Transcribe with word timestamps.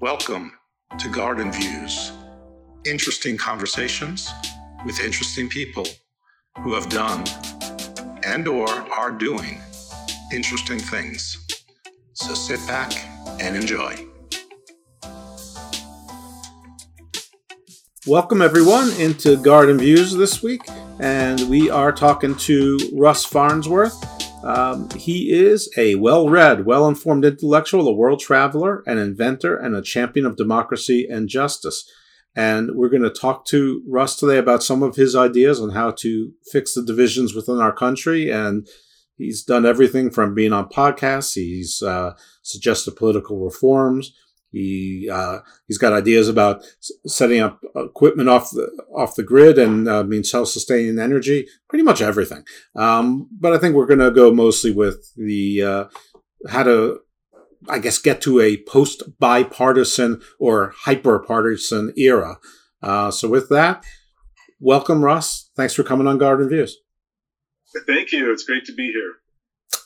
Welcome 0.00 0.52
to 1.00 1.08
Garden 1.08 1.50
Views. 1.50 2.12
Interesting 2.86 3.36
conversations 3.36 4.32
with 4.86 5.00
interesting 5.00 5.48
people 5.48 5.88
who 6.60 6.72
have 6.74 6.88
done 6.88 7.24
and 8.24 8.46
or 8.46 8.68
are 8.68 9.10
doing 9.10 9.60
interesting 10.32 10.78
things. 10.78 11.44
So 12.12 12.34
sit 12.34 12.64
back 12.68 12.92
and 13.40 13.56
enjoy. 13.56 13.96
Welcome 18.06 18.40
everyone 18.40 18.92
into 19.00 19.36
Garden 19.36 19.78
Views 19.78 20.14
this 20.14 20.44
week, 20.44 20.62
and 21.00 21.50
we 21.50 21.70
are 21.70 21.90
talking 21.90 22.36
to 22.36 22.78
Russ 22.94 23.24
Farnsworth. 23.24 24.07
Um, 24.44 24.88
he 24.90 25.32
is 25.32 25.70
a 25.76 25.96
well 25.96 26.28
read, 26.28 26.64
well 26.64 26.86
informed 26.86 27.24
intellectual, 27.24 27.88
a 27.88 27.92
world 27.92 28.20
traveler, 28.20 28.82
an 28.86 28.98
inventor, 28.98 29.56
and 29.56 29.74
a 29.74 29.82
champion 29.82 30.26
of 30.26 30.36
democracy 30.36 31.06
and 31.10 31.28
justice. 31.28 31.90
And 32.36 32.70
we're 32.74 32.88
going 32.88 33.02
to 33.02 33.10
talk 33.10 33.46
to 33.46 33.82
Russ 33.88 34.16
today 34.16 34.38
about 34.38 34.62
some 34.62 34.82
of 34.82 34.96
his 34.96 35.16
ideas 35.16 35.60
on 35.60 35.70
how 35.70 35.90
to 35.92 36.32
fix 36.52 36.74
the 36.74 36.84
divisions 36.84 37.34
within 37.34 37.58
our 37.58 37.72
country. 37.72 38.30
And 38.30 38.68
he's 39.16 39.42
done 39.42 39.66
everything 39.66 40.10
from 40.10 40.34
being 40.34 40.52
on 40.52 40.68
podcasts, 40.68 41.34
he's 41.34 41.82
uh, 41.82 42.14
suggested 42.42 42.94
political 42.94 43.44
reforms. 43.44 44.14
He 44.50 45.08
uh, 45.12 45.40
he's 45.66 45.78
got 45.78 45.92
ideas 45.92 46.28
about 46.28 46.64
setting 47.06 47.40
up 47.40 47.60
equipment 47.76 48.28
off 48.28 48.50
the 48.50 48.70
off 48.94 49.14
the 49.14 49.22
grid 49.22 49.58
and 49.58 49.86
uh, 49.88 50.04
self 50.22 50.48
sustaining 50.48 50.98
energy. 50.98 51.46
Pretty 51.68 51.84
much 51.84 52.00
everything. 52.00 52.44
Um, 52.74 53.28
but 53.30 53.52
I 53.52 53.58
think 53.58 53.74
we're 53.74 53.86
going 53.86 53.98
to 53.98 54.10
go 54.10 54.32
mostly 54.32 54.72
with 54.72 55.12
the 55.16 55.62
uh, 55.62 55.84
how 56.48 56.62
to, 56.62 57.00
I 57.68 57.78
guess, 57.78 57.98
get 57.98 58.22
to 58.22 58.40
a 58.40 58.56
post 58.62 59.02
bipartisan 59.18 60.22
or 60.38 60.72
hyper 60.74 61.18
partisan 61.18 61.92
era. 61.96 62.38
Uh, 62.82 63.10
so 63.10 63.28
with 63.28 63.48
that, 63.50 63.84
welcome, 64.60 65.04
Russ. 65.04 65.50
Thanks 65.56 65.74
for 65.74 65.82
coming 65.82 66.06
on 66.06 66.16
Garden 66.16 66.48
Views. 66.48 66.78
Thank 67.86 68.12
you. 68.12 68.32
It's 68.32 68.44
great 68.44 68.64
to 68.64 68.74
be 68.74 68.92
here. 68.92 69.16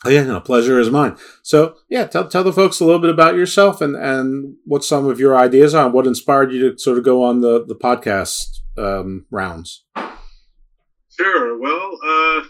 Oh, 0.04 0.10
yeah, 0.10 0.24
no, 0.24 0.40
pleasure 0.40 0.80
is 0.80 0.90
mine. 0.90 1.16
So, 1.42 1.76
yeah, 1.88 2.06
tell, 2.06 2.26
tell 2.26 2.42
the 2.42 2.52
folks 2.52 2.80
a 2.80 2.84
little 2.84 3.00
bit 3.00 3.10
about 3.10 3.36
yourself 3.36 3.80
and, 3.80 3.94
and 3.94 4.56
what 4.64 4.84
some 4.84 5.06
of 5.06 5.20
your 5.20 5.38
ideas 5.38 5.74
are, 5.74 5.84
and 5.84 5.94
what 5.94 6.08
inspired 6.08 6.52
you 6.52 6.72
to 6.72 6.78
sort 6.78 6.98
of 6.98 7.04
go 7.04 7.22
on 7.22 7.40
the, 7.40 7.64
the 7.64 7.76
podcast 7.76 8.60
um, 8.76 9.26
rounds. 9.30 9.84
Sure. 11.16 11.56
Well, 11.56 11.98
uh, 12.04 12.42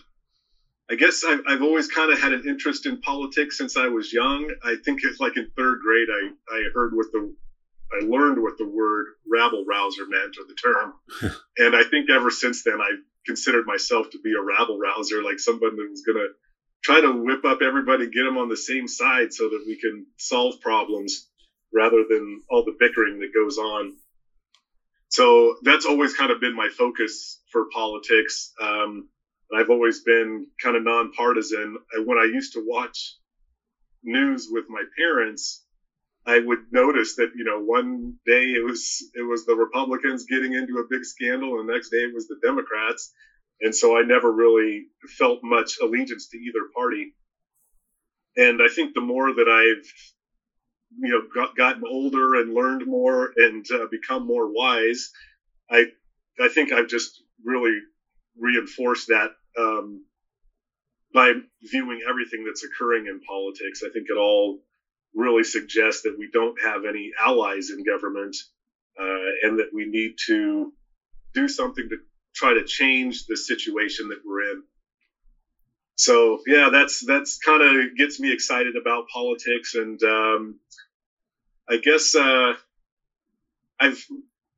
I 0.90 0.94
guess 0.98 1.24
I've, 1.24 1.40
I've 1.46 1.62
always 1.62 1.88
kind 1.88 2.10
of 2.10 2.20
had 2.20 2.32
an 2.32 2.44
interest 2.48 2.86
in 2.86 3.00
politics 3.00 3.58
since 3.58 3.76
I 3.76 3.88
was 3.88 4.12
young. 4.12 4.50
I 4.64 4.76
think 4.84 5.00
it's 5.02 5.20
like 5.20 5.36
in 5.36 5.50
third 5.56 5.80
grade, 5.82 6.08
I, 6.10 6.54
I 6.54 6.64
heard 6.74 6.94
what 6.94 7.06
the 7.12 7.34
I 7.92 8.04
learned 8.06 8.42
what 8.42 8.56
the 8.56 8.66
word 8.66 9.08
rabble 9.30 9.66
rouser 9.68 10.06
meant 10.08 10.36
or 10.38 10.44
the 10.48 10.54
term. 10.54 10.94
and 11.58 11.76
I 11.76 11.84
think 11.84 12.08
ever 12.08 12.30
since 12.30 12.64
then, 12.64 12.80
I've 12.80 13.02
considered 13.26 13.66
myself 13.66 14.08
to 14.10 14.18
be 14.20 14.32
a 14.32 14.42
rabble 14.42 14.78
rouser, 14.78 15.22
like 15.22 15.38
somebody 15.38 15.76
who's 15.76 16.02
going 16.02 16.16
to 16.16 16.28
try 16.82 17.00
to 17.00 17.10
whip 17.10 17.44
up 17.44 17.62
everybody, 17.62 18.08
get 18.08 18.24
them 18.24 18.38
on 18.38 18.48
the 18.48 18.56
same 18.56 18.88
side 18.88 19.32
so 19.32 19.48
that 19.48 19.62
we 19.66 19.78
can 19.78 20.06
solve 20.18 20.60
problems 20.60 21.28
rather 21.72 22.04
than 22.08 22.40
all 22.50 22.64
the 22.64 22.76
bickering 22.78 23.20
that 23.20 23.32
goes 23.34 23.56
on. 23.58 23.96
So 25.08 25.56
that's 25.62 25.84
always 25.84 26.14
kind 26.14 26.30
of 26.30 26.40
been 26.40 26.54
my 26.54 26.68
focus 26.68 27.40
for 27.50 27.66
politics. 27.72 28.52
Um, 28.60 29.08
I've 29.54 29.68
always 29.70 30.00
been 30.00 30.46
kind 30.62 30.76
of 30.76 30.82
nonpartisan. 30.82 31.76
When 32.04 32.18
I 32.18 32.24
used 32.24 32.54
to 32.54 32.62
watch 32.64 33.16
news 34.02 34.48
with 34.50 34.64
my 34.68 34.82
parents, 34.96 35.62
I 36.24 36.38
would 36.38 36.60
notice 36.70 37.16
that 37.16 37.30
you 37.34 37.44
know 37.44 37.58
one 37.60 38.14
day 38.24 38.52
it 38.52 38.64
was 38.64 39.02
it 39.14 39.22
was 39.22 39.44
the 39.44 39.54
Republicans 39.54 40.24
getting 40.24 40.54
into 40.54 40.78
a 40.78 40.84
big 40.88 41.04
scandal, 41.04 41.58
and 41.58 41.68
the 41.68 41.72
next 41.72 41.90
day 41.90 41.98
it 41.98 42.14
was 42.14 42.26
the 42.28 42.38
Democrats, 42.42 43.12
and 43.62 43.74
so 43.74 43.96
I 43.96 44.02
never 44.02 44.30
really 44.30 44.86
felt 45.16 45.38
much 45.42 45.78
allegiance 45.80 46.26
to 46.28 46.36
either 46.36 46.66
party. 46.74 47.12
And 48.36 48.60
I 48.60 48.68
think 48.68 48.92
the 48.92 49.00
more 49.00 49.32
that 49.32 49.48
I've, 49.48 49.86
you 50.98 51.12
know, 51.12 51.22
got, 51.32 51.54
gotten 51.54 51.82
older 51.86 52.34
and 52.34 52.52
learned 52.52 52.82
more 52.86 53.30
and 53.36 53.64
uh, 53.70 53.86
become 53.90 54.26
more 54.26 54.52
wise, 54.52 55.10
I, 55.70 55.86
I 56.40 56.48
think 56.48 56.72
I've 56.72 56.88
just 56.88 57.22
really 57.44 57.78
reinforced 58.36 59.08
that 59.08 59.30
um, 59.56 60.02
by 61.14 61.32
viewing 61.62 62.00
everything 62.08 62.44
that's 62.44 62.64
occurring 62.64 63.06
in 63.06 63.20
politics. 63.20 63.82
I 63.84 63.90
think 63.90 64.06
it 64.08 64.16
all 64.16 64.58
really 65.14 65.44
suggests 65.44 66.02
that 66.02 66.18
we 66.18 66.28
don't 66.32 66.60
have 66.62 66.84
any 66.84 67.10
allies 67.20 67.70
in 67.70 67.84
government, 67.84 68.36
uh, 68.98 69.30
and 69.42 69.58
that 69.58 69.68
we 69.72 69.84
need 69.84 70.14
to 70.26 70.72
do 71.34 71.48
something 71.48 71.88
to 71.90 71.96
try 72.34 72.52
to 72.54 72.62
change 72.62 73.24
the 73.26 73.36
situation 73.36 74.08
that 74.08 74.18
we're 74.24 74.50
in. 74.50 74.62
So 75.96 76.38
yeah, 76.46 76.68
that's 76.70 77.04
that's 77.06 77.38
kind 77.38 77.62
of 77.62 77.94
gets 77.96 78.18
me 78.18 78.32
excited 78.32 78.76
about 78.76 79.06
politics, 79.12 79.74
and 79.74 80.02
um, 80.02 80.56
I 81.68 81.76
guess 81.76 82.14
uh, 82.14 82.54
I've 83.78 84.04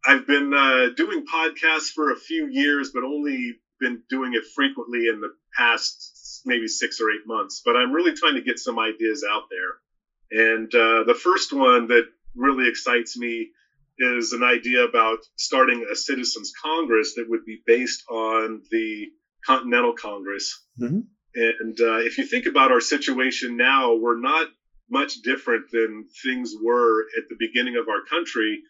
I've 0.06 0.26
been 0.26 0.54
uh, 0.54 0.88
doing 0.96 1.24
podcasts 1.24 1.90
for 1.94 2.10
a 2.10 2.16
few 2.16 2.46
years, 2.46 2.90
but 2.94 3.02
only 3.02 3.58
been 3.80 4.00
doing 4.08 4.32
it 4.34 4.44
frequently 4.54 5.08
in 5.08 5.20
the 5.20 5.30
past 5.56 6.42
maybe 6.44 6.68
six 6.68 7.00
or 7.00 7.10
eight 7.10 7.26
months. 7.26 7.60
But 7.64 7.76
I'm 7.76 7.92
really 7.92 8.12
trying 8.12 8.34
to 8.34 8.42
get 8.42 8.58
some 8.58 8.78
ideas 8.78 9.24
out 9.28 9.42
there, 9.50 10.46
and 10.54 10.74
uh, 10.74 11.02
the 11.02 11.14
first 11.14 11.52
one 11.52 11.88
that 11.88 12.04
really 12.34 12.68
excites 12.68 13.16
me 13.16 13.50
is 13.98 14.32
an 14.32 14.42
idea 14.42 14.84
about 14.84 15.18
starting 15.36 15.86
a 15.90 15.94
citizens 15.94 16.52
congress 16.62 17.14
that 17.14 17.26
would 17.28 17.44
be 17.44 17.62
based 17.66 18.02
on 18.10 18.62
the 18.70 19.06
continental 19.46 19.94
congress. 19.94 20.64
Mm-hmm. 20.80 21.00
and 21.34 21.80
uh, 21.80 21.98
if 21.98 22.18
you 22.18 22.26
think 22.26 22.46
about 22.46 22.72
our 22.72 22.80
situation 22.80 23.56
now 23.56 23.94
we're 23.94 24.20
not 24.20 24.48
much 24.90 25.22
different 25.22 25.70
than 25.70 26.06
things 26.22 26.52
were 26.62 27.02
at 27.18 27.28
the 27.28 27.36
beginning 27.38 27.76
of 27.76 27.88
our 27.88 28.04
country. 28.04 28.60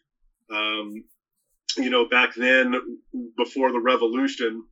Um, 0.49 1.03
you 1.77 1.89
know 1.89 2.07
back 2.07 2.33
then 2.35 2.75
before 3.37 3.71
the 3.71 3.79
revolution 3.79 4.63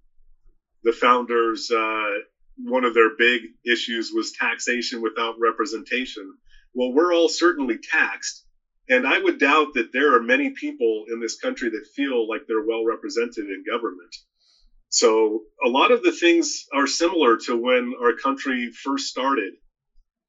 the 0.84 0.92
founders 0.92 1.72
uh, 1.72 2.12
one 2.58 2.84
of 2.84 2.94
their 2.94 3.16
big 3.18 3.42
issues 3.66 4.12
was 4.14 4.34
taxation 4.34 5.02
without 5.02 5.36
representation. 5.40 6.34
Well 6.74 6.94
we're 6.94 7.14
all 7.14 7.30
certainly 7.30 7.78
taxed 7.78 8.43
and 8.90 9.08
I 9.08 9.18
would 9.18 9.38
doubt 9.38 9.68
that 9.76 9.92
there 9.94 10.14
are 10.14 10.20
many 10.20 10.50
people 10.50 11.06
in 11.08 11.20
this 11.20 11.36
country 11.36 11.70
that 11.70 11.88
feel 11.96 12.28
like 12.28 12.42
they're 12.48 12.62
well 12.62 12.84
represented 12.84 13.50
in 13.50 13.64
government. 13.66 14.16
So 14.90 15.44
a 15.64 15.68
lot 15.68 15.92
of 15.92 16.04
the 16.04 16.12
things 16.12 16.66
are 16.74 16.86
similar 16.86 17.38
to 17.46 17.56
when 17.56 17.94
our 18.00 18.14
country 18.14 18.70
first 18.70 19.08
started. 19.08 19.54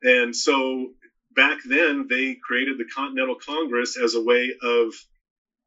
And 0.03 0.35
so 0.35 0.89
back 1.35 1.59
then, 1.65 2.07
they 2.09 2.37
created 2.47 2.79
the 2.79 2.85
Continental 2.85 3.37
Congress 3.37 3.97
as 3.97 4.15
a 4.15 4.21
way 4.21 4.55
of 4.63 4.95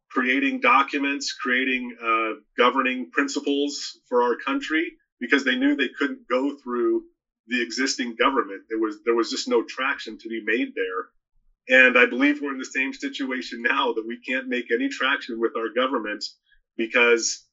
creating 0.10 0.60
documents, 0.62 1.34
creating 1.34 1.94
uh, 2.02 2.34
governing 2.58 3.08
principles 3.12 3.98
for 4.08 4.24
our 4.24 4.36
country, 4.36 4.96
because 5.20 5.44
they 5.44 5.56
knew 5.56 5.76
they 5.76 5.90
couldn't 5.90 6.28
go 6.30 6.52
through 6.64 7.04
the 7.48 7.62
existing 7.62 8.16
government. 8.18 8.64
There 8.70 8.80
was 8.80 8.98
there 9.06 9.14
was 9.14 9.30
just 9.30 9.48
no 9.48 9.62
traction 9.62 10.18
to 10.18 10.28
be 10.28 10.42
made 10.44 10.74
there. 10.76 11.06
And 11.70 11.98
I 11.98 12.06
believe 12.06 12.42
we're 12.42 12.54
in 12.54 12.60
the 12.60 12.66
same 12.66 12.94
situation 12.94 13.62
now 13.62 13.94
that 13.94 14.06
we 14.08 14.20
can't 14.22 14.48
make 14.48 14.72
any 14.72 14.88
traction 14.88 15.40
with 15.40 15.52
our 15.58 15.70
government 15.76 16.24
because 16.78 17.46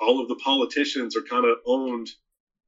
all 0.00 0.20
of 0.20 0.28
the 0.28 0.36
politicians 0.36 1.16
are 1.16 1.22
kind 1.22 1.46
of 1.46 1.58
owned 1.66 2.08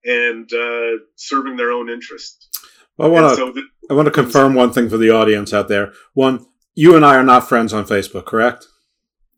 and 0.05 0.51
uh, 0.53 0.99
serving 1.17 1.57
their 1.57 1.71
own 1.71 1.91
interests. 1.91 2.49
Well, 2.97 3.09
I 3.09 3.11
want 3.11 3.31
to 3.31 3.37
so 3.37 3.63
I 3.91 3.95
want 3.95 4.07
to 4.07 4.13
confirm 4.13 4.55
one 4.55 4.73
thing 4.73 4.89
for 4.89 4.99
the 4.99 5.11
audience 5.11 5.53
out 5.53 5.69
there. 5.69 5.93
One, 6.15 6.47
you 6.75 6.97
and 6.97 7.05
I 7.05 7.17
are 7.17 7.23
not 7.23 7.49
friends 7.49 7.73
on 7.73 7.87
Facebook, 7.87 8.27
correct? 8.27 8.67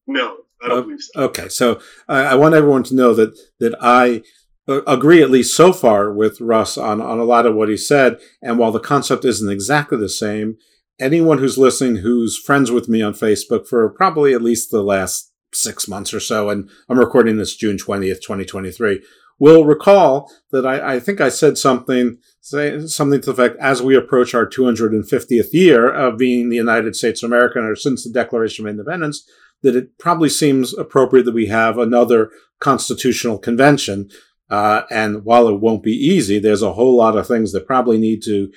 No, 0.06 0.38
I 0.62 0.68
don't 0.68 0.78
uh, 0.78 0.82
believe 0.82 1.00
so. 1.00 1.22
Okay, 1.22 1.48
so 1.48 1.80
I, 2.08 2.22
I 2.22 2.34
want 2.34 2.54
everyone 2.54 2.82
to 2.84 2.94
know 2.94 3.14
that 3.14 3.38
that 3.60 3.74
I 3.80 4.22
uh, 4.66 4.82
agree 4.86 5.22
at 5.22 5.30
least 5.30 5.56
so 5.56 5.72
far 5.72 6.12
with 6.12 6.40
Russ 6.40 6.76
on 6.76 7.00
on 7.00 7.18
a 7.18 7.24
lot 7.24 7.46
of 7.46 7.54
what 7.54 7.68
he 7.68 7.76
said. 7.76 8.18
And 8.42 8.58
while 8.58 8.72
the 8.72 8.80
concept 8.80 9.24
isn't 9.24 9.50
exactly 9.50 9.98
the 9.98 10.08
same, 10.08 10.56
anyone 10.98 11.38
who's 11.38 11.58
listening 11.58 11.96
who's 11.96 12.38
friends 12.38 12.70
with 12.70 12.88
me 12.88 13.02
on 13.02 13.14
Facebook 13.14 13.66
for 13.66 13.88
probably 13.90 14.32
at 14.32 14.42
least 14.42 14.70
the 14.70 14.82
last 14.82 15.32
six 15.52 15.86
months 15.88 16.12
or 16.12 16.20
so, 16.20 16.50
and 16.50 16.68
I'm 16.88 16.98
recording 16.98 17.36
this 17.36 17.56
June 17.56 17.76
20th, 17.76 18.20
2023, 18.20 19.02
will 19.38 19.64
recall 19.64 20.30
that 20.52 20.66
I, 20.66 20.94
I 20.94 21.00
think 21.00 21.20
I 21.20 21.28
said 21.28 21.58
something, 21.58 22.18
say, 22.40 22.86
something 22.86 23.20
to 23.22 23.32
the 23.32 23.42
effect 23.42 23.60
as 23.60 23.82
we 23.82 23.96
approach 23.96 24.34
our 24.34 24.46
250th 24.46 25.52
year 25.52 25.88
of 25.88 26.18
being 26.18 26.48
the 26.48 26.56
United 26.56 26.94
States 26.94 27.22
of 27.22 27.28
America, 27.30 27.60
or 27.60 27.76
since 27.76 28.04
the 28.04 28.12
Declaration 28.12 28.64
of 28.64 28.70
Independence, 28.70 29.28
that 29.62 29.76
it 29.76 29.98
probably 29.98 30.28
seems 30.28 30.76
appropriate 30.76 31.24
that 31.24 31.34
we 31.34 31.46
have 31.46 31.78
another 31.78 32.30
constitutional 32.60 33.38
convention. 33.38 34.08
Uh, 34.50 34.82
and 34.90 35.24
while 35.24 35.48
it 35.48 35.60
won't 35.60 35.82
be 35.82 35.92
easy, 35.92 36.38
there's 36.38 36.62
a 36.62 36.74
whole 36.74 36.96
lot 36.96 37.16
of 37.16 37.26
things 37.26 37.52
that 37.52 37.66
probably 37.66 37.98
need 37.98 38.22
to, 38.22 38.52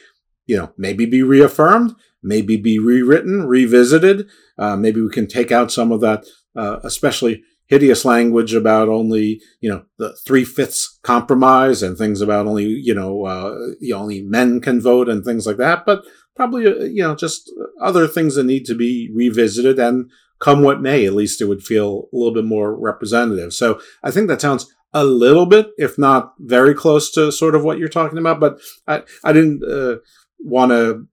you 0.45 0.57
know, 0.57 0.72
maybe 0.78 1.06
be 1.06 1.24
reaffirmed, 1.24 1.95
maybe 2.27 2.57
be 2.57 2.79
rewritten, 2.79 3.47
revisited. 3.47 4.27
Uh, 4.57 4.75
maybe 4.75 5.01
we 5.01 5.09
can 5.09 5.27
take 5.27 5.51
out 5.51 5.71
some 5.71 5.91
of 5.91 6.01
that, 6.01 6.25
uh, 6.56 6.79
especially 6.83 7.44
hideous 7.68 8.06
language 8.06 8.53
about 8.53 8.88
only 8.88 9.41
you 9.59 9.69
know 9.69 9.83
the 9.97 10.15
three 10.25 10.45
fifths 10.45 11.00
compromise 11.03 11.83
and 11.83 11.97
things 11.97 12.21
about 12.21 12.47
only 12.47 12.65
you 12.65 12.94
know, 12.94 13.25
uh, 13.25 13.56
only 13.94 14.21
men 14.21 14.62
can 14.62 14.81
vote 14.81 15.09
and 15.09 15.24
things 15.24 15.45
like 15.47 15.57
that. 15.57 15.85
But 15.85 16.03
probably 16.35 16.68
uh, 16.68 16.83
you 16.83 17.03
know 17.03 17.15
just 17.15 17.51
other 17.81 18.07
things 18.07 18.35
that 18.35 18.45
need 18.45 18.65
to 18.65 18.75
be 18.75 19.09
revisited 19.13 19.80
and 19.80 20.09
come 20.39 20.62
what 20.62 20.81
may, 20.81 21.06
at 21.06 21.13
least 21.13 21.41
it 21.41 21.45
would 21.45 21.63
feel 21.63 22.09
a 22.13 22.15
little 22.15 22.33
bit 22.33 22.45
more 22.45 22.75
representative. 22.80 23.53
So 23.53 23.80
I 24.03 24.12
think 24.12 24.27
that 24.27 24.41
sounds 24.41 24.71
a 24.94 25.03
little 25.03 25.45
bit, 25.45 25.69
if 25.77 25.97
not 25.97 26.33
very 26.39 26.73
close 26.73 27.12
to 27.12 27.31
sort 27.31 27.56
of 27.56 27.63
what 27.63 27.77
you're 27.77 27.89
talking 27.89 28.18
about. 28.18 28.39
But 28.39 28.59
I, 28.88 29.03
I 29.23 29.33
didn't 29.33 29.63
uh, 29.63 29.97
want 30.39 30.71
to, 30.71 31.07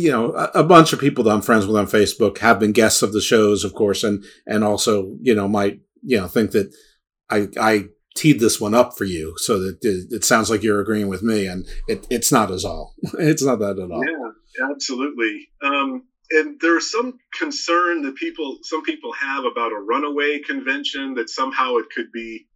you 0.00 0.10
know, 0.10 0.32
a, 0.32 0.60
a, 0.60 0.64
bunch 0.64 0.92
of 0.92 0.98
people 0.98 1.24
that 1.24 1.30
I'm 1.30 1.42
friends 1.42 1.66
with 1.66 1.76
on 1.76 1.86
Facebook 1.86 2.38
have 2.38 2.58
been 2.58 2.72
guests 2.72 3.02
of 3.02 3.12
the 3.12 3.20
shows, 3.20 3.64
of 3.64 3.74
course, 3.74 4.02
and 4.02 4.24
and 4.46 4.64
also, 4.64 5.16
you 5.20 5.34
know, 5.34 5.48
might 5.48 5.80
you 6.02 6.18
know 6.18 6.28
think 6.28 6.52
that 6.52 6.74
I 7.28 7.48
I 7.60 7.84
teed 8.16 8.40
this 8.40 8.60
one 8.60 8.74
up 8.74 8.96
for 8.96 9.04
you 9.04 9.34
so 9.36 9.58
that 9.60 9.78
it, 9.82 10.12
it 10.12 10.24
sounds 10.24 10.50
like 10.50 10.62
you're 10.62 10.80
agreeing 10.80 11.08
with 11.08 11.22
me, 11.22 11.46
and 11.46 11.66
it, 11.86 12.06
it's 12.10 12.32
not 12.32 12.50
as 12.50 12.64
all. 12.64 12.94
it's 13.18 13.44
not 13.44 13.58
that 13.60 13.78
at 13.78 13.90
all. 13.90 14.04
Yeah, 14.04 14.70
absolutely. 14.70 15.48
Um, 15.62 16.04
and 16.30 16.60
there's 16.60 16.90
some 16.90 17.18
concern 17.38 18.02
that 18.02 18.16
people 18.16 18.58
some 18.62 18.82
people 18.82 19.12
have 19.12 19.44
about 19.44 19.72
a 19.72 19.80
runaway 19.80 20.38
convention 20.38 21.14
that 21.14 21.28
somehow 21.28 21.76
it 21.76 21.86
could 21.94 22.10
be 22.12 22.46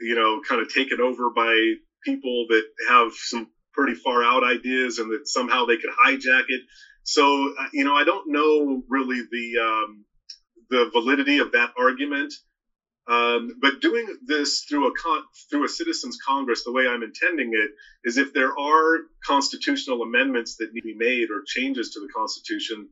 you 0.00 0.14
know 0.14 0.40
kind 0.48 0.60
of 0.60 0.72
taken 0.72 1.00
over 1.00 1.30
by 1.30 1.74
people 2.04 2.46
that 2.48 2.64
have 2.88 3.12
some 3.12 3.48
pretty 3.76 3.94
far 3.94 4.24
out 4.24 4.44
ideas 4.44 4.98
and 4.98 5.12
that 5.12 5.28
somehow 5.28 5.66
they 5.66 5.76
could 5.76 5.90
hijack 6.04 6.44
it. 6.48 6.62
So 7.04 7.50
uh, 7.58 7.66
you 7.72 7.84
know 7.84 7.94
i 7.94 8.04
don't 8.04 8.26
know 8.28 8.82
really 8.88 9.22
the 9.30 9.58
um, 9.58 10.04
the 10.70 10.90
validity 10.92 11.38
of 11.38 11.52
that 11.52 11.70
argument. 11.78 12.34
Um, 13.08 13.50
but 13.60 13.80
doing 13.80 14.16
this 14.26 14.64
through 14.68 14.88
a 14.88 14.92
con- 14.92 15.22
through 15.50 15.64
a 15.64 15.68
citizens 15.68 16.18
congress 16.24 16.64
the 16.64 16.72
way 16.72 16.88
i'm 16.88 17.02
intending 17.02 17.52
it 17.54 17.70
is 18.04 18.18
if 18.18 18.32
there 18.32 18.52
are 18.58 19.00
constitutional 19.24 20.02
amendments 20.02 20.56
that 20.56 20.72
need 20.72 20.80
to 20.80 20.86
be 20.88 20.94
made 20.94 21.30
or 21.30 21.42
changes 21.46 21.90
to 21.90 22.00
the 22.00 22.08
constitution 22.08 22.88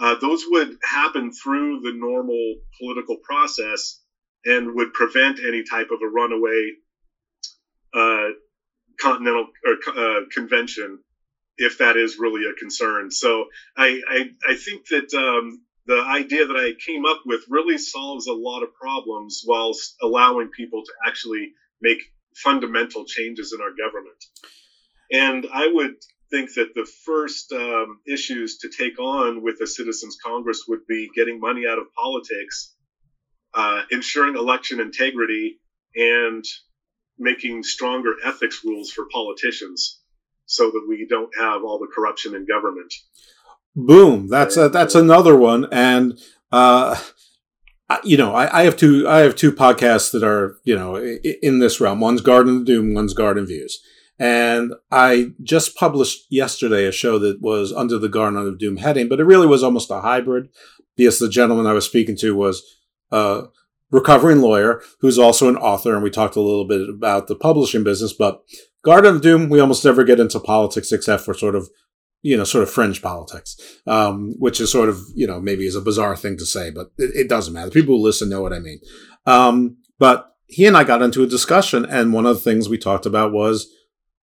uh, 0.00 0.16
those 0.20 0.44
would 0.48 0.76
happen 0.84 1.32
through 1.32 1.80
the 1.80 1.92
normal 1.92 2.56
political 2.80 3.16
process 3.24 4.00
and 4.44 4.74
would 4.74 4.92
prevent 4.92 5.40
any 5.40 5.62
type 5.64 5.88
of 5.92 6.00
a 6.02 6.08
runaway 6.08 6.72
uh, 7.94 8.28
continental 9.00 9.46
or 9.66 9.76
uh, 9.96 10.20
convention 10.32 10.98
if 11.58 11.78
that 11.78 11.96
is 11.96 12.18
really 12.18 12.42
a 12.48 12.54
concern. 12.54 13.10
So 13.10 13.46
I 13.76 14.00
I, 14.08 14.30
I 14.48 14.54
think 14.56 14.86
that 14.88 15.12
um, 15.14 15.62
the 15.86 16.00
idea 16.00 16.46
that 16.46 16.56
I 16.56 16.72
came 16.84 17.06
up 17.06 17.20
with 17.26 17.42
really 17.48 17.78
solves 17.78 18.26
a 18.26 18.32
lot 18.32 18.62
of 18.62 18.74
problems 18.74 19.42
whilst 19.46 19.96
allowing 20.02 20.50
people 20.50 20.82
to 20.84 20.92
actually 21.06 21.52
make 21.80 22.02
fundamental 22.36 23.04
changes 23.06 23.54
in 23.54 23.62
our 23.62 23.70
government. 23.70 24.22
And 25.12 25.46
I 25.52 25.68
would 25.68 25.94
think 26.30 26.54
that 26.54 26.74
the 26.74 26.86
first 27.04 27.52
um, 27.52 28.00
issues 28.06 28.58
to 28.58 28.68
take 28.68 28.98
on 28.98 29.42
with 29.42 29.60
a 29.60 29.66
citizens 29.66 30.16
congress 30.24 30.64
would 30.68 30.86
be 30.88 31.08
getting 31.14 31.40
money 31.40 31.66
out 31.66 31.78
of 31.78 31.86
politics 31.96 32.74
uh, 33.54 33.82
ensuring 33.90 34.36
election 34.36 34.80
integrity 34.80 35.58
and 35.96 36.44
making 37.18 37.62
stronger 37.62 38.14
ethics 38.24 38.62
rules 38.64 38.90
for 38.90 39.06
politicians 39.12 40.00
so 40.46 40.70
that 40.70 40.86
we 40.88 41.06
don't 41.08 41.30
have 41.38 41.64
all 41.64 41.78
the 41.78 41.90
corruption 41.92 42.34
in 42.34 42.46
government. 42.46 42.92
Boom! 43.74 44.28
That's 44.28 44.56
a, 44.56 44.68
that's 44.68 44.94
uh, 44.94 45.02
another 45.02 45.36
one, 45.36 45.66
and 45.70 46.18
uh, 46.50 46.98
you 48.02 48.16
know, 48.16 48.34
I, 48.34 48.60
I, 48.60 48.64
have 48.64 48.76
two 48.76 49.06
I 49.08 49.18
have 49.18 49.36
two 49.36 49.52
podcasts 49.52 50.12
that 50.12 50.22
are 50.22 50.56
you 50.64 50.74
know 50.74 50.96
in 50.96 51.58
this 51.58 51.80
realm. 51.80 52.00
One's 52.00 52.20
Garden 52.20 52.58
of 52.58 52.64
Doom, 52.64 52.94
one's 52.94 53.12
Garden 53.12 53.46
Views, 53.46 53.78
and 54.18 54.72
I 54.90 55.32
just 55.42 55.76
published 55.76 56.26
yesterday 56.30 56.86
a 56.86 56.92
show 56.92 57.18
that 57.18 57.40
was 57.40 57.72
under 57.72 57.98
the 57.98 58.08
Garden 58.08 58.38
of 58.38 58.58
Doom 58.58 58.78
heading, 58.78 59.08
but 59.08 59.20
it 59.20 59.24
really 59.24 59.46
was 59.46 59.62
almost 59.62 59.90
a 59.90 60.00
hybrid 60.00 60.48
because 60.96 61.18
the 61.18 61.28
gentleman 61.28 61.66
I 61.66 61.74
was 61.74 61.84
speaking 61.84 62.16
to 62.18 62.34
was 62.34 62.62
a 63.10 63.44
recovering 63.90 64.40
lawyer 64.40 64.82
who's 65.00 65.18
also 65.18 65.48
an 65.48 65.56
author, 65.56 65.94
and 65.94 66.02
we 66.02 66.10
talked 66.10 66.36
a 66.36 66.40
little 66.40 66.66
bit 66.66 66.88
about 66.88 67.28
the 67.28 67.36
publishing 67.36 67.84
business. 67.84 68.12
But 68.12 68.42
Garden 68.82 69.16
of 69.16 69.22
Doom, 69.22 69.48
we 69.48 69.60
almost 69.60 69.84
never 69.84 70.04
get 70.04 70.20
into 70.20 70.40
politics 70.40 70.92
except 70.92 71.24
for 71.24 71.34
sort 71.34 71.54
of, 71.54 71.68
you 72.22 72.36
know, 72.36 72.44
sort 72.44 72.62
of 72.62 72.70
fringe 72.70 73.02
politics, 73.02 73.56
um, 73.86 74.34
which 74.38 74.60
is 74.60 74.70
sort 74.70 74.88
of, 74.88 75.00
you 75.14 75.26
know, 75.26 75.40
maybe 75.40 75.66
is 75.66 75.76
a 75.76 75.80
bizarre 75.80 76.16
thing 76.16 76.36
to 76.38 76.46
say, 76.46 76.70
but 76.70 76.90
it, 76.98 77.14
it 77.14 77.28
doesn't 77.28 77.54
matter. 77.54 77.70
People 77.70 77.96
who 77.96 78.02
listen 78.02 78.28
know 78.28 78.42
what 78.42 78.52
I 78.52 78.58
mean. 78.58 78.80
Um, 79.26 79.78
but 79.98 80.32
he 80.46 80.66
and 80.66 80.76
I 80.76 80.84
got 80.84 81.02
into 81.02 81.22
a 81.22 81.26
discussion, 81.26 81.84
and 81.84 82.12
one 82.12 82.26
of 82.26 82.36
the 82.36 82.42
things 82.42 82.68
we 82.68 82.78
talked 82.78 83.06
about 83.06 83.32
was 83.32 83.68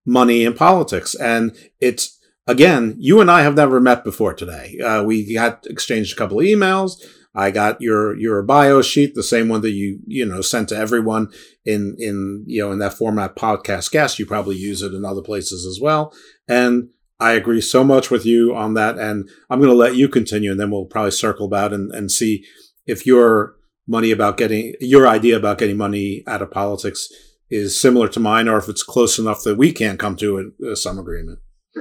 money 0.05 0.43
in 0.43 0.53
politics, 0.53 1.15
and 1.15 1.55
it's 1.79 2.19
again, 2.47 2.95
you 2.97 3.21
and 3.21 3.31
I 3.31 3.41
have 3.41 3.55
never 3.55 3.79
met 3.79 4.03
before 4.03 4.33
today. 4.33 4.77
Uh, 4.79 5.03
we 5.03 5.33
had 5.33 5.59
exchanged 5.65 6.13
a 6.13 6.15
couple 6.15 6.39
of 6.39 6.45
emails. 6.45 7.01
I 7.35 7.51
got 7.51 7.81
your 7.81 8.15
your 8.17 8.43
bio 8.43 8.81
sheet, 8.81 9.15
the 9.15 9.23
same 9.23 9.49
one 9.49 9.61
that 9.61 9.71
you 9.71 9.99
you 10.05 10.25
know 10.25 10.41
sent 10.41 10.69
to 10.69 10.77
everyone 10.77 11.29
in 11.65 11.95
in 11.97 12.43
you 12.45 12.61
know 12.61 12.71
in 12.71 12.79
that 12.79 12.93
format 12.93 13.35
podcast 13.35 13.91
guest. 13.91 14.19
You 14.19 14.25
probably 14.25 14.55
use 14.55 14.81
it 14.81 14.93
in 14.93 15.03
other 15.03 15.21
places 15.21 15.65
as 15.65 15.79
well, 15.81 16.13
and 16.47 16.89
I 17.19 17.33
agree 17.33 17.61
so 17.61 17.83
much 17.83 18.11
with 18.11 18.25
you 18.25 18.55
on 18.55 18.75
that. 18.75 18.99
And 18.99 19.29
I'm 19.49 19.59
going 19.59 19.71
to 19.71 19.77
let 19.77 19.95
you 19.95 20.09
continue, 20.09 20.51
and 20.51 20.59
then 20.59 20.69
we'll 20.69 20.85
probably 20.85 21.11
circle 21.11 21.47
back 21.47 21.71
and 21.71 21.91
and 21.91 22.11
see 22.11 22.45
if 22.85 23.05
your 23.05 23.55
money 23.87 24.11
about 24.11 24.37
getting 24.37 24.75
your 24.79 25.07
idea 25.07 25.35
about 25.35 25.57
getting 25.57 25.77
money 25.77 26.23
out 26.27 26.41
of 26.41 26.51
politics 26.51 27.09
is 27.49 27.79
similar 27.79 28.07
to 28.09 28.19
mine, 28.19 28.47
or 28.47 28.57
if 28.57 28.69
it's 28.69 28.83
close 28.83 29.17
enough 29.17 29.43
that 29.43 29.57
we 29.57 29.71
can 29.71 29.97
come 29.97 30.15
to 30.17 30.53
a, 30.63 30.71
uh, 30.71 30.75
some 30.75 30.99
agreement. 30.99 31.39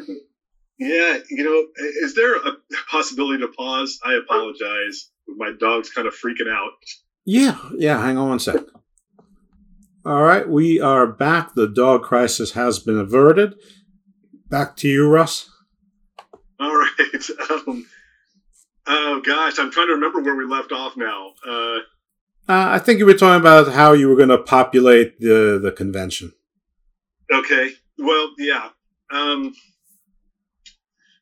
Yeah, 0.78 1.18
you 1.30 1.44
know, 1.44 1.84
is 2.02 2.16
there 2.16 2.34
a 2.34 2.56
possibility 2.90 3.40
to 3.40 3.52
pause? 3.56 4.00
I 4.04 4.14
apologize 4.14 5.12
my 5.36 5.52
dog's 5.58 5.90
kind 5.90 6.06
of 6.06 6.14
freaking 6.14 6.50
out. 6.50 6.72
Yeah, 7.24 7.58
yeah. 7.76 8.00
Hang 8.00 8.18
on 8.18 8.28
one 8.30 8.38
sec. 8.38 8.60
All 10.04 10.22
right, 10.22 10.48
we 10.48 10.80
are 10.80 11.06
back. 11.06 11.54
The 11.54 11.68
dog 11.68 12.02
crisis 12.02 12.52
has 12.52 12.80
been 12.80 12.98
averted. 12.98 13.54
Back 14.48 14.76
to 14.78 14.88
you, 14.88 15.08
Russ. 15.08 15.48
All 16.58 16.74
right. 16.76 17.30
Um, 17.50 17.86
oh 18.86 19.22
gosh, 19.24 19.58
I'm 19.58 19.70
trying 19.70 19.86
to 19.88 19.94
remember 19.94 20.20
where 20.22 20.36
we 20.36 20.44
left 20.44 20.72
off 20.72 20.96
now. 20.96 21.32
Uh, 21.46 21.78
uh, 22.48 22.70
I 22.70 22.78
think 22.80 22.98
you 22.98 23.06
were 23.06 23.14
talking 23.14 23.40
about 23.40 23.72
how 23.72 23.92
you 23.92 24.08
were 24.08 24.16
going 24.16 24.28
to 24.28 24.38
populate 24.38 25.20
the 25.20 25.60
the 25.62 25.70
convention. 25.70 26.32
Okay. 27.32 27.70
Well, 27.98 28.30
yeah. 28.38 28.70
Um, 29.12 29.54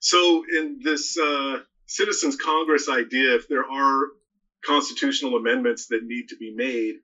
so 0.00 0.44
in 0.56 0.80
this 0.82 1.18
uh, 1.18 1.58
Citizens 1.90 2.36
Congress 2.36 2.88
idea, 2.88 3.34
if 3.34 3.48
there 3.48 3.64
are 3.64 4.10
constitutional 4.64 5.34
amendments 5.34 5.86
that 5.86 6.04
need 6.04 6.28
to 6.28 6.36
be 6.36 6.52
made, 6.54 6.94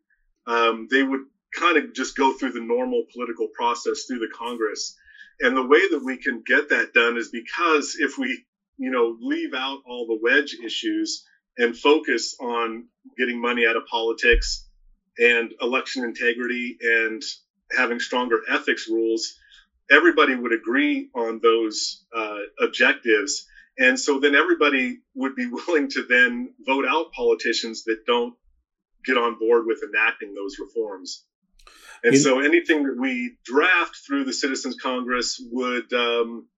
um, 0.46 0.86
they 0.88 1.02
would 1.02 1.22
kind 1.52 1.76
of 1.76 1.92
just 1.92 2.16
go 2.16 2.30
through 2.30 2.52
the 2.52 2.60
normal 2.60 3.02
political 3.12 3.48
process 3.48 4.04
through 4.04 4.20
the 4.20 4.28
Congress. 4.32 4.96
And 5.40 5.56
the 5.56 5.66
way 5.66 5.88
that 5.88 6.04
we 6.04 6.16
can 6.16 6.40
get 6.46 6.68
that 6.68 6.92
done 6.92 7.16
is 7.16 7.28
because 7.28 7.96
if 7.98 8.16
we, 8.16 8.44
you 8.78 8.90
know, 8.90 9.16
leave 9.20 9.54
out 9.54 9.80
all 9.84 10.06
the 10.06 10.20
wedge 10.22 10.54
issues 10.64 11.24
and 11.58 11.76
focus 11.76 12.36
on 12.38 12.84
getting 13.18 13.40
money 13.40 13.66
out 13.66 13.74
of 13.74 13.84
politics 13.86 14.68
and 15.18 15.52
election 15.60 16.04
integrity 16.04 16.76
and 16.80 17.20
having 17.76 17.98
stronger 17.98 18.38
ethics 18.48 18.86
rules, 18.88 19.34
everybody 19.90 20.36
would 20.36 20.52
agree 20.52 21.08
on 21.12 21.40
those 21.42 22.04
uh, 22.14 22.38
objectives 22.60 23.48
and 23.78 23.98
so 23.98 24.18
then 24.20 24.34
everybody 24.34 24.98
would 25.14 25.34
be 25.34 25.46
willing 25.50 25.88
to 25.90 26.04
then 26.08 26.54
vote 26.64 26.84
out 26.86 27.12
politicians 27.12 27.84
that 27.84 28.06
don't 28.06 28.34
get 29.04 29.16
on 29.16 29.38
board 29.38 29.64
with 29.66 29.82
enacting 29.82 30.34
those 30.34 30.56
reforms. 30.58 31.24
And 32.02 32.14
In- 32.14 32.20
so 32.20 32.40
anything 32.40 32.84
that 32.84 32.96
we 32.98 33.36
draft 33.44 33.96
through 34.06 34.24
the 34.24 34.32
Citizens 34.32 34.76
Congress 34.80 35.40
would 35.50 35.92
um, 35.92 36.48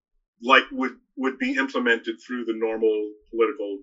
like 0.42 0.64
would 0.72 0.96
would 1.16 1.38
be 1.38 1.54
implemented 1.54 2.16
through 2.25 2.44
the 2.44 2.54
normal 2.54 3.12
political 3.30 3.80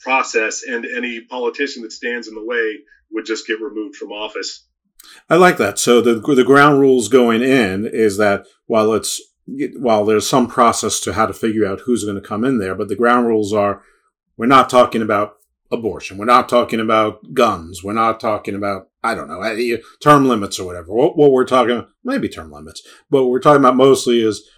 process, 0.00 0.62
and 0.62 0.86
any 0.86 1.20
politician 1.20 1.82
that 1.82 1.92
stands 1.92 2.28
in 2.28 2.34
the 2.34 2.44
way 2.44 2.78
would 3.10 3.26
just 3.26 3.46
get 3.46 3.60
removed 3.60 3.96
from 3.96 4.12
office. 4.12 4.66
I 5.28 5.36
like 5.36 5.56
that. 5.58 5.78
So 5.78 6.00
the 6.00 6.14
the 6.14 6.44
ground 6.44 6.80
rules 6.80 7.08
going 7.08 7.42
in 7.42 7.86
is 7.86 8.16
that 8.18 8.46
while 8.66 8.92
it's 8.94 9.20
while 9.76 10.04
there's 10.04 10.28
some 10.28 10.46
process 10.46 11.00
to 11.00 11.14
how 11.14 11.26
to 11.26 11.32
figure 11.32 11.66
out 11.66 11.80
who's 11.80 12.04
going 12.04 12.20
to 12.20 12.26
come 12.26 12.44
in 12.44 12.58
there, 12.58 12.74
but 12.74 12.88
the 12.88 12.96
ground 12.96 13.26
rules 13.26 13.52
are 13.52 13.82
we're 14.36 14.46
not 14.46 14.70
talking 14.70 15.02
about 15.02 15.36
abortion. 15.70 16.18
We're 16.18 16.24
not 16.24 16.48
talking 16.48 16.80
about 16.80 17.34
guns. 17.34 17.82
We're 17.82 17.92
not 17.92 18.20
talking 18.20 18.54
about, 18.54 18.88
I 19.02 19.14
don't 19.14 19.28
know, 19.28 19.78
term 20.02 20.28
limits 20.28 20.58
or 20.58 20.66
whatever. 20.66 20.92
What, 20.92 21.16
what 21.16 21.32
we're 21.32 21.46
talking 21.46 21.76
about, 21.76 21.90
maybe 22.04 22.28
term 22.28 22.50
limits, 22.50 22.82
but 23.10 23.22
what 23.22 23.30
we're 23.30 23.40
talking 23.40 23.62
about 23.62 23.76
mostly 23.76 24.20
is 24.22 24.48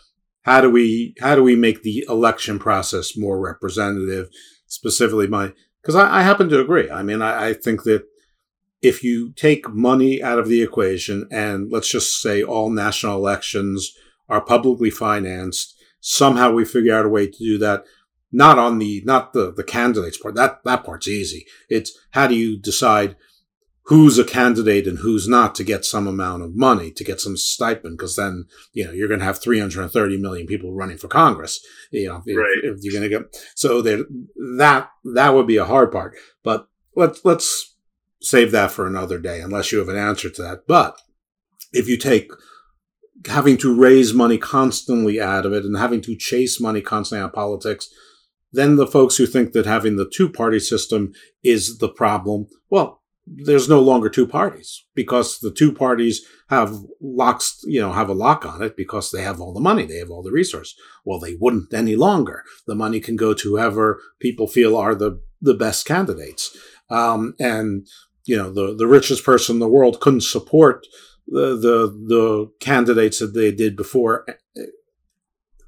how 0.43 0.61
do 0.61 0.71
we 0.71 1.15
how 1.21 1.35
do 1.35 1.43
we 1.43 1.55
make 1.55 1.83
the 1.83 2.05
election 2.09 2.59
process 2.59 3.17
more 3.17 3.39
representative? 3.39 4.29
Specifically, 4.67 5.27
my 5.27 5.53
because 5.83 5.95
I, 5.95 6.21
I, 6.21 6.23
happen 6.23 6.49
to 6.49 6.61
agree. 6.61 6.91
I 6.91 7.03
mean, 7.03 7.23
I, 7.23 7.49
I 7.49 7.55
think 7.55 7.83
that 7.85 8.05
if 8.83 9.05
you 9.05 9.33
take 9.33 9.69
money 9.69 10.23
out 10.23 10.39
of 10.39 10.49
the 10.49 10.63
equation 10.63 11.29
and 11.31 11.71
let's 11.71 11.91
just 11.91 12.23
say 12.23 12.43
all 12.43 12.71
national 12.71 13.17
elections 13.17 13.93
are 14.31 14.41
publicly 14.41 14.91
financed, 14.91 15.75
somehow 16.01 16.53
we 16.53 16.65
figure 16.65 16.95
out 16.95 17.05
a 17.05 17.11
way 17.11 17.27
to 17.27 17.39
do 17.39 17.59
that. 17.59 17.85
Not 18.33 18.59
on 18.59 18.79
the 18.79 19.03
not 19.05 19.33
the 19.33 19.53
the 19.53 19.65
candidates 19.65 20.17
part. 20.17 20.37
That 20.37 20.63
that 20.65 20.85
part's 20.85 21.09
easy. 21.09 21.47
It's 21.69 21.99
how 22.13 22.29
do 22.29 22.37
you 22.37 22.57
decide 22.57 23.17
who's 23.85 24.21
a 24.21 24.25
candidate 24.25 24.87
and 24.87 24.99
who's 24.99 25.27
not 25.27 25.57
to 25.57 25.65
get 25.65 25.85
some 25.85 26.07
amount 26.07 26.45
of 26.45 26.55
money 26.55 26.93
to 26.93 27.03
get 27.03 27.21
some 27.21 27.37
stipend? 27.37 27.99
Because 27.99 28.15
then 28.15 28.47
you 28.73 28.85
know 28.85 28.93
you're 28.93 29.09
going 29.09 29.19
to 29.19 29.27
have 29.27 29.43
330 29.43 30.17
million 30.19 30.47
people 30.47 30.73
running 30.73 30.97
for 30.97 31.09
congress 31.09 31.59
you 31.91 32.07
know 32.07 32.23
if, 32.25 32.37
right. 32.37 32.59
if 32.63 32.79
you're 32.83 32.93
going 32.93 33.11
to 33.11 33.19
get 33.19 33.37
so 33.57 33.83
there 33.83 34.05
that 34.59 34.91
that 35.05 35.35
would 35.35 35.47
be 35.47 35.57
a 35.57 35.65
hard 35.65 35.91
part. 35.91 36.17
But 36.43 36.69
let's 36.95 37.25
let's 37.25 37.75
save 38.21 38.53
that 38.53 38.71
for 38.71 38.87
another 38.87 39.19
day 39.19 39.41
unless 39.41 39.73
you 39.73 39.79
have 39.79 39.89
an 39.89 39.97
answer 39.97 40.31
to 40.31 40.43
that. 40.43 40.67
But 40.67 40.97
if 41.73 41.89
you 41.89 41.97
take 41.97 42.31
having 43.27 43.57
to 43.59 43.79
raise 43.79 44.15
money 44.15 44.39
constantly 44.39 45.21
out 45.21 45.45
of 45.45 45.53
it 45.53 45.65
and 45.65 45.77
having 45.77 46.01
to 46.01 46.17
chase 46.17 46.61
money 46.61 46.81
constantly 46.81 47.23
out 47.23 47.29
of 47.29 47.35
politics 47.35 47.89
then 48.53 48.77
the 48.77 48.87
folks 48.87 49.17
who 49.17 49.27
think 49.27 49.53
that 49.53 49.67
having 49.67 49.97
the 49.97 50.11
two 50.13 50.29
party 50.29 50.59
system 50.59 51.13
is 51.43 51.79
the 51.79 51.89
problem, 51.89 52.47
well, 52.69 53.03
there's 53.27 53.69
no 53.69 53.81
longer 53.81 54.09
two 54.09 54.27
parties 54.27 54.85
because 54.95 55.39
the 55.39 55.53
two 55.53 55.73
parties 55.73 56.23
have 56.49 56.75
locks, 57.01 57.61
you 57.65 57.81
know, 57.81 57.93
have 57.93 58.09
a 58.09 58.15
lock 58.15 58.45
on 58.45 58.61
it 58.61 58.77
because 58.77 59.11
they 59.11 59.23
have 59.23 59.41
all 59.41 59.53
the 59.53 59.61
money, 59.61 59.87
they 59.87 59.99
have 59.99 60.11
all 60.11 60.23
the 60.23 60.33
resource. 60.33 60.75
Well, 61.05 61.21
they 61.21 61.37
wouldn't 61.39 61.73
any 61.73 61.95
longer. 61.95 62.43
The 62.67 62.75
money 62.75 62.99
can 62.99 63.15
go 63.15 63.33
to 63.35 63.51
whoever 63.51 64.01
people 64.21 64.49
feel 64.49 64.77
are 64.77 64.95
the 64.95 65.21
the 65.41 65.55
best 65.55 65.87
candidates. 65.87 66.57
Um, 66.91 67.35
and 67.39 67.87
you 68.25 68.37
know, 68.37 68.51
the 68.53 68.75
the 68.75 68.89
richest 68.89 69.25
person 69.25 69.57
in 69.57 69.61
the 69.61 69.69
world 69.69 70.01
couldn't 70.01 70.23
support 70.23 70.87
the 71.31 71.57
the 71.57 72.07
the 72.07 72.53
candidates 72.61 73.21
that 73.21 73.35
they 73.35 73.53
did 73.53 73.77
before 73.77 74.27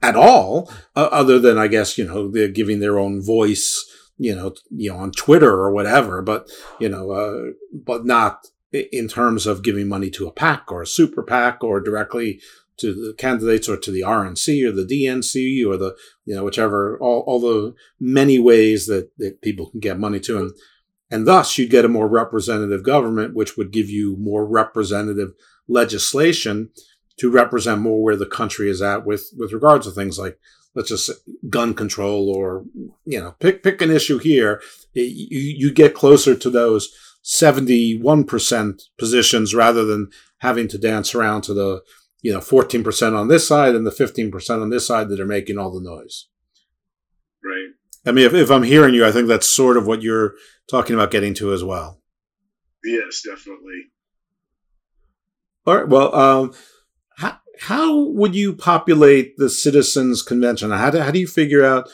at 0.02 0.16
all, 0.16 0.70
uh, 0.96 1.08
other 1.12 1.38
than 1.38 1.56
I 1.56 1.68
guess 1.68 1.96
you 1.96 2.04
know 2.04 2.28
they're 2.28 2.48
giving 2.48 2.80
their 2.80 2.98
own 2.98 3.22
voice, 3.22 3.84
you 4.18 4.34
know, 4.34 4.54
you 4.70 4.90
know 4.90 4.98
on 4.98 5.12
Twitter 5.12 5.52
or 5.52 5.72
whatever, 5.72 6.20
but 6.20 6.50
you 6.78 6.88
know, 6.88 7.10
uh, 7.12 7.52
but 7.72 8.04
not 8.04 8.46
in 8.72 9.06
terms 9.06 9.46
of 9.46 9.62
giving 9.62 9.88
money 9.88 10.10
to 10.10 10.26
a 10.26 10.32
PAC 10.32 10.72
or 10.72 10.82
a 10.82 10.86
super 10.86 11.22
PAC 11.22 11.62
or 11.62 11.80
directly 11.80 12.40
to 12.78 12.94
the 12.94 13.14
candidates 13.14 13.68
or 13.68 13.76
to 13.76 13.90
the 13.90 14.00
RNC 14.00 14.66
or 14.66 14.72
the 14.72 14.84
DNC 14.84 15.64
or 15.66 15.76
the 15.76 15.94
you 16.24 16.34
know 16.34 16.44
whichever 16.44 16.98
all, 17.00 17.20
all 17.26 17.40
the 17.40 17.74
many 18.00 18.38
ways 18.38 18.86
that, 18.86 19.10
that 19.18 19.40
people 19.40 19.70
can 19.70 19.80
get 19.80 19.98
money 19.98 20.18
to 20.20 20.38
and 20.38 20.52
and 21.10 21.26
thus 21.26 21.58
you'd 21.58 21.70
get 21.70 21.84
a 21.84 21.88
more 21.88 22.08
representative 22.08 22.82
government 22.82 23.34
which 23.34 23.56
would 23.56 23.70
give 23.70 23.90
you 23.90 24.16
more 24.18 24.46
representative 24.46 25.32
legislation 25.68 26.70
to 27.18 27.30
represent 27.30 27.80
more 27.80 28.02
where 28.02 28.16
the 28.16 28.26
country 28.26 28.68
is 28.68 28.82
at 28.82 29.06
with 29.06 29.30
with 29.36 29.52
regards 29.52 29.86
to 29.86 29.92
things 29.92 30.18
like 30.18 30.38
let's 30.74 30.88
just 30.88 31.06
say 31.06 31.12
gun 31.48 31.74
control 31.74 32.30
or 32.30 32.64
you 33.04 33.20
know 33.20 33.32
pick 33.38 33.62
pick 33.62 33.80
an 33.82 33.90
issue 33.90 34.18
here. 34.18 34.60
You 34.94 35.38
you 35.38 35.72
get 35.72 35.94
closer 35.94 36.34
to 36.34 36.50
those 36.50 36.94
71% 37.24 38.82
positions 38.98 39.54
rather 39.54 39.84
than 39.84 40.10
having 40.38 40.66
to 40.68 40.78
dance 40.78 41.14
around 41.14 41.42
to 41.42 41.54
the 41.54 41.82
you 42.20 42.32
know 42.32 42.40
14% 42.40 43.16
on 43.16 43.28
this 43.28 43.46
side 43.46 43.74
and 43.74 43.86
the 43.86 43.90
15% 43.90 44.62
on 44.62 44.70
this 44.70 44.86
side 44.86 45.08
that 45.08 45.20
are 45.20 45.26
making 45.26 45.58
all 45.58 45.70
the 45.70 45.80
noise. 45.80 46.28
Right. 47.44 47.70
I 48.06 48.12
mean 48.12 48.26
if, 48.26 48.34
if 48.34 48.50
i'm 48.50 48.62
hearing 48.62 48.94
you 48.94 49.06
i 49.06 49.12
think 49.12 49.28
that's 49.28 49.48
sort 49.48 49.76
of 49.76 49.86
what 49.86 50.02
you're 50.02 50.34
talking 50.70 50.94
about 50.94 51.10
getting 51.10 51.34
to 51.34 51.52
as 51.52 51.62
well. 51.62 52.00
Yes 52.84 53.22
definitely 53.24 53.91
all 55.66 55.76
right 55.76 55.88
well 55.88 56.14
um 56.14 56.52
how 57.62 58.06
would 58.06 58.34
you 58.34 58.54
populate 58.54 59.36
the 59.36 59.48
citizens 59.48 60.22
convention? 60.22 60.72
How 60.72 60.90
do, 60.90 60.98
how 60.98 61.12
do 61.12 61.20
you 61.20 61.28
figure 61.28 61.64
out? 61.64 61.88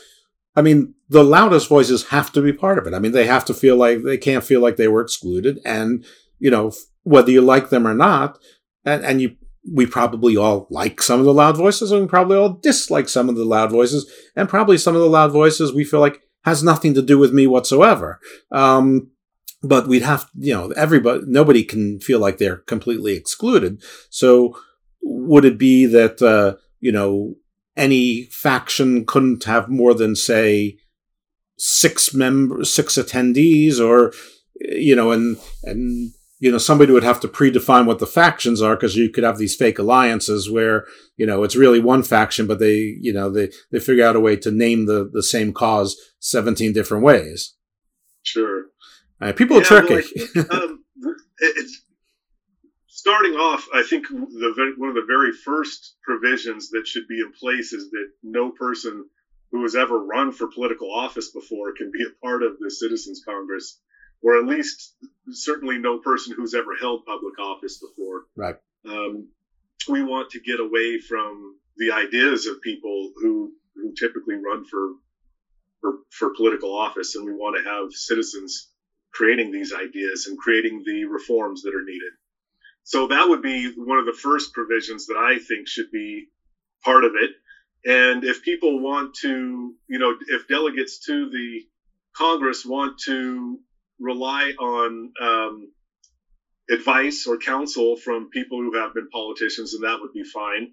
I 0.57 0.63
mean, 0.63 0.95
the 1.11 1.23
loudest 1.23 1.69
voices 1.69 2.09
have 2.09 2.33
to 2.33 2.41
be 2.41 2.55
part 2.55 2.79
of 2.79 2.87
it. 2.87 2.95
I 2.95 2.99
mean, 2.99 3.13
they 3.13 3.27
have 3.27 3.45
to 3.47 3.55
feel 3.55 3.77
like 3.77 4.03
they 4.03 4.17
can't 4.17 4.43
feel 4.43 4.61
like 4.61 4.77
they 4.77 4.89
were 4.89 5.03
excluded. 5.03 5.61
And, 5.67 6.07
you 6.39 6.51
know, 6.51 6.73
whether 7.03 7.31
you 7.31 7.43
like 7.43 7.69
them 7.69 7.87
or 7.87 7.95
not, 7.95 8.39
and, 8.85 9.05
and 9.05 9.21
you, 9.21 9.37
we 9.71 9.85
probably 9.85 10.39
all 10.39 10.67
like 10.71 11.03
some 11.03 11.21
of 11.21 11.27
the 11.27 11.35
loud 11.35 11.57
voices 11.57 11.93
and 11.93 12.01
we 12.01 12.09
probably 12.09 12.39
all 12.39 12.55
dislike 12.55 13.09
some 13.09 13.29
of 13.29 13.37
the 13.37 13.45
loud 13.45 13.71
voices 13.71 14.11
and 14.35 14.49
probably 14.49 14.79
some 14.79 14.95
of 14.95 15.03
the 15.03 15.09
loud 15.09 15.31
voices 15.33 15.75
we 15.75 15.85
feel 15.85 16.01
like 16.01 16.23
has 16.45 16.63
nothing 16.63 16.95
to 16.95 17.03
do 17.03 17.19
with 17.19 17.33
me 17.33 17.47
whatsoever. 17.47 18.19
Um, 18.51 19.11
but 19.63 19.89
we'd 19.89 20.03
have, 20.03 20.29
you 20.35 20.55
know, 20.55 20.71
everybody, 20.71 21.23
nobody 21.27 21.65
can 21.65 22.01
feel 22.01 22.19
like 22.19 22.39
they're 22.39 22.59
completely 22.59 23.15
excluded. 23.15 23.83
So, 24.11 24.59
would 25.03 25.45
it 25.45 25.59
be 25.59 25.87
that 25.87 26.21
uh, 26.23 26.57
you 26.81 26.93
know 26.93 27.35
any 27.77 28.25
faction 28.25 29.07
couldn't 29.07 29.45
have 29.45 29.69
more 29.69 29.95
than 29.95 30.17
say 30.17 30.77
six 31.57 32.15
members, 32.15 32.73
six 32.73 32.95
attendees, 32.95 33.81
or 33.81 34.13
you 34.61 34.95
know, 34.95 35.13
and 35.13 35.37
and 35.65 36.13
you 36.41 36.51
know 36.53 36.59
somebody 36.59 36.93
would 36.93 37.05
have 37.05 37.21
to 37.21 37.29
predefine 37.29 37.87
what 37.87 37.99
the 37.99 38.07
factions 38.07 38.63
are 38.63 38.77
because 38.77 38.97
you 38.97 39.11
could 39.11 39.25
have 39.25 39.39
these 39.39 39.57
fake 39.57 39.79
alliances 39.79 40.51
where 40.51 40.87
you 41.17 41.27
know 41.27 41.43
it's 41.43 41.57
really 41.57 41.81
one 41.81 42.03
faction, 42.03 42.47
but 42.47 42.59
they 42.59 42.97
you 43.01 43.13
know 43.13 43.31
they 43.31 43.51
they 43.71 43.81
figure 43.81 44.05
out 44.05 44.17
a 44.17 44.21
way 44.21 44.37
to 44.37 44.51
name 44.51 44.87
the 44.87 45.09
the 45.13 45.23
same 45.23 45.53
cause 45.53 45.97
seventeen 46.21 46.73
different 46.73 47.05
ways. 47.05 47.55
Sure. 48.23 48.65
Uh, 49.21 49.33
people 49.33 49.57
yeah, 49.57 49.63
are 49.63 49.83
tricky. 49.83 50.09
Like, 50.35 50.53
um, 50.53 50.85
it's 51.39 51.83
starting 52.87 53.33
off, 53.33 53.67
I 53.75 53.83
think 53.83 54.09
the 54.09 54.75
one 54.77 54.91
of 54.91 54.95
the 54.95 55.07
very 55.07 55.33
first 55.33 55.97
provisions 56.03 56.71
that 56.71 56.87
should 56.87 57.09
be 57.09 57.21
in 57.21 57.33
place 57.33 57.73
is 57.73 57.91
that 57.91 58.11
no 58.23 58.51
person 58.51 59.09
who 59.51 59.63
has 59.63 59.75
ever 59.75 59.99
run 59.99 60.33
for 60.33 60.49
political 60.49 60.93
office 60.93 61.31
before 61.31 61.73
can 61.75 61.91
be 61.91 62.05
a 62.05 62.27
part 62.27 62.43
of 62.43 62.59
the 62.59 62.71
Citizens 62.71 63.23
Congress, 63.25 63.81
or 64.23 64.39
at 64.39 64.47
least 64.47 64.95
certainly 65.31 65.79
no 65.79 65.99
person 65.99 66.35
who's 66.37 66.55
ever 66.55 66.77
held 66.79 67.07
public 67.07 67.39
office 67.39 67.79
before. 67.79 68.25
Right. 68.37 68.57
Um, 68.85 69.29
we 69.89 70.03
want 70.03 70.31
to 70.31 70.41
get 70.41 70.61
away 70.61 70.99
from 71.01 71.57
the 71.77 71.93
ideas 71.93 72.47
of 72.47 72.61
people 72.63 73.13
who 73.17 73.53
who 73.75 73.95
typically 73.95 74.35
run 74.35 74.65
for 74.65 74.95
for, 75.81 75.93
for 76.11 76.35
political 76.35 76.75
office, 76.75 77.15
and 77.15 77.25
we 77.25 77.33
want 77.33 77.57
to 77.57 77.71
have 77.71 77.93
citizens 77.93 78.71
creating 79.19 79.51
these 79.51 79.73
ideas 79.73 80.27
and 80.27 80.39
creating 80.39 80.83
the 80.87 81.05
reforms 81.05 81.63
that 81.63 81.75
are 81.75 81.83
needed. 81.85 82.13
So 82.85 83.09
that 83.09 83.29
would 83.29 83.43
be 83.43 83.67
one 83.77 83.99
of 83.99 84.07
the 84.07 84.13
first 84.13 84.53
provisions 84.53 85.07
that 85.07 85.17
I 85.17 85.39
think 85.39 85.67
should 85.67 85.91
be 85.91 86.29
part 86.85 87.03
of 87.05 87.13
it. 87.17 87.31
And 87.85 88.25
if 88.25 88.41
people 88.43 88.81
want 88.81 89.15
to, 89.23 89.75
you 89.89 89.99
know, 89.99 90.15
if 90.29 90.47
delegates 90.47 90.99
to 91.07 91.29
the 91.31 91.63
Congress 92.17 92.65
want 92.65 92.95
to 93.07 93.59
rely 93.99 94.53
on 94.59 95.11
um, 95.21 95.69
advice 96.71 97.27
or 97.27 97.37
counsel 97.37 97.97
from 97.97 98.29
people 98.31 98.61
who 98.61 98.77
have 98.79 98.95
been 98.95 99.09
politicians, 99.09 99.73
then 99.73 99.83
that 99.83 99.99
would 100.01 100.13
be 100.13 100.23
fine. 100.23 100.69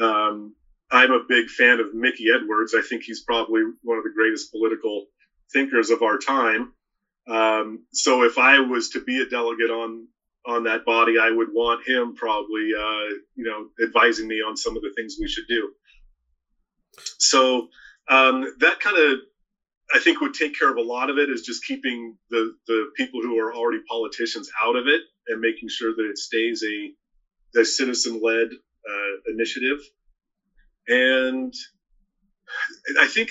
Um, 0.00 0.54
I'm 0.90 1.10
a 1.10 1.20
big 1.28 1.50
fan 1.50 1.78
of 1.78 1.92
Mickey 1.92 2.26
Edwards. 2.34 2.74
I 2.74 2.80
think 2.80 3.02
he's 3.04 3.20
probably 3.20 3.62
one 3.82 3.98
of 3.98 4.04
the 4.04 4.12
greatest 4.14 4.50
political 4.50 5.04
thinkers 5.52 5.90
of 5.90 6.02
our 6.02 6.16
time. 6.16 6.72
Um, 7.28 7.80
so 7.92 8.22
if 8.22 8.38
I 8.38 8.58
was 8.58 8.88
to 8.90 9.00
be 9.00 9.20
a 9.20 9.24
delegate 9.26 9.70
on 9.70 10.08
on 10.46 10.64
that 10.64 10.84
body, 10.84 11.18
I 11.18 11.30
would 11.30 11.48
want 11.52 11.86
him 11.86 12.14
probably, 12.14 12.72
uh, 12.74 13.14
you 13.34 13.44
know, 13.44 13.66
advising 13.82 14.26
me 14.26 14.40
on 14.40 14.56
some 14.56 14.74
of 14.76 14.82
the 14.82 14.90
things 14.96 15.16
we 15.20 15.28
should 15.28 15.46
do. 15.46 15.68
So 17.18 17.68
um, 18.08 18.50
that 18.60 18.80
kind 18.80 18.96
of, 18.96 19.18
I 19.94 19.98
think, 19.98 20.20
would 20.20 20.34
take 20.34 20.58
care 20.58 20.70
of 20.70 20.76
a 20.76 20.82
lot 20.82 21.10
of 21.10 21.18
it. 21.18 21.30
Is 21.30 21.42
just 21.42 21.64
keeping 21.64 22.16
the 22.30 22.52
the 22.66 22.86
people 22.96 23.20
who 23.22 23.38
are 23.38 23.54
already 23.54 23.80
politicians 23.88 24.48
out 24.64 24.76
of 24.76 24.86
it 24.86 25.02
and 25.28 25.40
making 25.40 25.68
sure 25.68 25.92
that 25.94 26.06
it 26.08 26.18
stays 26.18 26.62
a, 26.64 27.06
a 27.60 27.64
citizen 27.64 28.20
led 28.22 28.48
uh, 28.48 29.12
initiative. 29.26 29.78
And 30.88 31.52
I 32.98 33.06
think 33.06 33.30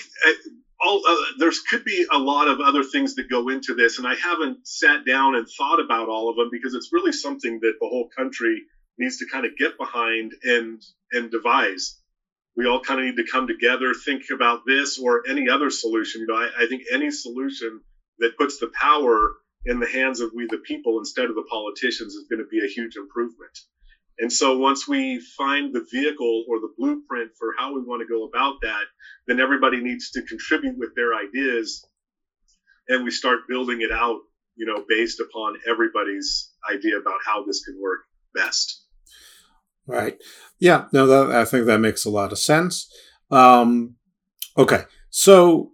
all 0.80 1.02
uh, 1.06 1.16
there's 1.38 1.60
could 1.60 1.84
be 1.84 2.06
a 2.10 2.18
lot 2.18 2.48
of 2.48 2.60
other 2.60 2.82
things 2.82 3.14
that 3.14 3.28
go 3.28 3.48
into 3.48 3.74
this, 3.74 3.98
and 3.98 4.06
I 4.06 4.14
haven't 4.14 4.58
sat 4.66 5.04
down 5.04 5.34
and 5.34 5.46
thought 5.56 5.80
about 5.80 6.08
all 6.08 6.28
of 6.30 6.36
them 6.36 6.48
because 6.50 6.74
it's 6.74 6.90
really 6.92 7.12
something 7.12 7.60
that 7.62 7.74
the 7.80 7.88
whole 7.88 8.08
country 8.16 8.62
needs 8.98 9.18
to 9.18 9.26
kind 9.26 9.44
of 9.44 9.56
get 9.56 9.76
behind 9.78 10.32
and 10.42 10.82
and 11.12 11.30
devise. 11.30 11.96
We 12.56 12.66
all 12.66 12.80
kind 12.80 13.00
of 13.00 13.06
need 13.06 13.16
to 13.16 13.30
come 13.30 13.46
together, 13.46 13.94
think 13.94 14.22
about 14.32 14.60
this 14.66 14.98
or 14.98 15.22
any 15.28 15.48
other 15.48 15.70
solution. 15.70 16.22
You 16.22 16.26
know, 16.28 16.34
I, 16.36 16.48
I 16.60 16.66
think 16.66 16.82
any 16.92 17.10
solution 17.10 17.80
that 18.18 18.36
puts 18.36 18.58
the 18.58 18.70
power 18.78 19.32
in 19.64 19.80
the 19.80 19.86
hands 19.86 20.20
of 20.20 20.30
we 20.34 20.46
the 20.50 20.58
people 20.58 20.98
instead 20.98 21.26
of 21.26 21.34
the 21.34 21.44
politicians 21.50 22.14
is 22.14 22.26
going 22.30 22.40
to 22.40 22.48
be 22.50 22.64
a 22.64 22.68
huge 22.68 22.96
improvement. 22.96 23.58
And 24.20 24.30
so 24.30 24.58
once 24.58 24.86
we 24.86 25.18
find 25.18 25.74
the 25.74 25.86
vehicle 25.90 26.44
or 26.48 26.60
the 26.60 26.72
blueprint 26.76 27.30
for 27.38 27.54
how 27.58 27.74
we 27.74 27.80
want 27.80 28.02
to 28.02 28.06
go 28.06 28.24
about 28.24 28.60
that, 28.60 28.84
then 29.26 29.40
everybody 29.40 29.80
needs 29.80 30.10
to 30.10 30.22
contribute 30.22 30.76
with 30.78 30.94
their 30.94 31.14
ideas 31.14 31.84
and 32.88 33.02
we 33.02 33.10
start 33.10 33.48
building 33.48 33.80
it 33.80 33.90
out, 33.90 34.18
you 34.56 34.66
know, 34.66 34.84
based 34.86 35.20
upon 35.20 35.56
everybody's 35.68 36.52
idea 36.70 36.98
about 36.98 37.18
how 37.24 37.44
this 37.44 37.64
can 37.64 37.80
work 37.80 38.00
best. 38.34 38.84
Right. 39.86 40.18
Yeah. 40.58 40.84
No, 40.92 41.06
that, 41.06 41.34
I 41.34 41.46
think 41.46 41.64
that 41.66 41.78
makes 41.80 42.04
a 42.04 42.10
lot 42.10 42.32
of 42.32 42.38
sense. 42.38 42.92
Um, 43.30 43.96
okay. 44.58 44.84
So 45.08 45.70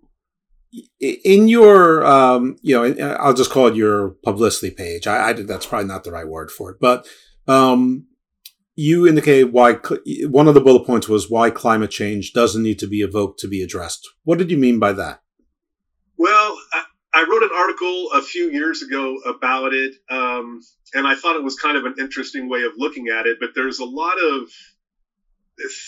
in 1.00 1.48
your, 1.48 2.06
um, 2.06 2.58
you 2.62 2.76
know, 2.76 3.16
I'll 3.16 3.34
just 3.34 3.50
call 3.50 3.66
it 3.66 3.74
your 3.74 4.10
publicity 4.22 4.70
page. 4.70 5.06
I, 5.06 5.30
I 5.30 5.32
that's 5.32 5.66
probably 5.66 5.88
not 5.88 6.04
the 6.04 6.12
right 6.12 6.28
word 6.28 6.50
for 6.50 6.70
it, 6.70 6.76
but, 6.80 7.08
um, 7.48 8.05
you 8.76 9.09
indicated 9.09 9.52
why 9.52 9.78
one 10.28 10.47
of 10.47 10.54
the 10.54 10.61
bullet 10.61 10.87
points 10.87 11.09
was 11.09 11.30
why 11.30 11.50
climate 11.50 11.90
change 11.90 12.35
doesn't 12.35 12.62
need 12.62 12.78
to 12.78 12.87
be 12.87 13.00
evoked 13.00 13.40
to 13.40 13.49
be 13.49 13.62
addressed. 13.62 14.06
What 14.25 14.38
did 14.38 14.50
you 14.50 14.59
mean 14.59 14.78
by 14.78 14.92
that? 14.92 15.23
Well, 16.18 16.59
I, 16.75 16.85
I 17.14 17.26
wrote 17.28 17.42
an 17.42 17.56
article 17.56 18.11
a 18.12 18.21
few 18.21 18.50
years 18.50 18.83
ago 18.83 19.16
about 19.26 19.73
it, 19.73 19.95
um, 20.11 20.61
and 20.92 21.06
I 21.06 21.14
thought 21.14 21.37
it 21.37 21.42
was 21.42 21.56
kind 21.56 21.78
of 21.78 21.87
an 21.87 21.95
interesting 21.99 22.50
way 22.50 22.64
of 22.64 22.73
looking 22.76 23.09
at 23.09 23.26
it. 23.26 23.38
But 23.40 23.50
there's 23.54 23.78
a 23.78 23.85
lot 23.85 24.18
of 24.23 24.50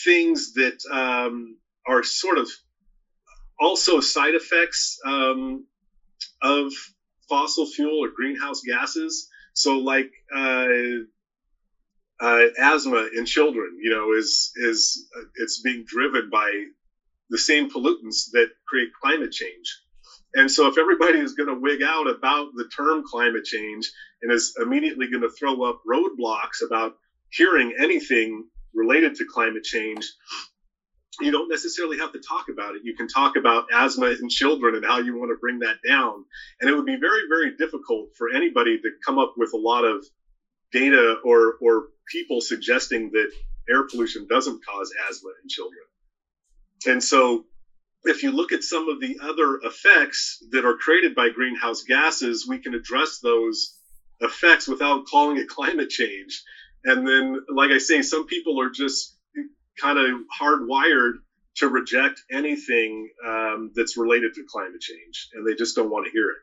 things 0.03 0.55
that 0.55 0.79
um, 0.91 1.59
are 1.87 2.03
sort 2.03 2.39
of 2.39 2.49
also 3.61 4.01
side 4.01 4.35
effects 4.35 4.99
um, 5.05 5.67
of 6.41 6.73
fossil 7.29 7.67
fuel 7.67 8.03
or 8.03 8.09
greenhouse 8.09 8.63
gases. 8.63 9.29
So, 9.53 9.79
like 9.79 10.11
uh, 10.35 10.67
uh, 12.21 12.47
asthma 12.59 13.09
in 13.15 13.25
children, 13.25 13.77
you 13.81 13.91
know, 13.91 14.13
is 14.13 14.51
is 14.57 15.07
uh, 15.17 15.23
it's 15.37 15.61
being 15.61 15.85
driven 15.87 16.29
by 16.31 16.65
the 17.31 17.39
same 17.39 17.69
pollutants 17.69 18.31
that 18.33 18.49
create 18.67 18.89
climate 19.03 19.33
change. 19.33 19.79
And 20.35 20.51
so, 20.51 20.67
if 20.67 20.79
everybody 20.79 21.19
is 21.19 21.33
going 21.33 21.49
to 21.49 21.55
wig 21.55 21.83
out 21.83 22.09
about 22.09 22.49
the 22.55 22.65
term 22.77 23.03
climate 23.05 23.45
change 23.45 23.91
and 24.23 24.33
is 24.33 24.53
immediately 24.61 25.09
going 25.09 25.23
to 25.23 25.31
throw 25.39 25.63
up 25.63 25.79
roadblocks 25.89 26.63
about 26.65 26.93
hearing 27.31 27.73
anything 27.79 28.45
related 28.75 29.15
to 29.17 29.25
climate 29.25 29.65
change, 29.65 30.05
you 31.21 31.31
don't 31.31 31.49
necessarily 31.49 31.99
have 31.99 32.13
to 32.13 32.21
talk 32.27 32.47
about 32.51 32.75
it. 32.75 32.83
You 32.85 32.95
can 32.95 33.09
talk 33.09 33.37
about 33.37 33.65
asthma 33.73 34.07
in 34.21 34.29
children 34.29 34.75
and 34.75 34.85
how 34.85 34.99
you 34.99 35.17
want 35.17 35.31
to 35.31 35.37
bring 35.41 35.61
that 35.61 35.77
down. 35.87 36.25
And 36.61 36.71
it 36.71 36.75
would 36.75 36.85
be 36.87 36.97
very, 36.97 37.23
very 37.29 37.53
difficult 37.57 38.09
for 38.17 38.29
anybody 38.31 38.77
to 38.79 38.91
come 39.05 39.19
up 39.19 39.33
with 39.37 39.51
a 39.55 39.57
lot 39.57 39.85
of 39.85 40.05
data 40.73 41.17
or, 41.25 41.55
or 41.61 41.85
people 42.11 42.41
suggesting 42.41 43.11
that 43.13 43.31
air 43.69 43.87
pollution 43.87 44.27
doesn't 44.29 44.65
cause 44.65 44.93
asthma 45.09 45.31
in 45.43 45.49
children. 45.49 45.83
And 46.87 47.03
so 47.03 47.45
if 48.05 48.23
you 48.23 48.31
look 48.31 48.53
at 48.53 48.63
some 48.63 48.89
of 48.89 49.01
the 49.01 49.19
other 49.23 49.59
effects 49.65 50.43
that 50.51 50.65
are 50.65 50.77
created 50.77 51.15
by 51.15 51.31
greenhouse 51.31 51.83
gases, 51.83 52.47
we 52.47 52.59
can 52.59 52.75
address 52.75 53.19
those 53.19 53.77
effects 54.21 54.69
without 54.69 55.07
calling 55.07 55.37
it 55.37 55.49
climate 55.49 55.91
change. 55.91 56.43
And 56.85 57.07
then, 57.07 57.45
like 57.55 57.71
I 57.71 57.79
say, 57.79 58.03
some 58.03 58.27
people 58.27 58.61
are 58.61 58.71
just 58.71 59.17
kind 59.81 59.99
of 59.99 60.21
hardwired 60.41 61.15
to 61.57 61.69
reject 61.69 62.23
anything 62.31 63.11
um, 63.27 63.73
that's 63.75 63.97
related 63.97 64.35
to 64.35 64.45
climate 64.49 64.81
change, 64.81 65.29
and 65.35 65.47
they 65.47 65.55
just 65.55 65.75
don't 65.75 65.91
want 65.91 66.07
to 66.07 66.13
hear 66.13 66.31
it. 66.31 66.37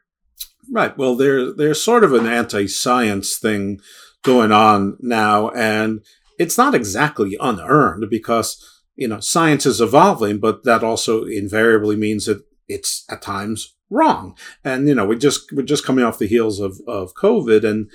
Right. 0.69 0.97
Well, 0.97 1.15
there 1.15 1.53
there's 1.53 1.81
sort 1.81 2.03
of 2.03 2.11
an 2.13 2.25
anti-science 2.25 3.37
thing 3.37 3.79
going 4.25 4.51
on 4.51 4.97
now, 4.99 5.49
and 5.51 6.03
it's 6.37 6.57
not 6.57 6.75
exactly 6.75 7.37
unearned 7.39 8.09
because 8.09 8.81
you 8.95 9.07
know 9.07 9.19
science 9.19 9.65
is 9.65 9.79
evolving, 9.79 10.39
but 10.39 10.63
that 10.65 10.83
also 10.83 11.23
invariably 11.23 11.95
means 11.95 12.25
that 12.25 12.43
it's 12.67 13.05
at 13.09 13.21
times 13.21 13.75
wrong. 13.89 14.35
And 14.63 14.87
you 14.87 14.95
know, 14.95 15.05
we 15.05 15.17
just 15.17 15.51
we're 15.53 15.63
just 15.63 15.85
coming 15.85 16.03
off 16.03 16.19
the 16.19 16.27
heels 16.27 16.59
of 16.59 16.81
of 16.87 17.13
COVID, 17.13 17.63
and 17.63 17.89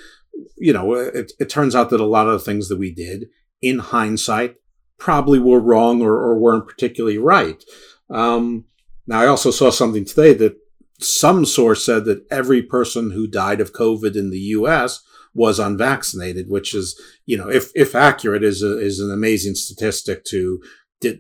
you 0.57 0.73
know, 0.73 0.95
it, 0.95 1.33
it 1.38 1.51
turns 1.51 1.75
out 1.75 1.90
that 1.90 2.01
a 2.01 2.07
lot 2.07 2.29
of 2.29 2.33
the 2.33 2.45
things 2.45 2.69
that 2.69 2.79
we 2.79 2.93
did 2.93 3.27
in 3.61 3.79
hindsight 3.79 4.57
probably 4.99 5.38
were 5.38 5.61
wrong 5.61 6.01
or, 6.01 6.12
or 6.12 6.38
weren't 6.38 6.69
particularly 6.69 7.19
right. 7.19 7.62
Um, 8.09 8.66
now, 9.07 9.21
I 9.21 9.27
also 9.27 9.51
saw 9.51 9.71
something 9.71 10.05
today 10.05 10.35
that 10.35 10.57
some 10.99 11.47
source 11.47 11.85
said 11.85 12.05
that 12.05 12.27
every 12.31 12.62
person 12.62 13.11
who 13.11 13.27
died 13.27 13.61
of 13.61 13.73
COVID 13.73 14.14
in 14.14 14.31
the 14.31 14.38
U.S 14.38 15.03
was 15.35 15.59
unvaccinated, 15.59 16.49
which 16.49 16.75
is, 16.75 17.01
you 17.27 17.37
know, 17.37 17.49
if, 17.49 17.71
if 17.75 17.95
accurate 17.95 18.43
is 18.43 18.62
a, 18.62 18.79
is 18.79 18.99
an 18.99 19.12
amazing 19.12 19.55
statistic 19.55 20.25
to, 20.25 20.61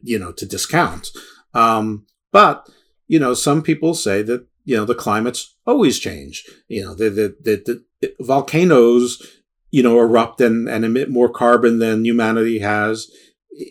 you 0.02 0.18
know, 0.18 0.32
to 0.32 0.46
discount. 0.46 1.08
Um, 1.54 2.06
but, 2.32 2.68
you 3.06 3.18
know, 3.18 3.34
some 3.34 3.62
people 3.62 3.94
say 3.94 4.22
that, 4.22 4.46
you 4.64 4.76
know, 4.76 4.84
the 4.84 4.94
climates 4.94 5.56
always 5.66 5.98
change, 5.98 6.44
you 6.68 6.84
know, 6.84 6.94
the, 6.94 7.10
the, 7.10 7.36
the, 7.42 7.84
volcanoes, 8.20 9.40
you 9.70 9.82
know, 9.82 9.98
erupt 9.98 10.40
and, 10.40 10.68
and 10.68 10.84
emit 10.84 11.10
more 11.10 11.28
carbon 11.28 11.78
than 11.78 12.04
humanity 12.04 12.60
has 12.60 13.10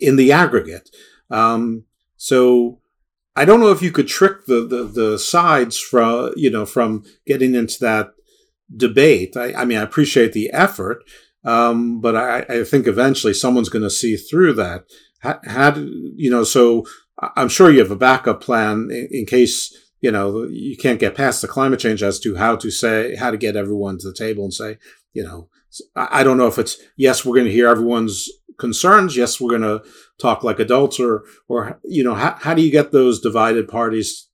in 0.01 0.15
the 0.15 0.31
aggregate. 0.31 0.89
Um, 1.29 1.85
so 2.15 2.79
I 3.35 3.45
don't 3.45 3.59
know 3.59 3.71
if 3.71 3.81
you 3.81 3.91
could 3.91 4.07
trick 4.07 4.45
the, 4.45 4.65
the, 4.65 4.83
the 4.83 5.19
sides 5.19 5.79
from, 5.79 6.33
you 6.35 6.49
know, 6.49 6.65
from 6.65 7.03
getting 7.25 7.55
into 7.55 7.79
that 7.79 8.11
debate. 8.75 9.35
I, 9.35 9.53
I 9.53 9.65
mean, 9.65 9.77
I 9.77 9.83
appreciate 9.83 10.33
the 10.33 10.49
effort, 10.51 11.03
um, 11.43 12.01
but 12.01 12.15
I, 12.15 12.45
I, 12.49 12.63
think 12.63 12.87
eventually 12.87 13.33
someone's 13.33 13.69
going 13.69 13.83
to 13.83 13.89
see 13.89 14.15
through 14.15 14.53
that. 14.53 14.85
How, 15.19 15.39
how 15.45 15.71
do, 15.71 16.11
you 16.15 16.29
know, 16.29 16.43
so 16.43 16.85
I'm 17.35 17.49
sure 17.49 17.71
you 17.71 17.79
have 17.79 17.91
a 17.91 17.95
backup 17.95 18.41
plan 18.41 18.89
in, 18.91 19.07
in, 19.11 19.25
case, 19.25 19.75
you 20.01 20.11
know, 20.11 20.43
you 20.43 20.77
can't 20.77 20.99
get 20.99 21.15
past 21.15 21.41
the 21.41 21.47
climate 21.47 21.79
change 21.79 22.03
as 22.03 22.19
to 22.21 22.35
how 22.35 22.55
to 22.57 22.69
say, 22.69 23.15
how 23.15 23.31
to 23.31 23.37
get 23.37 23.55
everyone 23.55 23.97
to 23.99 24.07
the 24.07 24.13
table 24.13 24.43
and 24.43 24.53
say, 24.53 24.77
you 25.13 25.23
know, 25.23 25.49
I 25.95 26.23
don't 26.23 26.37
know 26.37 26.47
if 26.47 26.57
it's, 26.57 26.77
yes, 26.97 27.23
we're 27.23 27.35
going 27.35 27.47
to 27.47 27.51
hear 27.51 27.67
everyone's 27.67 28.29
concerns. 28.57 29.15
Yes, 29.15 29.39
we're 29.39 29.57
going 29.57 29.61
to 29.61 29.83
talk 30.19 30.43
like 30.43 30.59
adults 30.59 30.99
or, 30.99 31.23
or, 31.47 31.79
you 31.83 32.03
know, 32.03 32.15
how, 32.15 32.37
how 32.39 32.53
do 32.53 32.61
you 32.61 32.71
get 32.71 32.91
those 32.91 33.21
divided 33.21 33.67
parties 33.67 34.29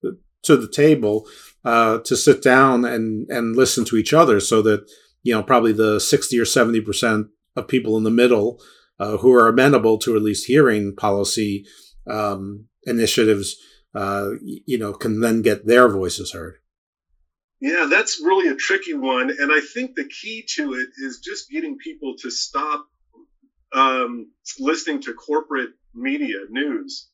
to 0.45 0.56
the 0.56 0.67
table 0.67 1.28
uh, 1.65 1.99
to 1.99 2.15
sit 2.15 2.41
down 2.41 2.86
and 2.86 3.30
and 3.30 3.56
listen 3.56 3.84
to 3.86 3.97
each 3.97 4.13
other, 4.13 4.39
so 4.39 4.62
that 4.62 4.89
you 5.23 5.34
know 5.34 5.43
probably 5.43 5.73
the 5.73 5.99
sixty 5.99 6.39
or 6.39 6.45
seventy 6.45 6.80
percent 6.80 7.28
of 7.56 7.67
people 7.67 7.97
in 7.97 8.04
the 8.04 8.12
middle 8.12 8.62
uh, 8.99 9.17
who 9.17 9.34
are 9.34 9.47
amenable 9.47 9.97
to 9.97 10.15
at 10.15 10.21
least 10.21 10.45
hearing 10.45 10.95
policy 10.95 11.65
um, 12.10 12.65
initiatives, 12.84 13.56
uh, 13.95 14.30
you 14.41 14.78
know, 14.78 14.93
can 14.93 15.21
then 15.21 15.41
get 15.41 15.65
their 15.65 15.89
voices 15.89 16.32
heard. 16.34 16.58
Yeah, 17.62 17.88
that's 17.89 18.21
really 18.23 18.49
a 18.49 18.56
tricky 18.56 18.93
one, 18.93 19.32
and 19.32 19.51
I 19.51 19.62
think 19.73 19.95
the 19.95 20.08
key 20.08 20.45
to 20.56 20.73
it 20.73 20.89
is 20.97 21.19
just 21.19 21.49
getting 21.49 21.78
people 21.78 22.15
to 22.19 22.30
stop 22.30 22.86
um, 23.73 24.32
listening 24.60 25.01
to 25.01 25.13
corporate 25.13 25.71
media 25.93 26.38
news 26.49 27.10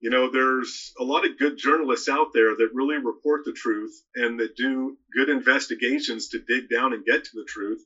you 0.00 0.10
know, 0.10 0.28
there's 0.30 0.92
a 0.98 1.04
lot 1.04 1.24
of 1.24 1.36
good 1.36 1.56
journalists 1.56 2.08
out 2.08 2.28
there 2.34 2.54
that 2.54 2.68
really 2.72 2.96
report 2.98 3.42
the 3.44 3.52
truth 3.52 3.92
and 4.14 4.40
that 4.40 4.54
do 4.56 4.92
good 5.14 5.28
investigations 5.28 6.28
to 6.28 6.40
dig 6.46 6.68
down 6.68 6.92
and 6.92 7.04
get 7.04 7.22
to 7.24 7.30
the 7.34 7.44
truth. 7.46 7.80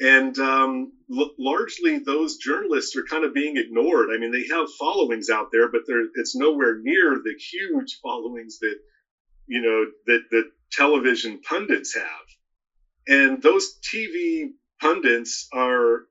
And 0.00 0.38
um, 0.38 0.90
l- 1.16 1.30
largely, 1.38 1.98
those 1.98 2.36
journalists 2.36 2.96
are 2.96 3.02
kind 3.02 3.24
of 3.24 3.32
being 3.32 3.56
ignored. 3.56 4.08
I 4.12 4.18
mean, 4.18 4.30
they 4.32 4.46
have 4.50 4.66
followings 4.78 5.28
out 5.30 5.48
there, 5.52 5.68
but 5.68 5.82
it's 6.14 6.34
nowhere 6.36 6.74
near 6.76 7.18
the 7.22 7.34
huge 7.52 7.98
followings 8.02 8.58
that 8.60 8.76
you 9.46 9.60
know 9.60 9.86
that 10.06 10.20
that 10.30 10.44
television 10.72 11.38
pundits 11.48 11.94
have. 11.94 12.24
And 13.08 13.42
those 13.42 13.76
TV 13.92 14.50
pundits 14.80 15.46
are 15.52 16.02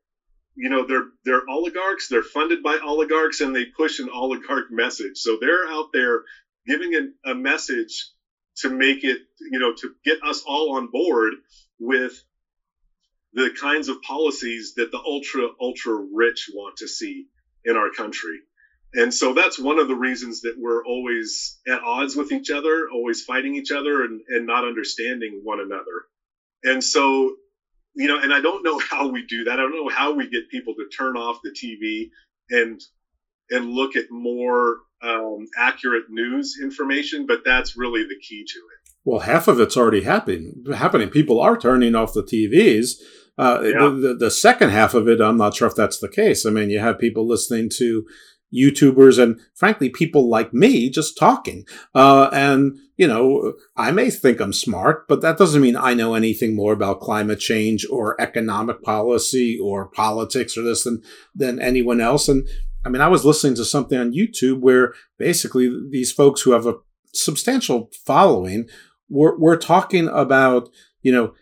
you 0.56 0.70
know 0.70 0.86
they're 0.88 1.06
they're 1.26 1.44
oligarchs 1.50 2.08
they're 2.08 2.22
funded 2.22 2.64
by 2.64 2.78
oligarchs 2.78 3.42
and 3.42 3.56
they 3.56 3.66
push 3.66 4.00
an 4.00 4.10
oligarch 4.12 4.66
message. 4.70 5.18
So 5.18 5.38
they're 5.40 5.66
out 5.68 5.88
there 5.94 6.22
giving 6.68 6.96
a, 6.96 7.32
a 7.32 7.36
message 7.36 8.08
to 8.58 8.70
make 8.70 9.04
it 9.04 9.20
you 9.40 9.60
know 9.60 9.74
to 9.80 9.90
get 10.04 10.18
us 10.24 10.42
all 10.46 10.76
on 10.76 10.88
board 10.88 11.36
with 11.80 12.14
the 13.34 13.50
kinds 13.50 13.90
of 13.90 14.02
policies 14.02 14.74
that 14.78 14.92
the 14.92 15.00
ultra 15.06 15.48
ultra 15.60 15.96
rich 16.14 16.50
want 16.54 16.78
to 16.78 16.88
see 16.88 17.26
in 17.66 17.76
our 17.76 17.90
country. 17.90 18.40
And 18.94 19.14
so 19.14 19.34
that's 19.34 19.60
one 19.60 19.78
of 19.78 19.88
the 19.88 19.96
reasons 19.96 20.42
that 20.42 20.54
we're 20.58 20.84
always 20.86 21.58
at 21.68 21.82
odds 21.82 22.16
with 22.16 22.32
each 22.32 22.50
other 22.50 22.88
always 22.92 23.22
fighting 23.22 23.56
each 23.56 23.72
other 23.72 24.04
and, 24.04 24.22
and 24.30 24.46
not 24.46 24.64
understanding 24.64 25.42
one 25.44 25.60
another. 25.60 26.06
And 26.64 26.84
so 26.84 27.34
you 27.96 28.08
know, 28.08 28.20
and 28.22 28.34
I 28.34 28.42
don't 28.42 28.64
know 28.64 28.80
how 28.80 29.08
we 29.08 29.26
do 29.26 29.44
that. 29.46 29.54
I 29.54 29.64
don't 29.64 29.72
know 29.76 29.90
how 29.90 30.14
we 30.14 30.30
get 30.30 30.50
people 30.50 30.74
to 30.76 30.88
turn 30.96 31.16
off 31.18 31.40
the 31.44 31.52
TV 31.52 32.10
and 32.50 32.82
and 33.50 33.72
look 33.72 33.96
at 33.96 34.06
more 34.10 34.78
um, 35.04 35.46
accurate 35.58 36.06
news 36.10 36.58
information, 36.62 37.26
but 37.28 37.42
that's 37.46 37.78
really 37.78 38.04
the 38.04 38.20
key 38.28 38.44
to 38.44 38.60
it. 38.60 38.92
Well, 39.04 39.20
half 39.20 39.48
of 39.48 39.60
it's 39.60 39.78
already 39.78 40.02
happening. 40.02 40.64
Happening. 40.74 41.10
People 41.10 41.40
are 41.40 41.58
turning 41.58 41.94
off 41.94 42.14
the 42.14 42.24
TVs, 42.24 42.94
Uh, 43.38 43.60
yeah. 43.64 43.80
the, 43.84 43.90
the, 43.90 44.14
the 44.16 44.32
second 44.32 44.70
half 44.72 44.96
of 44.96 45.08
it, 45.08 45.22
I'm 45.22 45.38
not 45.38 45.56
sure 45.56 45.68
if 45.68 45.76
that's 45.76 46.00
the 46.00 46.10
case. 46.10 46.44
I 46.46 46.50
mean, 46.50 46.70
you 46.72 46.80
have 46.80 46.98
people 46.98 47.28
listening 47.28 47.70
to 47.78 48.04
YouTubers 48.54 49.22
and 49.22 49.40
frankly, 49.54 49.90
people 49.90 50.30
like 50.30 50.54
me 50.54 50.90
just 50.90 51.18
talking. 51.18 51.66
Uh, 51.94 52.30
and, 52.32 52.78
you 52.98 53.08
know, 53.08 53.54
I 53.76 53.92
may 53.92 54.10
think 54.10 54.40
I'm 54.40 54.54
smart, 54.54 55.08
but 55.08 55.22
that 55.22 55.38
doesn't 55.38 55.62
mean 55.62 55.76
I 55.76 55.94
know 55.94 56.14
anything 56.14 56.56
more 56.56 56.74
about 56.74 57.02
climate 57.02 57.40
change 57.40 57.86
or 57.90 58.20
economic 58.22 58.82
policy 58.82 59.60
or 59.62 59.88
politics 59.88 60.58
or 60.58 60.64
this 60.64 60.84
than, 60.84 61.02
than 61.34 61.60
anyone 61.60 62.00
else. 62.00 62.30
And 62.30 62.48
I 62.86 62.90
mean, 62.90 63.02
I 63.02 63.08
was 63.08 63.26
listening 63.26 63.56
to 63.56 63.66
something 63.66 64.00
on 64.00 64.14
YouTube 64.14 64.60
where 64.60 64.94
basically 65.18 65.70
these 65.90 66.12
folks 66.12 66.42
who 66.42 66.52
have 66.52 66.68
a 66.68 66.76
substantial 67.14 67.90
following 68.06 68.70
were, 69.10 69.38
were 69.38 69.58
talking 69.58 70.08
about, 70.08 70.70
you 71.02 71.12
know, 71.12 71.34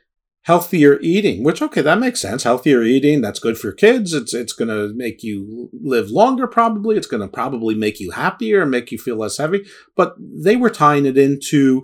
healthier 0.44 1.00
eating, 1.02 1.44
which 1.44 1.62
okay, 1.62 1.82
that 1.82 2.00
makes 2.00 2.22
sense. 2.22 2.44
Healthier 2.44 2.84
eating, 2.84 3.22
that's 3.22 3.40
good 3.40 3.58
for 3.58 3.72
kids. 3.72 4.14
It's 4.14 4.34
it's 4.34 4.54
going 4.54 4.70
to 4.70 4.94
make 4.96 5.24
you 5.24 5.70
live 5.74 6.10
longer 6.10 6.48
probably. 6.48 6.96
It's 6.96 7.08
going 7.08 7.22
to 7.22 7.28
probably 7.28 7.76
make 7.76 8.00
you 8.00 8.12
happier 8.12 8.62
and 8.62 8.72
make 8.72 8.92
you 8.92 8.98
feel 8.98 9.18
less 9.18 9.38
heavy. 9.38 9.66
But 9.96 10.16
they 10.20 10.56
were 10.56 10.70
tying 10.70 11.06
it 11.06 11.18
into 11.18 11.84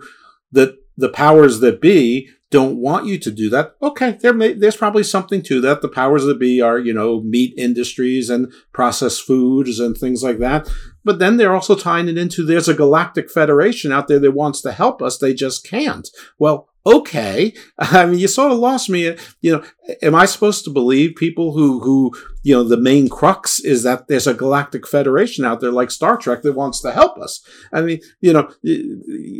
the 0.51 0.77
the 0.97 1.09
powers 1.09 1.61
that 1.61 1.81
be 1.81 2.29
don't 2.51 2.77
want 2.77 3.05
you 3.05 3.19
to 3.19 3.31
do 3.31 3.49
that. 3.51 3.75
Okay, 3.81 4.17
there 4.21 4.33
may, 4.33 4.53
there's 4.53 4.75
probably 4.75 5.03
something 5.03 5.43
to 5.43 5.61
that. 5.61 5.81
The 5.81 5.87
powers 5.87 6.23
that 6.23 6.39
be 6.39 6.61
are, 6.61 6.79
you 6.79 6.93
know, 6.93 7.21
meat 7.21 7.53
industries 7.57 8.29
and 8.29 8.51
processed 8.73 9.21
foods 9.21 9.79
and 9.79 9.95
things 9.95 10.23
like 10.23 10.39
that. 10.39 10.67
But 11.05 11.19
then 11.19 11.37
they're 11.37 11.53
also 11.53 11.75
tying 11.75 12.09
it 12.09 12.17
into 12.17 12.43
there's 12.43 12.67
a 12.67 12.73
galactic 12.73 13.29
federation 13.29 13.91
out 13.91 14.07
there 14.07 14.19
that 14.19 14.31
wants 14.31 14.61
to 14.61 14.71
help 14.71 15.01
us. 15.01 15.17
They 15.17 15.33
just 15.33 15.65
can't. 15.65 16.09
Well, 16.39 16.68
okay. 16.85 17.53
I 17.79 18.05
mean, 18.05 18.19
you 18.19 18.27
sort 18.27 18.51
of 18.51 18.57
lost 18.57 18.89
me. 18.89 19.15
You 19.41 19.51
know, 19.51 19.63
am 20.01 20.15
I 20.15 20.25
supposed 20.25 20.63
to 20.65 20.69
believe 20.69 21.15
people 21.15 21.53
who, 21.53 21.79
who, 21.79 22.13
you 22.43 22.55
know, 22.55 22.63
the 22.63 22.77
main 22.77 23.09
crux 23.09 23.59
is 23.59 23.83
that 23.83 24.07
there's 24.07 24.27
a 24.27 24.33
galactic 24.33 24.87
federation 24.87 25.45
out 25.45 25.61
there 25.61 25.71
like 25.71 25.91
Star 25.91 26.17
Trek 26.17 26.41
that 26.43 26.53
wants 26.53 26.81
to 26.81 26.91
help 26.91 27.17
us? 27.17 27.41
I 27.71 27.81
mean, 27.81 27.99
you 28.21 28.33
know, 28.33 28.49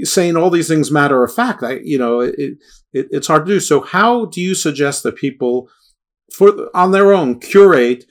saying 0.03 0.37
all 0.37 0.49
these 0.49 0.67
things 0.67 0.91
matter 0.91 1.23
of 1.23 1.33
fact, 1.33 1.63
I, 1.63 1.79
you 1.83 1.97
know, 1.97 2.19
it, 2.21 2.35
it, 2.37 3.07
it's 3.11 3.27
hard 3.27 3.45
to 3.45 3.53
do. 3.53 3.59
So 3.59 3.81
how 3.81 4.25
do 4.25 4.41
you 4.41 4.55
suggest 4.55 5.03
that 5.03 5.15
people 5.15 5.69
for, 6.33 6.69
on 6.75 6.91
their 6.91 7.13
own 7.13 7.39
curate 7.39 8.05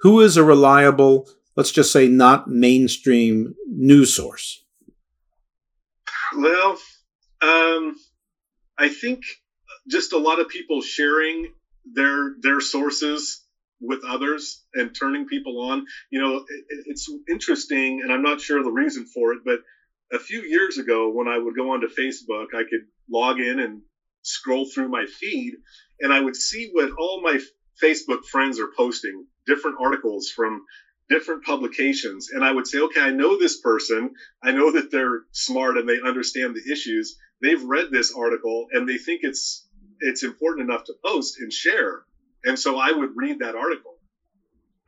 who 0.00 0.20
is 0.20 0.36
a 0.36 0.44
reliable, 0.44 1.28
let's 1.56 1.72
just 1.72 1.92
say 1.92 2.08
not 2.08 2.48
mainstream 2.48 3.54
news 3.66 4.14
source? 4.14 4.64
Well, 6.36 6.78
um, 7.42 7.96
I 8.78 8.88
think 8.88 9.20
just 9.88 10.12
a 10.12 10.18
lot 10.18 10.38
of 10.40 10.48
people 10.48 10.80
sharing 10.80 11.48
their 11.84 12.32
their 12.40 12.60
sources 12.60 13.40
with 13.80 14.02
others 14.04 14.62
and 14.74 14.94
turning 14.94 15.26
people 15.26 15.60
on. 15.60 15.84
You 16.10 16.20
know, 16.20 16.36
it, 16.36 16.64
it's 16.86 17.08
interesting, 17.28 18.00
and 18.02 18.12
I'm 18.12 18.22
not 18.22 18.40
sure 18.40 18.62
the 18.62 18.70
reason 18.70 19.04
for 19.04 19.32
it, 19.32 19.40
but 19.44 19.60
a 20.12 20.18
few 20.18 20.42
years 20.42 20.78
ago, 20.78 21.10
when 21.10 21.28
I 21.28 21.36
would 21.36 21.54
go 21.56 21.72
onto 21.72 21.86
Facebook, 21.86 22.46
I 22.54 22.62
could 22.62 22.86
log 23.10 23.40
in 23.40 23.58
and 23.58 23.82
scroll 24.22 24.66
through 24.72 24.88
my 24.88 25.04
feed, 25.06 25.54
and 26.00 26.12
I 26.12 26.20
would 26.20 26.36
see 26.36 26.68
what 26.72 26.90
all 26.98 27.20
my 27.22 27.38
Facebook 27.82 28.24
friends 28.30 28.58
are 28.58 28.68
posting, 28.76 29.24
different 29.46 29.76
articles 29.80 30.30
from 30.34 30.60
different 31.08 31.42
publications. 31.42 32.28
And 32.32 32.44
I 32.44 32.50
would 32.50 32.66
say, 32.66 32.78
okay, 32.78 33.00
I 33.00 33.10
know 33.10 33.36
this 33.36 33.58
person. 33.58 34.10
I 34.42 34.52
know 34.52 34.70
that 34.70 34.90
they're 34.90 35.20
smart 35.32 35.76
and 35.76 35.88
they 35.88 36.00
understand 36.00 36.54
the 36.54 36.72
issues 36.72 37.16
they've 37.44 37.62
read 37.62 37.90
this 37.90 38.10
article 38.10 38.66
and 38.72 38.88
they 38.88 38.96
think 38.96 39.20
it's 39.22 39.66
it's 40.00 40.22
important 40.22 40.68
enough 40.68 40.84
to 40.84 40.94
post 41.04 41.36
and 41.38 41.52
share. 41.52 42.02
And 42.44 42.58
so 42.58 42.76
I 42.76 42.90
would 42.90 43.10
read 43.14 43.38
that 43.38 43.54
article. 43.54 43.92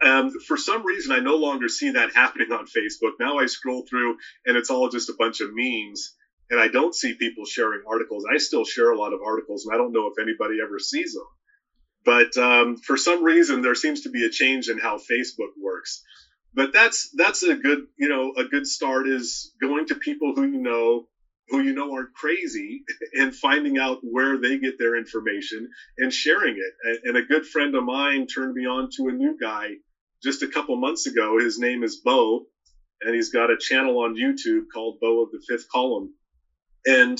Um, 0.03 0.31
for 0.47 0.57
some 0.57 0.85
reason, 0.85 1.12
I 1.12 1.21
no 1.21 1.37
longer 1.37 1.69
see 1.69 1.90
that 1.90 2.14
happening 2.14 2.53
on 2.53 2.66
Facebook. 2.66 3.12
Now 3.19 3.38
I 3.38 3.47
scroll 3.47 3.85
through 3.88 4.16
and 4.45 4.57
it's 4.57 4.71
all 4.71 4.88
just 4.88 5.09
a 5.09 5.14
bunch 5.19 5.40
of 5.40 5.51
memes, 5.53 6.14
and 6.51 6.59
I 6.59 6.69
don't 6.69 6.95
see 6.95 7.14
people 7.14 7.45
sharing 7.45 7.83
articles. 7.87 8.25
I 8.31 8.37
still 8.38 8.64
share 8.64 8.90
a 8.90 8.99
lot 8.99 9.12
of 9.12 9.21
articles, 9.25 9.64
and 9.64 9.75
I 9.75 9.79
don't 9.79 9.92
know 9.92 10.07
if 10.07 10.19
anybody 10.21 10.57
ever 10.62 10.79
sees 10.79 11.12
them. 11.12 11.25
But 12.05 12.37
um, 12.37 12.77
for 12.77 12.97
some 12.97 13.25
reason, 13.25 13.62
there 13.62 13.75
seems 13.75 14.03
to 14.03 14.11
be 14.11 14.25
a 14.25 14.29
change 14.29 14.69
in 14.69 14.79
how 14.79 14.97
Facebook 14.97 15.51
works. 15.61 16.03
But 16.55 16.73
that's 16.73 17.11
that's 17.14 17.42
a 17.42 17.55
good 17.55 17.81
you 17.99 18.09
know 18.09 18.33
a 18.37 18.45
good 18.45 18.66
start 18.66 19.07
is 19.07 19.53
going 19.61 19.87
to 19.87 19.95
people 19.95 20.33
who 20.35 20.45
you 20.45 20.59
know 20.59 21.07
who 21.48 21.61
you 21.61 21.72
know 21.72 21.92
aren't 21.92 22.12
crazy 22.12 22.82
and 23.14 23.35
finding 23.35 23.78
out 23.78 23.98
where 24.02 24.38
they 24.38 24.56
get 24.59 24.78
their 24.78 24.96
information 24.96 25.68
and 25.98 26.12
sharing 26.12 26.56
it. 26.56 26.98
And 27.04 27.16
a 27.16 27.22
good 27.22 27.46
friend 27.46 27.74
of 27.74 27.85
mine 27.85 28.26
turned 28.26 28.54
me 28.54 28.66
on 28.66 28.88
to 28.96 29.09
a 29.09 29.12
new 29.12 29.37
guy 29.40 29.76
just 30.22 30.42
a 30.42 30.48
couple 30.48 30.76
months 30.76 31.06
ago. 31.06 31.38
His 31.38 31.59
name 31.59 31.82
is 31.82 31.96
Beau, 31.96 32.44
and 33.00 33.14
he's 33.14 33.30
got 33.30 33.50
a 33.50 33.56
channel 33.59 33.98
on 34.00 34.14
YouTube 34.14 34.64
called 34.72 34.98
Beau 35.00 35.22
of 35.22 35.30
the 35.30 35.40
Fifth 35.46 35.68
Column. 35.68 36.12
And 36.87 37.18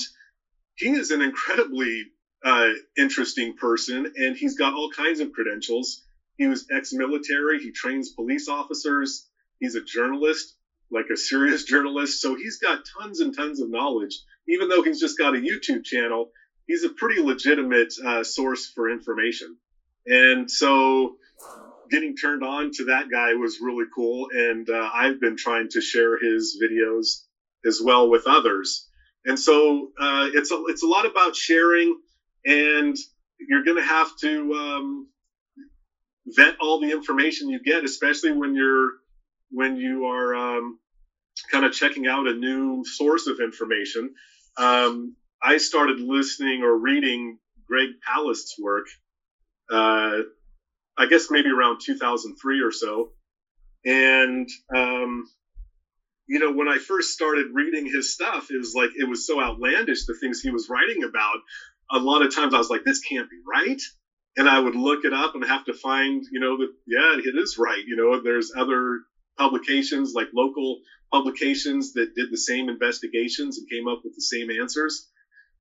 he 0.75 0.89
is 0.91 1.11
an 1.11 1.21
incredibly 1.21 2.05
uh, 2.43 2.71
interesting 2.97 3.53
person, 3.55 4.07
and 4.15 4.35
he's 4.35 4.55
got 4.55 4.73
all 4.73 4.89
kinds 4.89 5.19
of 5.19 5.31
credentials. 5.31 6.03
He 6.37 6.47
was 6.47 6.65
ex 6.71 6.93
military, 6.93 7.59
he 7.59 7.71
trains 7.71 8.09
police 8.09 8.47
officers, 8.47 9.27
he's 9.59 9.75
a 9.75 9.81
journalist 9.81 10.53
like 10.91 11.05
a 11.11 11.17
serious 11.17 11.63
journalist. 11.71 12.21
So 12.21 12.35
he's 12.35 12.57
got 12.57 12.79
tons 12.99 13.19
and 13.19 13.35
tons 13.35 13.61
of 13.61 13.69
knowledge. 13.69 14.19
Even 14.47 14.69
though 14.69 14.81
he's 14.81 14.99
just 14.99 15.17
got 15.17 15.35
a 15.35 15.39
YouTube 15.39 15.83
channel, 15.83 16.31
he's 16.67 16.83
a 16.83 16.89
pretty 16.89 17.21
legitimate 17.21 17.93
uh, 18.03 18.23
source 18.23 18.71
for 18.73 18.89
information. 18.89 19.57
And 20.05 20.49
so 20.49 21.15
getting 21.89 22.15
turned 22.15 22.43
on 22.43 22.71
to 22.75 22.85
that 22.85 23.09
guy 23.09 23.33
was 23.33 23.59
really 23.61 23.85
cool. 23.93 24.27
And 24.31 24.69
uh, 24.69 24.89
I've 24.93 25.19
been 25.19 25.35
trying 25.35 25.69
to 25.71 25.81
share 25.81 26.17
his 26.17 26.61
videos 26.61 27.23
as 27.65 27.81
well 27.83 28.09
with 28.09 28.27
others. 28.27 28.87
And 29.25 29.37
so 29.37 29.89
uh, 29.99 30.29
it's 30.33 30.51
a, 30.51 30.63
it's 30.67 30.83
a 30.83 30.87
lot 30.87 31.05
about 31.05 31.35
sharing, 31.35 31.97
and 32.45 32.95
you're 33.39 33.63
going 33.63 33.77
to 33.77 33.83
have 33.83 34.09
to 34.21 34.53
um, 34.53 35.07
vet 36.27 36.55
all 36.61 36.79
the 36.79 36.91
information 36.91 37.49
you 37.49 37.61
get, 37.61 37.83
especially 37.83 38.31
when 38.31 38.55
you're 38.55 38.91
when 39.49 39.75
you 39.75 40.05
are 40.05 40.35
um, 40.35 40.77
kind 41.51 41.65
of 41.65 41.71
checking 41.71 42.07
out 42.07 42.27
a 42.27 42.33
new 42.33 42.83
source 42.85 43.27
of 43.27 43.39
information. 43.39 44.13
Um, 44.57 45.15
I 45.41 45.57
started 45.57 45.99
listening 45.99 46.63
or 46.63 46.75
reading 46.77 47.37
Greg 47.67 47.89
Palast's 48.05 48.55
work, 48.59 48.85
uh, 49.71 50.21
I 50.97 51.05
guess 51.07 51.27
maybe 51.29 51.49
around 51.49 51.79
2003 51.83 52.61
or 52.61 52.71
so. 52.71 53.11
And, 53.85 54.49
um, 54.75 55.25
you 56.27 56.39
know, 56.39 56.51
when 56.51 56.67
I 56.67 56.77
first 56.77 57.11
started 57.11 57.47
reading 57.53 57.85
his 57.85 58.13
stuff, 58.13 58.47
it 58.49 58.57
was 58.57 58.73
like, 58.75 58.89
it 58.95 59.07
was 59.07 59.25
so 59.25 59.39
outlandish, 59.39 60.05
the 60.05 60.15
things 60.19 60.41
he 60.41 60.49
was 60.49 60.67
writing 60.69 61.03
about. 61.03 61.37
A 61.91 61.99
lot 61.99 62.21
of 62.21 62.33
times 62.33 62.53
I 62.53 62.57
was 62.57 62.69
like, 62.69 62.83
this 62.83 62.99
can't 62.99 63.29
be 63.29 63.37
right. 63.47 63.81
And 64.35 64.47
I 64.47 64.59
would 64.59 64.75
look 64.75 65.05
it 65.05 65.13
up 65.13 65.35
and 65.35 65.43
have 65.45 65.63
to 65.65 65.73
find, 65.73 66.23
you 66.31 66.39
know, 66.39 66.57
that, 66.57 66.69
yeah, 66.85 67.15
it 67.17 67.35
is 67.37 67.57
right. 67.57 67.81
You 67.85 67.95
know, 67.95 68.21
there's 68.21 68.51
other 68.55 68.99
publications, 69.37 70.13
like 70.13 70.27
local 70.33 70.79
publications 71.11 71.93
that 71.93 72.15
did 72.15 72.31
the 72.31 72.37
same 72.37 72.69
investigations 72.69 73.57
and 73.57 73.69
came 73.69 73.87
up 73.87 74.01
with 74.03 74.15
the 74.15 74.21
same 74.21 74.49
answers. 74.49 75.07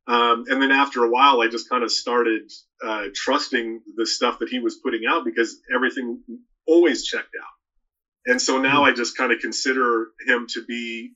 Um, 0.09 0.45
and 0.49 0.63
then 0.63 0.71
after 0.71 1.05
a 1.05 1.11
while, 1.11 1.41
I 1.41 1.49
just 1.49 1.69
kind 1.69 1.83
of 1.83 1.91
started 1.91 2.51
uh, 2.85 3.07
trusting 3.15 3.83
the 3.97 4.07
stuff 4.07 4.39
that 4.39 4.49
he 4.49 4.61
was 4.61 4.77
putting 4.77 5.03
out 5.09 5.25
because 5.25 5.61
everything 5.75 6.23
always 6.67 7.05
checked 7.05 7.35
out. 7.41 8.33
And 8.33 8.41
so 8.41 8.61
now 8.61 8.81
mm-hmm. 8.81 8.93
I 8.93 8.93
just 8.93 9.17
kind 9.17 9.33
of 9.33 9.41
consider 9.41 10.09
him 10.27 10.47
to 10.51 10.65
be, 10.65 11.15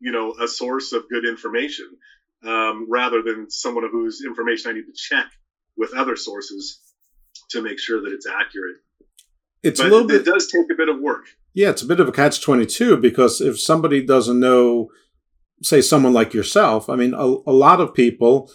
you 0.00 0.12
know, 0.12 0.34
a 0.40 0.48
source 0.48 0.92
of 0.92 1.08
good 1.08 1.26
information 1.26 1.86
um, 2.46 2.86
rather 2.90 3.22
than 3.22 3.50
someone 3.50 3.88
whose 3.90 4.22
information 4.24 4.70
I 4.70 4.74
need 4.74 4.86
to 4.86 4.94
check 4.94 5.26
with 5.76 5.94
other 5.94 6.16
sources 6.16 6.80
to 7.50 7.62
make 7.62 7.78
sure 7.78 8.02
that 8.02 8.12
it's 8.12 8.26
accurate. 8.26 8.76
It's 9.62 9.80
but 9.80 9.88
a 9.88 9.90
little 9.90 10.06
bit. 10.06 10.22
It 10.22 10.24
does 10.26 10.48
take 10.48 10.70
a 10.70 10.74
bit 10.74 10.88
of 10.88 11.00
work. 11.00 11.26
Yeah, 11.56 11.70
it's 11.70 11.80
a 11.80 11.86
bit 11.86 12.00
of 12.00 12.08
a 12.08 12.12
catch 12.12 12.42
22 12.42 12.98
because 12.98 13.40
if 13.40 13.58
somebody 13.58 14.04
doesn't 14.04 14.38
know, 14.38 14.90
say, 15.62 15.80
someone 15.80 16.12
like 16.12 16.34
yourself, 16.34 16.90
I 16.90 16.96
mean, 16.96 17.14
a, 17.14 17.24
a 17.24 17.56
lot 17.56 17.80
of 17.80 17.94
people, 17.94 18.50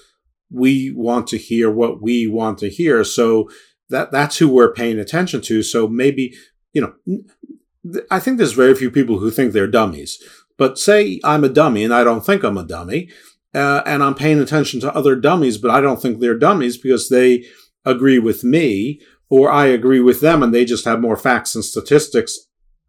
we 0.52 0.94
want 0.96 1.26
to 1.30 1.38
hear 1.40 1.72
what 1.72 2.00
we 2.00 2.28
want 2.28 2.60
to 2.60 2.70
hear. 2.70 3.04
So 3.04 3.50
that 3.90 4.12
that's 4.12 4.38
who 4.38 4.48
we're 4.48 4.72
paying 4.72 5.00
attention 5.00 5.42
to. 5.42 5.64
So 5.64 5.88
maybe, 5.88 6.36
you 6.74 6.82
know, 6.82 8.04
I 8.12 8.20
think 8.20 8.38
there's 8.38 8.54
very 8.54 8.76
few 8.76 8.92
people 8.92 9.18
who 9.18 9.32
think 9.32 9.54
they're 9.54 9.66
dummies. 9.66 10.22
But 10.60 10.78
say 10.78 11.20
I'm 11.24 11.44
a 11.44 11.50
dummy 11.50 11.84
and 11.84 11.96
I 11.96 12.04
don't 12.04 12.24
think 12.24 12.44
I'm 12.44 12.58
a 12.58 12.64
dummy, 12.64 13.10
uh, 13.56 13.82
and 13.84 14.04
I'm 14.04 14.14
paying 14.14 14.40
attention 14.40 14.80
to 14.82 14.94
other 14.94 15.16
dummies, 15.16 15.58
but 15.58 15.72
I 15.72 15.82
don't 15.82 16.00
think 16.00 16.20
they're 16.20 16.38
dummies 16.38 16.78
because 16.78 17.10
they 17.10 17.46
agree 17.84 18.20
with 18.20 18.44
me 18.44 19.02
or 19.28 19.50
I 19.50 19.66
agree 19.66 20.02
with 20.02 20.22
them 20.22 20.44
and 20.44 20.54
they 20.54 20.66
just 20.66 20.86
have 20.86 21.02
more 21.02 21.18
facts 21.18 21.56
and 21.56 21.66
statistics 21.66 22.38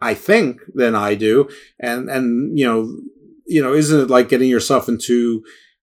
I 0.03 0.15
think, 0.15 0.61
than 0.75 0.95
I 0.95 1.15
do. 1.15 1.49
And, 1.81 2.11
and, 2.11 2.59
you 2.59 2.67
know, 2.67 3.01
you 3.47 3.63
know, 3.63 3.75
isn't 3.75 4.01
it 4.01 4.11
like 4.11 4.29
getting 4.29 4.49
yourself 4.49 4.89
into 4.89 5.43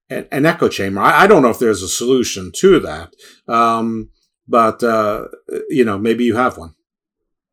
an, 0.10 0.27
an 0.32 0.45
echo 0.45 0.69
chamber? 0.69 1.01
I, 1.01 1.23
I, 1.23 1.27
don't 1.27 1.41
know 1.41 1.49
if 1.49 1.60
there's 1.60 1.84
a 1.84 1.89
solution 1.89 2.51
to 2.58 2.79
that. 2.79 3.13
Um, 3.47 4.10
but 4.49 4.84
uh, 4.84 5.27
you 5.69 5.86
know, 5.86 5.97
maybe 5.97 6.25
you 6.25 6.36
have 6.36 6.58
one. 6.58 6.73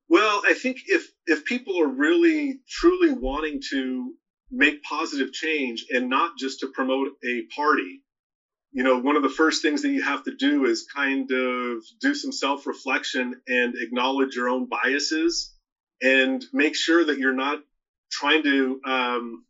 Well, 0.09 0.43
I 0.47 0.55
think 0.55 0.79
if 0.87 1.07
if 1.27 1.45
people 1.45 1.81
are 1.81 1.89
really 1.89 2.61
truly 2.69 3.13
wanting 3.13 3.61
to 3.71 4.15
make 4.51 4.83
positive 4.83 5.33
change 5.33 5.85
and 5.91 6.09
not 6.09 6.39
just 6.39 6.61
to 6.61 6.69
promote 6.69 7.09
a 7.25 7.43
party, 7.55 8.03
you 8.73 8.83
know, 8.83 8.99
one 8.99 9.17
of 9.17 9.23
the 9.23 9.29
first 9.29 9.61
things 9.61 9.83
that 9.83 9.91
you 9.91 10.03
have 10.03 10.25
to 10.25 10.35
do 10.37 10.65
is 10.65 10.87
kind 10.95 11.31
of 11.31 11.83
do 12.01 12.15
some 12.15 12.33
self 12.33 12.67
reflection 12.67 13.35
and 13.47 13.75
acknowledge 13.77 14.35
your 14.35 14.49
own 14.49 14.67
biases 14.67 15.56
and 16.03 16.45
make 16.53 16.77
sure 16.77 17.05
that 17.05 17.19
you're 17.19 17.33
not 17.33 17.59
trying 18.11 18.43
to 18.45 18.79
um, 18.85 19.43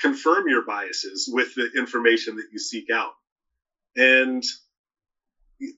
confirm 0.00 0.48
your 0.48 0.62
biases 0.64 1.28
with 1.30 1.54
the 1.54 1.68
information 1.76 2.36
that 2.36 2.46
you 2.50 2.58
seek 2.58 2.90
out. 2.92 3.12
And 3.96 4.42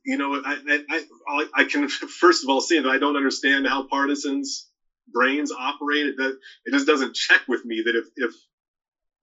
you 0.04 0.16
know, 0.16 0.40
I, 0.44 0.80
I, 1.28 1.46
I, 1.54 1.64
can 1.64 1.88
first 2.20 2.42
of 2.42 2.48
all 2.50 2.61
say 2.61 2.80
that 2.80 2.88
I 2.88 2.98
don't 2.98 3.16
understand 3.16 3.66
how 3.66 3.85
partisans' 3.90 4.66
brains 5.12 5.52
operate. 5.52 6.16
That 6.16 6.37
it 6.64 6.72
just 6.72 6.87
doesn't 6.87 7.14
check 7.14 7.42
with 7.48 7.64
me 7.64 7.83
that 7.85 7.94
if, 7.94 8.07
if 8.16 8.33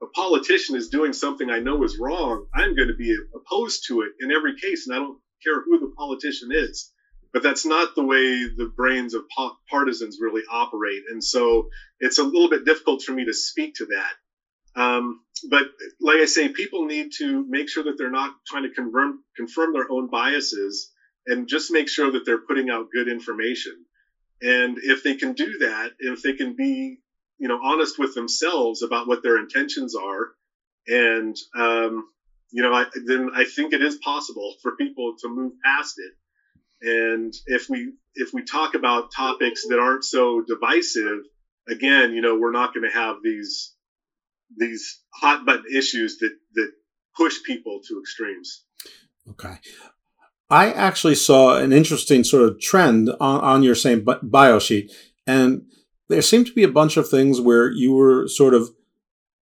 a 0.03 0.07
politician 0.07 0.75
is 0.75 0.89
doing 0.89 1.13
something 1.13 1.49
I 1.49 1.59
know 1.59 1.83
is 1.83 1.97
wrong, 1.99 2.43
I'm 2.53 2.75
going 2.75 2.89
to 2.89 2.95
be 2.95 3.15
opposed 3.35 3.85
to 3.87 4.01
it 4.01 4.11
in 4.19 4.31
every 4.31 4.53
case, 4.55 4.87
and 4.87 4.95
I 4.95 4.99
don't 4.99 5.17
care 5.43 5.61
who 5.65 5.79
the 5.79 5.89
politician 5.97 6.49
is. 6.51 6.90
But 7.33 7.43
that's 7.43 7.65
not 7.65 7.95
the 7.95 8.03
way 8.03 8.43
the 8.45 8.69
brains 8.75 9.13
of 9.13 9.23
partisans 9.69 10.17
really 10.19 10.43
operate, 10.49 11.03
and 11.09 11.23
so 11.23 11.67
it's 11.99 12.17
a 12.17 12.23
little 12.23 12.49
bit 12.49 12.65
difficult 12.65 13.01
for 13.01 13.13
me 13.13 13.25
to 13.25 13.33
speak 13.33 13.73
to 13.75 13.85
that. 13.85 14.13
Um, 14.81 15.19
but 15.49 15.65
like 15.99 16.19
I 16.19 16.25
say, 16.25 16.49
people 16.49 16.85
need 16.85 17.11
to 17.17 17.45
make 17.47 17.69
sure 17.69 17.83
that 17.83 17.97
they're 17.97 18.09
not 18.09 18.31
trying 18.47 18.63
to 18.63 18.69
confirm 18.69 19.19
confirm 19.35 19.73
their 19.73 19.89
own 19.89 20.07
biases 20.09 20.89
and 21.25 21.47
just 21.47 21.71
make 21.71 21.87
sure 21.89 22.11
that 22.11 22.25
they're 22.25 22.41
putting 22.47 22.69
out 22.69 22.87
good 22.93 23.07
information. 23.07 23.73
And 24.41 24.77
if 24.81 25.03
they 25.03 25.13
can 25.13 25.33
do 25.33 25.57
that, 25.59 25.91
if 25.99 26.21
they 26.21 26.33
can 26.33 26.55
be, 26.55 26.97
you 27.37 27.47
know, 27.47 27.59
honest 27.63 27.97
with 27.99 28.13
themselves 28.13 28.81
about 28.81 29.07
what 29.07 29.21
their 29.23 29.37
intentions 29.37 29.95
are, 29.95 30.29
and 30.87 31.35
um, 31.55 32.05
you 32.51 32.61
know, 32.63 32.73
I, 32.73 32.85
then 33.05 33.29
I 33.35 33.45
think 33.45 33.73
it 33.73 33.81
is 33.81 33.97
possible 34.03 34.55
for 34.61 34.75
people 34.75 35.13
to 35.21 35.29
move 35.29 35.53
past 35.63 35.95
it. 35.97 36.11
And 36.81 37.33
if 37.45 37.69
we 37.69 37.93
if 38.15 38.33
we 38.33 38.43
talk 38.43 38.73
about 38.73 39.11
topics 39.15 39.67
that 39.67 39.79
aren't 39.79 40.03
so 40.03 40.41
divisive, 40.41 41.19
again, 41.69 42.13
you 42.13 42.21
know, 42.21 42.37
we're 42.37 42.51
not 42.51 42.73
going 42.73 42.89
to 42.89 42.95
have 42.95 43.17
these 43.23 43.73
these 44.57 44.99
hot 45.13 45.45
button 45.45 45.65
issues 45.73 46.17
that 46.17 46.35
that 46.55 46.71
push 47.15 47.37
people 47.43 47.81
to 47.87 47.99
extremes. 47.99 48.63
Okay. 49.29 49.57
I 50.49 50.71
actually 50.73 51.15
saw 51.15 51.57
an 51.57 51.71
interesting 51.71 52.25
sort 52.25 52.43
of 52.43 52.59
trend 52.59 53.09
on, 53.21 53.39
on 53.41 53.63
your 53.63 53.75
same 53.75 54.05
bio 54.23 54.59
sheet, 54.59 54.91
and 55.25 55.63
there 56.09 56.21
seemed 56.21 56.47
to 56.47 56.53
be 56.53 56.63
a 56.63 56.71
bunch 56.71 56.97
of 56.97 57.09
things 57.09 57.39
where 57.39 57.71
you 57.71 57.93
were 57.93 58.27
sort 58.27 58.53
of, 58.53 58.69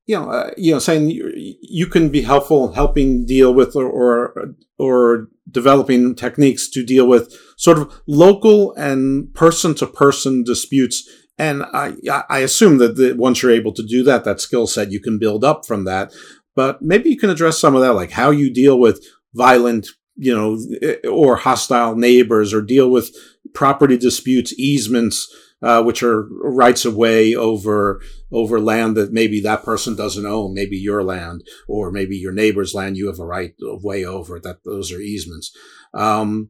you 0.06 0.16
know, 0.16 0.30
uh, 0.30 0.52
you 0.56 0.72
know, 0.72 0.80
saying 0.80 1.10
you, 1.10 1.32
you, 1.36 1.88
can 1.88 2.10
be 2.10 2.22
helpful 2.22 2.74
helping 2.74 3.26
deal 3.26 3.52
with 3.52 3.76
or, 3.76 3.88
or 3.88 4.54
or 4.78 5.30
developing 5.52 6.16
techniques 6.16 6.70
to 6.70 6.84
deal 6.84 7.08
with 7.08 7.34
sort 7.58 7.78
of 7.78 8.02
local 8.08 8.74
and 8.74 9.34
person 9.34 9.74
to 9.76 9.88
person 9.88 10.44
disputes 10.44 11.08
and 11.40 11.64
I, 11.74 11.94
I 12.30 12.40
assume 12.40 12.80
that 12.80 12.98
the, 12.98 13.14
once 13.14 13.42
you're 13.42 13.54
able 13.54 13.74
to 13.74 13.84
do 13.84 14.04
that, 14.04 14.26
that 14.26 14.42
skill 14.42 14.68
set, 14.68 14.92
you 14.92 15.00
can 15.00 15.18
build 15.18 15.46
up 15.46 15.66
from 15.66 15.86
that. 15.86 16.14
But 16.54 16.82
maybe 16.82 17.10
you 17.10 17.18
can 17.18 17.30
address 17.30 17.58
some 17.58 17.76
of 17.76 17.82
that, 17.82 17.94
like 17.94 18.12
how 18.12 18.30
you 18.30 18.54
deal 18.54 18.78
with 18.78 19.02
violent, 19.34 19.88
you 20.18 20.36
know, 20.36 20.60
eh, 20.82 21.08
or 21.08 21.38
hostile 21.38 21.96
neighbors, 21.96 22.54
or 22.54 22.62
deal 22.62 22.92
with 22.92 23.16
property 23.54 23.98
disputes, 23.98 24.54
easements, 24.60 25.34
uh, 25.62 25.84
which 25.84 26.04
are 26.04 26.28
rights 26.42 26.86
of 26.86 26.96
way 26.96 27.36
over 27.36 28.02
over 28.32 28.60
land 28.60 28.96
that 28.96 29.12
maybe 29.12 29.42
that 29.42 29.64
person 29.64 29.96
doesn't 29.96 30.26
own, 30.26 30.54
maybe 30.54 30.78
your 30.78 31.04
land, 31.04 31.44
or 31.68 31.92
maybe 31.92 32.16
your 32.16 32.34
neighbor's 32.34 32.74
land. 32.74 32.98
You 32.98 33.08
have 33.08 33.20
a 33.20 33.26
right 33.26 33.54
of 33.62 33.84
way 33.84 34.06
over. 34.06 34.40
That 34.40 34.64
those 34.64 34.92
are 34.92 35.00
easements. 35.00 35.56
Um, 35.94 36.50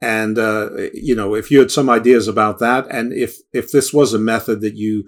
and 0.00 0.38
uh, 0.38 0.70
you 0.92 1.14
know 1.14 1.34
if 1.34 1.50
you 1.50 1.58
had 1.58 1.70
some 1.70 1.88
ideas 1.88 2.28
about 2.28 2.58
that 2.58 2.86
and 2.90 3.12
if 3.12 3.38
if 3.52 3.72
this 3.72 3.92
was 3.92 4.12
a 4.12 4.18
method 4.18 4.60
that 4.60 4.74
you 4.74 5.04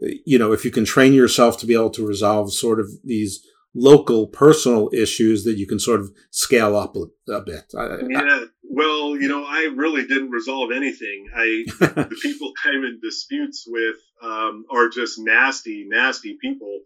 you 0.00 0.38
know 0.38 0.52
if 0.52 0.64
you 0.64 0.70
can 0.70 0.84
train 0.84 1.12
yourself 1.12 1.58
to 1.58 1.66
be 1.66 1.74
able 1.74 1.90
to 1.90 2.06
resolve 2.06 2.52
sort 2.52 2.78
of 2.78 2.88
these 3.04 3.40
local 3.74 4.26
personal 4.26 4.90
issues 4.92 5.44
that 5.44 5.56
you 5.56 5.66
can 5.66 5.78
sort 5.78 6.00
of 6.00 6.10
scale 6.30 6.76
up 6.76 6.96
a, 6.96 7.32
a 7.32 7.40
bit 7.40 7.72
yeah 8.08 8.20
I, 8.20 8.44
well 8.78 9.16
you 9.16 9.28
know 9.28 9.44
i 9.44 9.62
really 9.74 10.04
didn't 10.06 10.30
resolve 10.30 10.70
anything. 10.70 11.26
I 11.34 11.64
the 11.78 12.18
people 12.22 12.52
i'm 12.64 12.84
in 12.84 13.00
disputes 13.02 13.64
with 13.66 13.96
um, 14.22 14.64
are 14.70 14.88
just 14.88 15.18
nasty 15.18 15.84
nasty 15.88 16.36
people. 16.40 16.80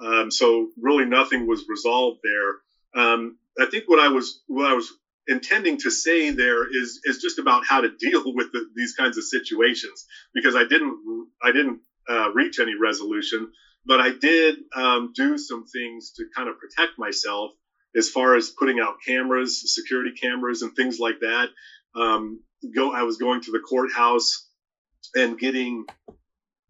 Um, 0.00 0.30
so 0.30 0.68
really 0.80 1.04
nothing 1.04 1.46
was 1.46 1.64
resolved 1.68 2.18
there. 2.28 2.50
Um, 3.02 3.36
i 3.60 3.66
think 3.66 3.84
what 3.86 4.00
i 4.00 4.08
was 4.08 4.26
what 4.46 4.66
i 4.66 4.74
was 4.74 4.92
intending 5.26 5.76
to 5.78 5.90
say 5.90 6.30
there 6.30 6.62
is 6.80 7.00
is 7.04 7.18
just 7.18 7.38
about 7.38 7.62
how 7.68 7.80
to 7.80 7.90
deal 8.06 8.22
with 8.24 8.48
the, 8.52 8.66
these 8.74 8.92
kinds 8.92 9.16
of 9.18 9.24
situations 9.24 10.06
because 10.32 10.54
I 10.56 10.64
didn't 10.64 10.96
I 11.42 11.50
didn't 11.52 11.78
uh, 12.08 12.30
reach 12.32 12.58
any 12.58 12.74
resolution, 12.74 13.48
but 13.86 14.00
I 14.00 14.10
did 14.10 14.56
um, 14.74 15.12
do 15.14 15.38
some 15.38 15.64
things 15.64 16.12
to 16.16 16.24
kind 16.36 16.48
of 16.48 16.54
protect 16.58 16.98
myself 16.98 17.52
as 17.96 18.08
far 18.08 18.34
as 18.34 18.50
putting 18.58 18.80
out 18.80 18.94
cameras, 19.06 19.62
security 19.72 20.10
cameras, 20.10 20.62
and 20.62 20.74
things 20.74 20.98
like 20.98 21.18
that. 21.20 21.48
Um, 21.94 22.40
go 22.74 22.92
I 22.92 23.02
was 23.02 23.16
going 23.16 23.40
to 23.42 23.50
the 23.50 23.58
courthouse 23.58 24.46
and 25.14 25.38
getting 25.38 25.84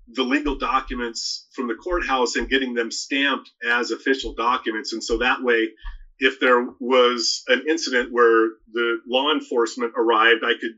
the 0.09 0.23
legal 0.23 0.57
documents 0.57 1.47
from 1.53 1.67
the 1.67 1.75
courthouse 1.75 2.37
and 2.37 2.49
getting 2.49 2.75
them 2.75 2.91
stamped 2.91 3.51
as 3.65 3.91
official 3.91 4.35
documents, 4.35 4.93
and 4.93 5.03
so 5.03 5.19
that 5.19 5.43
way 5.43 5.71
if 6.19 6.39
there 6.39 6.67
was 6.79 7.43
an 7.49 7.63
incident 7.69 8.09
where 8.11 8.51
the 8.73 8.99
law 9.07 9.33
enforcement 9.33 9.93
arrived, 9.97 10.43
I 10.45 10.55
could 10.55 10.73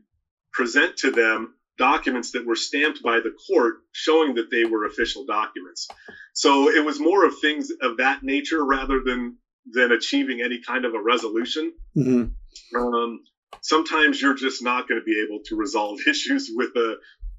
present 0.51 0.95
to 0.97 1.11
them 1.11 1.53
documents 1.77 2.31
that 2.31 2.45
were 2.45 2.55
stamped 2.55 3.01
by 3.03 3.19
the 3.19 3.31
court 3.47 3.75
showing 3.91 4.33
that 4.33 4.49
they 4.49 4.65
were 4.65 4.85
official 4.85 5.25
documents. 5.25 5.87
So 6.33 6.69
it 6.69 6.83
was 6.83 6.99
more 6.99 7.23
of 7.23 7.33
things 7.39 7.69
of 7.81 7.97
that 7.97 8.23
nature 8.23 8.65
rather 8.65 8.99
than 9.03 9.35
than 9.73 9.91
achieving 9.91 10.41
any 10.41 10.61
kind 10.61 10.85
of 10.85 10.93
a 10.93 11.01
resolution. 11.01 11.73
Mm-hmm. 11.95 12.75
Um, 12.75 13.19
sometimes 13.61 14.21
you're 14.21 14.35
just 14.35 14.63
not 14.63 14.87
going 14.87 14.99
to 14.99 15.05
be 15.05 15.23
able 15.25 15.43
to 15.45 15.55
resolve 15.55 15.99
issues 16.07 16.49
with 16.53 16.69
a, 16.75 16.95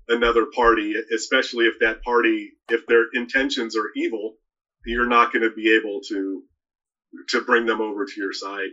another 0.08 0.46
party, 0.54 0.94
especially 1.14 1.66
if 1.66 1.74
that 1.80 2.02
party, 2.02 2.52
if 2.68 2.86
their 2.86 3.04
intentions 3.14 3.76
are 3.76 3.90
evil, 3.96 4.34
you're 4.84 5.08
not 5.08 5.32
going 5.32 5.42
to 5.42 5.54
be 5.54 5.76
able 5.76 6.00
to 6.08 6.42
to 7.28 7.40
bring 7.40 7.64
them 7.64 7.80
over 7.80 8.04
to 8.04 8.12
your 8.16 8.34
side. 8.34 8.68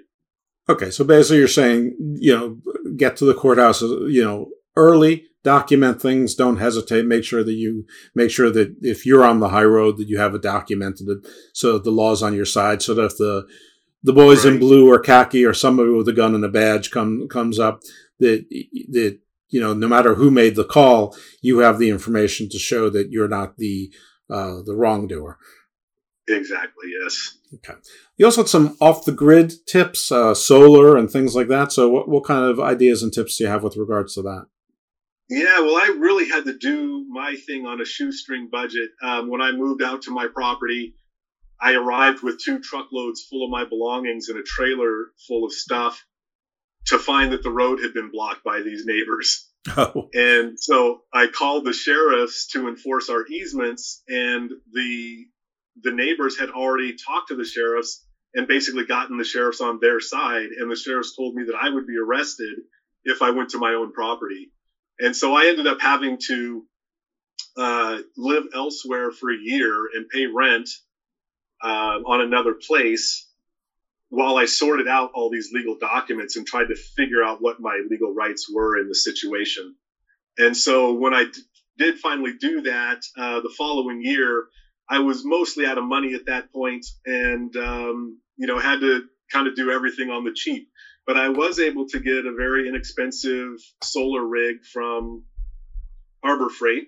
Okay, 0.67 0.89
so 0.89 1.03
basically 1.03 1.37
you're 1.37 1.47
saying, 1.47 1.95
you 2.19 2.35
know, 2.35 2.91
get 2.97 3.15
to 3.17 3.25
the 3.25 3.33
courthouse, 3.33 3.81
you 3.81 4.23
know, 4.23 4.49
early, 4.75 5.25
document 5.45 6.01
things, 6.01 6.35
don't 6.35 6.57
hesitate, 6.57 7.05
make 7.05 7.23
sure 7.23 7.43
that 7.43 7.53
you 7.53 7.85
make 8.13 8.29
sure 8.29 8.51
that 8.51 8.75
if 8.81 9.05
you're 9.05 9.23
on 9.23 9.39
the 9.39 9.49
high 9.49 9.63
road 9.63 9.97
that 9.97 10.09
you 10.09 10.17
have 10.17 10.35
it 10.35 10.41
documented 10.41 11.07
so 11.53 11.73
that 11.73 11.85
the 11.85 11.91
law's 11.91 12.21
on 12.21 12.33
your 12.33 12.45
side 12.45 12.81
so 12.81 12.93
that 12.93 13.05
if 13.05 13.17
the 13.17 13.47
the 14.03 14.11
boys 14.11 14.43
right. 14.43 14.55
in 14.55 14.59
blue 14.59 14.91
or 14.91 14.99
khaki 14.99 15.45
or 15.45 15.53
somebody 15.53 15.89
with 15.91 16.07
a 16.09 16.13
gun 16.13 16.35
and 16.35 16.43
a 16.43 16.49
badge 16.49 16.91
come 16.91 17.27
comes 17.29 17.57
up 17.59 17.81
that 18.19 18.45
that 18.89 19.19
you 19.49 19.61
know 19.61 19.73
no 19.73 19.87
matter 19.87 20.15
who 20.15 20.29
made 20.29 20.55
the 20.55 20.65
call 20.65 21.15
you 21.41 21.59
have 21.59 21.79
the 21.79 21.89
information 21.89 22.49
to 22.49 22.59
show 22.59 22.89
that 22.89 23.11
you're 23.11 23.29
not 23.29 23.57
the 23.57 23.93
uh, 24.29 24.61
the 24.65 24.75
wrongdoer 24.75 25.37
Exactly. 26.27 26.91
Yes. 27.03 27.37
Okay. 27.53 27.73
You 28.17 28.25
also 28.25 28.41
had 28.41 28.49
some 28.49 28.75
off 28.81 29.05
the 29.05 29.11
grid 29.11 29.53
tips, 29.67 30.11
uh, 30.11 30.33
solar 30.33 30.97
and 30.97 31.09
things 31.09 31.35
like 31.35 31.47
that. 31.49 31.71
So, 31.71 31.89
what, 31.89 32.09
what 32.09 32.23
kind 32.23 32.45
of 32.45 32.59
ideas 32.59 33.03
and 33.03 33.13
tips 33.13 33.37
do 33.37 33.43
you 33.43 33.49
have 33.49 33.63
with 33.63 33.77
regards 33.77 34.15
to 34.15 34.21
that? 34.23 34.47
Yeah, 35.29 35.61
well, 35.61 35.75
I 35.75 35.95
really 35.97 36.27
had 36.29 36.45
to 36.45 36.53
do 36.57 37.05
my 37.09 37.35
thing 37.35 37.65
on 37.65 37.81
a 37.81 37.85
shoestring 37.85 38.49
budget. 38.51 38.91
Um, 39.01 39.29
when 39.29 39.41
I 39.41 39.51
moved 39.51 39.81
out 39.81 40.03
to 40.03 40.11
my 40.11 40.27
property, 40.27 40.93
I 41.59 41.73
arrived 41.73 42.21
with 42.21 42.37
two 42.37 42.59
truckloads 42.59 43.25
full 43.29 43.43
of 43.43 43.49
my 43.49 43.63
belongings 43.63 44.29
and 44.29 44.37
a 44.37 44.43
trailer 44.43 45.07
full 45.27 45.45
of 45.45 45.51
stuff 45.51 46.03
to 46.87 46.99
find 46.99 47.31
that 47.31 47.41
the 47.41 47.49
road 47.49 47.79
had 47.81 47.93
been 47.93 48.11
blocked 48.11 48.43
by 48.43 48.61
these 48.61 48.85
neighbors. 48.85 49.49
Oh. 49.77 50.09
And 50.13 50.59
so 50.59 51.01
I 51.11 51.25
called 51.25 51.65
the 51.65 51.73
sheriffs 51.73 52.45
to 52.51 52.67
enforce 52.67 53.09
our 53.09 53.25
easements, 53.25 54.03
and 54.07 54.51
the 54.71 55.25
the 55.81 55.91
neighbors 55.91 56.37
had 56.37 56.51
already 56.51 56.93
talked 56.93 57.29
to 57.29 57.35
the 57.35 57.45
sheriffs 57.45 58.05
and 58.35 58.47
basically 58.47 58.85
gotten 58.85 59.17
the 59.17 59.23
sheriffs 59.23 59.61
on 59.61 59.79
their 59.81 59.99
side. 59.99 60.49
And 60.55 60.69
the 60.69 60.75
sheriffs 60.75 61.15
told 61.15 61.33
me 61.33 61.45
that 61.45 61.55
I 61.55 61.69
would 61.69 61.87
be 61.87 61.97
arrested 61.97 62.59
if 63.05 63.23
I 63.23 63.31
went 63.31 63.49
to 63.49 63.57
my 63.57 63.73
own 63.73 63.91
property. 63.91 64.51
And 64.99 65.15
so 65.15 65.33
I 65.33 65.45
ended 65.47 65.67
up 65.67 65.81
having 65.81 66.17
to 66.27 66.63
uh, 67.57 67.99
live 68.17 68.43
elsewhere 68.53 69.11
for 69.11 69.31
a 69.31 69.37
year 69.37 69.87
and 69.93 70.07
pay 70.09 70.25
rent 70.25 70.69
uh, 71.63 71.99
on 72.05 72.21
another 72.21 72.53
place 72.67 73.27
while 74.09 74.37
I 74.37 74.45
sorted 74.45 74.87
out 74.87 75.11
all 75.13 75.29
these 75.29 75.51
legal 75.51 75.75
documents 75.79 76.35
and 76.35 76.45
tried 76.45 76.67
to 76.69 76.75
figure 76.75 77.23
out 77.23 77.41
what 77.41 77.59
my 77.59 77.81
legal 77.89 78.13
rights 78.13 78.47
were 78.51 78.77
in 78.77 78.87
the 78.87 78.95
situation. 78.95 79.73
And 80.37 80.55
so 80.55 80.93
when 80.93 81.13
I 81.13 81.25
d- 81.25 81.41
did 81.77 81.97
finally 81.99 82.33
do 82.33 82.61
that 82.61 82.99
uh, 83.17 83.39
the 83.41 83.49
following 83.57 84.01
year, 84.01 84.45
I 84.89 84.99
was 84.99 85.23
mostly 85.25 85.65
out 85.65 85.77
of 85.77 85.83
money 85.83 86.13
at 86.13 86.25
that 86.27 86.51
point 86.53 86.85
and, 87.05 87.55
um, 87.57 88.19
you 88.37 88.47
know, 88.47 88.59
had 88.59 88.81
to 88.81 89.03
kind 89.31 89.47
of 89.47 89.55
do 89.55 89.71
everything 89.71 90.09
on 90.11 90.23
the 90.23 90.31
cheap. 90.35 90.67
But 91.07 91.17
I 91.17 91.29
was 91.29 91.59
able 91.59 91.85
to 91.87 91.99
get 91.99 92.25
a 92.25 92.33
very 92.33 92.67
inexpensive 92.67 93.57
solar 93.83 94.25
rig 94.25 94.57
from 94.71 95.23
Harbor 96.23 96.49
Freight. 96.49 96.85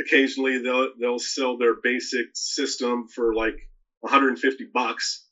Occasionally, 0.00 0.58
they'll 0.58 0.88
they'll 1.00 1.18
sell 1.18 1.56
their 1.56 1.74
basic 1.82 2.26
system 2.34 3.06
for 3.14 3.34
like 3.34 3.56
150 4.00 4.64
bucks, 4.72 5.26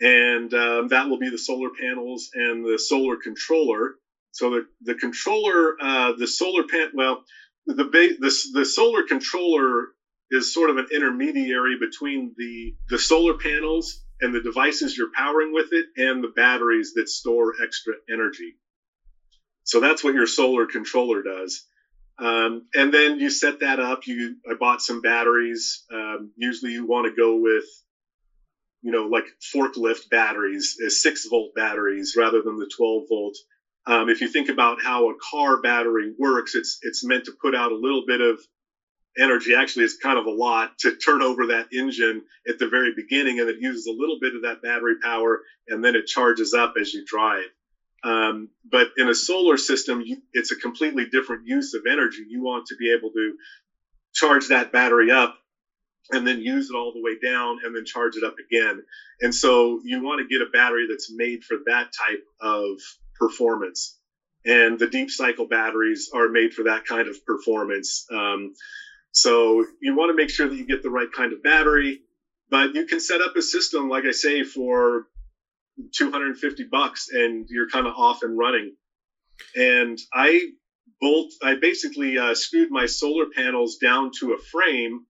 and 0.00 0.52
um, 0.54 0.88
that 0.88 1.08
will 1.08 1.18
be 1.18 1.30
the 1.30 1.38
solar 1.38 1.70
panels 1.70 2.30
and 2.34 2.64
the 2.64 2.78
solar 2.78 3.16
controller. 3.16 3.94
So 4.32 4.50
the 4.50 4.62
the 4.82 4.94
controller, 4.94 5.74
uh, 5.80 6.12
the 6.18 6.26
solar 6.26 6.64
pan, 6.64 6.88
well, 6.94 7.22
the, 7.66 7.84
ba- 7.84 8.16
the 8.18 8.32
the 8.54 8.64
solar 8.64 9.02
controller 9.02 9.88
is 10.30 10.52
sort 10.52 10.70
of 10.70 10.78
an 10.78 10.86
intermediary 10.92 11.76
between 11.78 12.34
the 12.38 12.74
the 12.90 12.98
solar 12.98 13.34
panels 13.34 14.01
and 14.22 14.34
the 14.34 14.40
devices 14.40 14.96
you're 14.96 15.10
powering 15.14 15.52
with 15.52 15.72
it 15.72 15.86
and 15.96 16.24
the 16.24 16.32
batteries 16.34 16.94
that 16.94 17.08
store 17.08 17.54
extra 17.62 17.94
energy. 18.10 18.56
So 19.64 19.80
that's 19.80 20.02
what 20.02 20.14
your 20.14 20.26
solar 20.26 20.66
controller 20.66 21.22
does. 21.22 21.66
Um, 22.18 22.66
and 22.74 22.94
then 22.94 23.18
you 23.18 23.30
set 23.30 23.60
that 23.60 23.80
up. 23.80 24.06
You, 24.06 24.36
I 24.48 24.54
bought 24.54 24.80
some 24.80 25.00
batteries. 25.00 25.84
Um, 25.92 26.32
usually 26.36 26.72
you 26.72 26.86
want 26.86 27.06
to 27.06 27.20
go 27.20 27.36
with, 27.36 27.64
you 28.80 28.92
know, 28.92 29.06
like 29.06 29.24
forklift 29.54 30.08
batteries, 30.10 30.76
uh, 30.84 30.88
six 30.88 31.26
volt 31.28 31.54
batteries 31.54 32.14
rather 32.16 32.42
than 32.42 32.58
the 32.58 32.70
12 32.76 33.04
volt. 33.08 33.36
Um, 33.86 34.08
if 34.08 34.20
you 34.20 34.28
think 34.28 34.48
about 34.48 34.80
how 34.80 35.10
a 35.10 35.14
car 35.30 35.60
battery 35.60 36.12
works, 36.16 36.54
it's 36.54 36.78
it's 36.82 37.04
meant 37.04 37.24
to 37.24 37.32
put 37.40 37.56
out 37.56 37.72
a 37.72 37.76
little 37.76 38.04
bit 38.06 38.20
of 38.20 38.40
energy 39.18 39.54
actually 39.54 39.84
is 39.84 39.94
kind 39.94 40.18
of 40.18 40.26
a 40.26 40.30
lot 40.30 40.70
to 40.78 40.92
turn 40.92 41.22
over 41.22 41.46
that 41.46 41.66
engine 41.72 42.22
at 42.48 42.58
the 42.58 42.66
very 42.66 42.92
beginning 42.94 43.40
and 43.40 43.48
it 43.48 43.56
uses 43.58 43.86
a 43.86 43.92
little 43.92 44.18
bit 44.20 44.34
of 44.34 44.42
that 44.42 44.62
battery 44.62 44.94
power 45.02 45.40
and 45.68 45.84
then 45.84 45.94
it 45.94 46.06
charges 46.06 46.52
up 46.54 46.72
as 46.80 46.92
you 46.92 47.02
drive. 47.06 47.48
Um, 48.04 48.48
but 48.68 48.88
in 48.96 49.08
a 49.08 49.14
solar 49.14 49.56
system 49.56 50.00
you, 50.00 50.16
it's 50.32 50.50
a 50.50 50.56
completely 50.56 51.04
different 51.04 51.42
use 51.44 51.74
of 51.74 51.82
energy. 51.88 52.24
You 52.26 52.42
want 52.42 52.66
to 52.66 52.76
be 52.76 52.90
able 52.92 53.10
to 53.10 53.34
charge 54.14 54.48
that 54.48 54.72
battery 54.72 55.10
up 55.10 55.34
and 56.10 56.26
then 56.26 56.40
use 56.40 56.68
it 56.70 56.76
all 56.76 56.92
the 56.92 57.00
way 57.00 57.16
down 57.22 57.58
and 57.64 57.74
then 57.74 57.84
charge 57.84 58.16
it 58.16 58.24
up 58.24 58.34
again. 58.38 58.82
And 59.20 59.34
so 59.34 59.80
you 59.84 60.02
want 60.02 60.20
to 60.20 60.26
get 60.26 60.46
a 60.46 60.50
battery 60.50 60.86
that's 60.88 61.12
made 61.12 61.44
for 61.44 61.58
that 61.66 61.88
type 61.96 62.22
of 62.40 62.78
performance. 63.18 63.96
And 64.44 64.78
the 64.78 64.88
deep 64.88 65.10
cycle 65.10 65.46
batteries 65.46 66.08
are 66.12 66.28
made 66.28 66.52
for 66.52 66.64
that 66.64 66.84
kind 66.84 67.06
of 67.06 67.16
performance. 67.24 68.04
Um, 68.10 68.50
so 69.12 69.64
you 69.80 69.94
want 69.94 70.08
to 70.08 70.14
make 70.14 70.30
sure 70.30 70.48
that 70.48 70.56
you 70.56 70.66
get 70.66 70.82
the 70.82 70.90
right 70.90 71.10
kind 71.10 71.32
of 71.32 71.42
battery, 71.42 72.00
but 72.50 72.74
you 72.74 72.84
can 72.84 72.98
set 72.98 73.20
up 73.20 73.36
a 73.36 73.42
system, 73.42 73.88
like 73.88 74.04
I 74.04 74.10
say, 74.10 74.42
for 74.42 75.04
250 75.94 76.64
bucks 76.64 77.08
and 77.10 77.46
you're 77.48 77.68
kind 77.68 77.86
of 77.86 77.92
off 77.96 78.22
and 78.22 78.36
running. 78.36 78.72
And 79.54 79.98
I 80.12 80.46
bolt, 81.00 81.32
I 81.42 81.54
basically 81.54 82.18
uh, 82.18 82.34
screwed 82.34 82.70
my 82.70 82.86
solar 82.86 83.26
panels 83.26 83.76
down 83.76 84.10
to 84.20 84.32
a 84.32 84.38
frame 84.38 85.00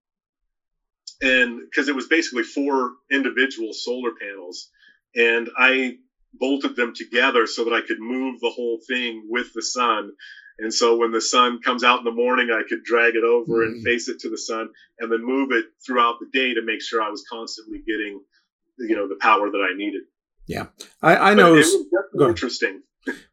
and 1.20 1.60
because 1.60 1.88
it 1.88 1.94
was 1.94 2.06
basically 2.06 2.42
four 2.42 2.92
individual 3.10 3.72
solar 3.72 4.10
panels 4.20 4.68
and 5.14 5.48
I 5.56 5.96
bolted 6.32 6.74
them 6.74 6.92
together 6.94 7.46
so 7.46 7.64
that 7.64 7.72
I 7.72 7.82
could 7.82 7.98
move 8.00 8.40
the 8.40 8.50
whole 8.50 8.80
thing 8.88 9.26
with 9.28 9.52
the 9.54 9.62
sun 9.62 10.10
and 10.58 10.72
so 10.72 10.96
when 10.96 11.12
the 11.12 11.20
sun 11.20 11.60
comes 11.62 11.84
out 11.84 11.98
in 11.98 12.04
the 12.04 12.10
morning, 12.10 12.50
I 12.50 12.62
could 12.68 12.84
drag 12.84 13.14
it 13.14 13.24
over 13.24 13.58
mm-hmm. 13.58 13.74
and 13.74 13.84
face 13.84 14.08
it 14.08 14.20
to 14.20 14.30
the 14.30 14.38
sun 14.38 14.70
and 14.98 15.10
then 15.10 15.24
move 15.24 15.50
it 15.52 15.66
throughout 15.84 16.16
the 16.20 16.26
day 16.32 16.54
to 16.54 16.62
make 16.62 16.82
sure 16.82 17.02
I 17.02 17.10
was 17.10 17.24
constantly 17.30 17.78
getting, 17.78 18.20
you 18.78 18.96
know, 18.96 19.08
the 19.08 19.18
power 19.20 19.50
that 19.50 19.68
I 19.70 19.76
needed. 19.76 20.02
Yeah. 20.46 20.66
I, 21.00 21.30
I 21.30 21.34
know. 21.34 21.60
Interesting. 22.20 22.82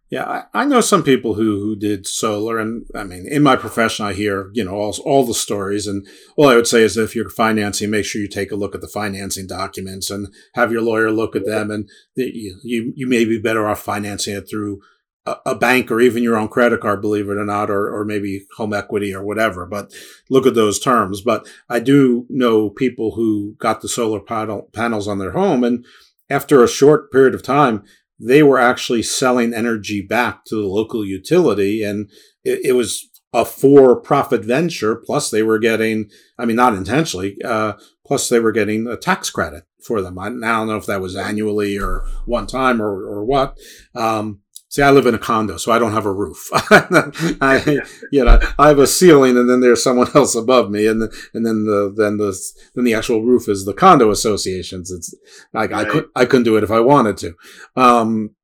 Yeah, 0.09 0.23
I, 0.25 0.61
I, 0.61 0.65
know 0.65 0.81
some 0.81 1.03
people 1.03 1.35
who, 1.35 1.59
who 1.59 1.75
did 1.75 2.07
solar, 2.07 2.57
and 2.57 2.87
I 2.95 3.03
mean, 3.03 3.27
in 3.27 3.43
my 3.43 3.55
profession, 3.55 4.07
I 4.07 4.13
hear 4.13 4.49
you 4.53 4.63
know 4.63 4.73
all 4.73 4.95
all 5.05 5.23
the 5.23 5.35
stories, 5.35 5.85
and 5.85 6.07
all 6.35 6.47
I 6.47 6.55
would 6.55 6.65
say 6.65 6.81
is 6.81 6.97
if 6.97 7.15
you're 7.15 7.29
financing, 7.29 7.91
make 7.91 8.05
sure 8.05 8.19
you 8.19 8.27
take 8.27 8.51
a 8.51 8.55
look 8.55 8.73
at 8.73 8.81
the 8.81 8.87
financing 8.87 9.45
documents 9.45 10.09
and 10.09 10.33
have 10.55 10.71
your 10.71 10.81
lawyer 10.81 11.11
look 11.11 11.35
at 11.35 11.45
them, 11.45 11.69
and 11.69 11.87
the, 12.15 12.23
you 12.63 12.91
you 12.95 13.05
may 13.05 13.23
be 13.23 13.39
better 13.39 13.67
off 13.67 13.81
financing 13.83 14.35
it 14.35 14.49
through 14.49 14.81
a 15.25 15.55
bank 15.55 15.91
or 15.91 16.01
even 16.01 16.23
your 16.23 16.37
own 16.37 16.47
credit 16.47 16.81
card, 16.81 17.01
believe 17.01 17.29
it 17.29 17.37
or 17.37 17.45
not, 17.45 17.69
or, 17.69 17.93
or 17.93 18.05
maybe 18.05 18.45
home 18.57 18.73
equity 18.73 19.13
or 19.13 19.23
whatever. 19.23 19.65
But 19.65 19.93
look 20.29 20.45
at 20.45 20.55
those 20.55 20.79
terms. 20.79 21.21
But 21.21 21.47
I 21.69 21.79
do 21.79 22.25
know 22.29 22.69
people 22.69 23.15
who 23.15 23.55
got 23.59 23.81
the 23.81 23.89
solar 23.89 24.19
panel, 24.19 24.69
panels 24.73 25.07
on 25.07 25.19
their 25.19 25.31
home, 25.31 25.63
and 25.63 25.85
after 26.29 26.63
a 26.63 26.67
short 26.67 27.11
period 27.11 27.35
of 27.35 27.43
time, 27.43 27.83
they 28.19 28.43
were 28.43 28.59
actually 28.59 29.03
selling 29.03 29.53
energy 29.53 30.01
back 30.01 30.45
to 30.45 30.55
the 30.55 30.67
local 30.67 31.05
utility, 31.05 31.83
and 31.83 32.09
it, 32.43 32.59
it 32.65 32.71
was 32.73 33.07
a 33.31 33.45
for-profit 33.45 34.43
venture. 34.43 34.95
Plus, 34.95 35.29
they 35.29 35.43
were 35.43 35.59
getting, 35.59 36.09
I 36.37 36.45
mean, 36.45 36.55
not 36.55 36.73
intentionally, 36.73 37.37
uh, 37.45 37.73
plus 38.05 38.27
they 38.27 38.39
were 38.39 38.51
getting 38.51 38.87
a 38.87 38.97
tax 38.97 39.29
credit 39.29 39.63
for 39.83 40.01
them. 40.01 40.19
I, 40.19 40.27
I, 40.27 40.29
don't 40.29 40.67
know 40.67 40.77
if 40.77 40.87
that 40.87 41.01
was 41.01 41.15
annually 41.15 41.77
or 41.77 42.05
one 42.25 42.47
time 42.47 42.81
or, 42.81 43.05
or 43.05 43.23
what. 43.23 43.57
Um, 43.95 44.41
See, 44.71 44.83
I 44.83 44.91
live 44.91 45.07
in 45.07 45.15
a 45.15 45.19
condo, 45.19 45.57
so 45.57 45.71
I 45.71 45.79
don't 45.79 45.93
have 45.93 46.05
a 46.05 46.13
roof. 46.13 46.47
I, 46.53 47.81
you 48.11 48.23
know, 48.23 48.39
I 48.59 48.67
have 48.67 48.77
a 48.77 48.85
ceiling, 48.85 49.35
and 49.35 49.49
then 49.49 49.61
there's 49.61 49.83
someone 49.83 50.09
else 50.15 50.35
above 50.35 50.69
me, 50.69 50.85
and 50.85 51.01
and 51.33 51.43
then 51.45 51.65
the 51.65 51.91
then 51.95 52.17
the 52.17 52.39
then 52.75 52.85
the 52.85 52.93
actual 52.93 53.23
roof 53.23 53.49
is 53.49 53.65
the 53.65 53.73
condo 53.73 54.11
associations. 54.11 54.91
It's 54.91 55.15
like 55.53 55.71
right. 55.71 55.87
I 55.87 55.89
could 55.89 56.09
I 56.15 56.25
couldn't 56.25 56.43
do 56.43 56.55
it 56.55 56.63
if 56.63 56.69
I 56.69 56.81
wanted 56.81 57.17
to, 57.17 57.35
um, 57.75 58.35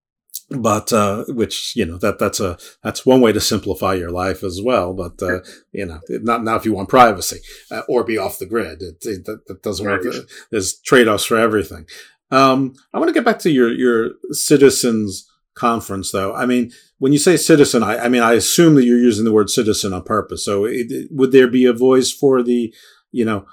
but 0.50 0.92
uh, 0.92 1.26
which 1.28 1.76
you 1.76 1.86
know 1.86 2.00
that 2.00 2.18
that's 2.18 2.40
a 2.40 2.58
that's 2.84 3.06
one 3.06 3.22
way 3.22 3.32
to 3.32 3.40
simplify 3.40 3.94
your 3.94 4.10
life 4.10 4.44
as 4.44 4.60
well. 4.64 4.96
But 4.96 5.22
uh, 5.22 5.42
you 5.74 5.86
know, 5.86 6.00
not 6.10 6.44
now 6.44 6.56
if 6.56 6.66
you 6.66 6.74
want 6.74 6.90
privacy 6.90 7.38
uh, 7.70 7.82
or 7.88 8.04
be 8.04 8.18
off 8.18 8.40
the 8.40 8.48
grid, 8.48 8.82
it, 8.82 8.98
it 9.06 9.26
that, 9.26 9.46
that, 9.46 9.62
doesn't 9.62 9.86
right. 9.86 10.04
work. 10.04 10.28
There's 10.50 10.80
trade 10.80 11.08
offs 11.08 11.26
for 11.26 11.38
everything. 11.38 11.86
Um, 12.32 12.74
I 12.96 12.98
want 12.98 13.10
to 13.10 13.14
get 13.14 13.26
back 13.26 13.38
to 13.40 13.52
your 13.52 13.72
your 13.72 14.14
citizens 14.32 15.30
conference, 15.56 16.12
though. 16.12 16.36
I 16.36 16.46
mean, 16.46 16.72
when 17.00 17.14
you 17.14 17.20
say 17.20 17.38
citizen, 17.38 17.84
I, 17.84 17.98
I 17.98 18.08
mean, 18.10 18.22
I 18.22 18.34
assume 18.34 18.76
that 18.76 18.86
you're 18.86 18.98
using 18.98 19.26
the 19.26 19.32
word 19.32 19.50
citizen 19.50 19.94
on 19.94 20.04
purpose. 20.04 20.46
So, 20.46 20.66
it, 20.66 20.88
it, 20.90 21.08
would 21.12 21.32
there 21.32 21.48
be 21.48 21.66
a 21.66 21.74
voice 21.74 22.12
for 22.12 22.44
the, 22.44 22.74
you 23.12 23.26
know, 23.26 23.46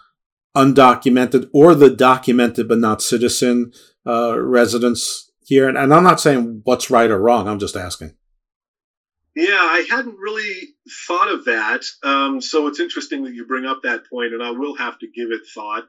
undocumented 0.57 1.49
or 1.55 1.75
the 1.75 1.88
documented 1.88 2.69
but 2.69 2.79
not 2.79 3.03
citizen 3.03 3.73
uh, 4.07 4.38
residents 4.38 5.31
here? 5.45 5.69
And, 5.69 5.79
and 5.79 5.95
I'm 5.95 6.05
not 6.05 6.21
saying 6.21 6.62
what's 6.65 6.91
right 6.91 7.11
or 7.11 7.19
wrong. 7.19 7.49
I'm 7.49 7.59
just 7.59 7.77
asking. 7.77 8.15
Yeah, 9.35 9.47
I 9.49 9.87
hadn't 9.88 10.19
really 10.19 10.75
thought 11.07 11.33
of 11.33 11.47
that. 11.47 11.85
Um, 12.03 12.41
so 12.41 12.67
it's 12.67 12.81
interesting 12.81 13.25
that 13.25 13.33
you 13.33 13.47
bring 13.47 13.65
up 13.65 13.81
that 13.83 14.03
point, 14.11 14.35
and 14.35 14.43
I 14.43 14.51
will 14.51 14.77
have 14.77 14.99
to 14.99 15.07
give 15.07 15.31
it 15.31 15.41
thought. 15.55 15.85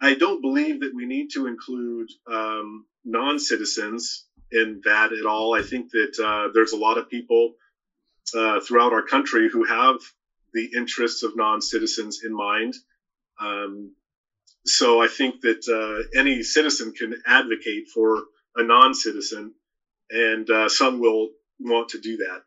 I 0.00 0.14
don't 0.14 0.42
believe 0.42 0.80
that 0.80 0.94
we 0.94 1.06
need 1.06 1.28
to 1.34 1.46
include 1.46 2.08
um, 2.30 2.84
non 3.04 3.38
citizens 3.38 4.26
in 4.52 4.80
that 4.84 5.12
at 5.12 5.26
all. 5.26 5.54
I 5.54 5.62
think 5.62 5.90
that 5.90 6.18
uh, 6.22 6.52
there's 6.52 6.72
a 6.72 6.76
lot 6.76 6.98
of 6.98 7.08
people 7.08 7.54
uh, 8.36 8.60
throughout 8.60 8.92
our 8.92 9.02
country 9.02 9.48
who 9.50 9.64
have 9.64 9.96
the 10.54 10.70
interests 10.76 11.22
of 11.22 11.36
non-citizens 11.36 12.20
in 12.24 12.34
mind. 12.34 12.74
Um, 13.40 13.94
so 14.64 15.02
I 15.02 15.08
think 15.08 15.40
that 15.42 15.66
uh, 15.68 16.18
any 16.18 16.42
citizen 16.42 16.92
can 16.92 17.14
advocate 17.26 17.88
for 17.92 18.22
a 18.56 18.62
non-citizen, 18.62 19.54
and 20.10 20.48
uh, 20.50 20.68
some 20.68 21.00
will 21.00 21.30
want 21.58 21.90
to 21.90 22.00
do 22.00 22.18
that. 22.18 22.42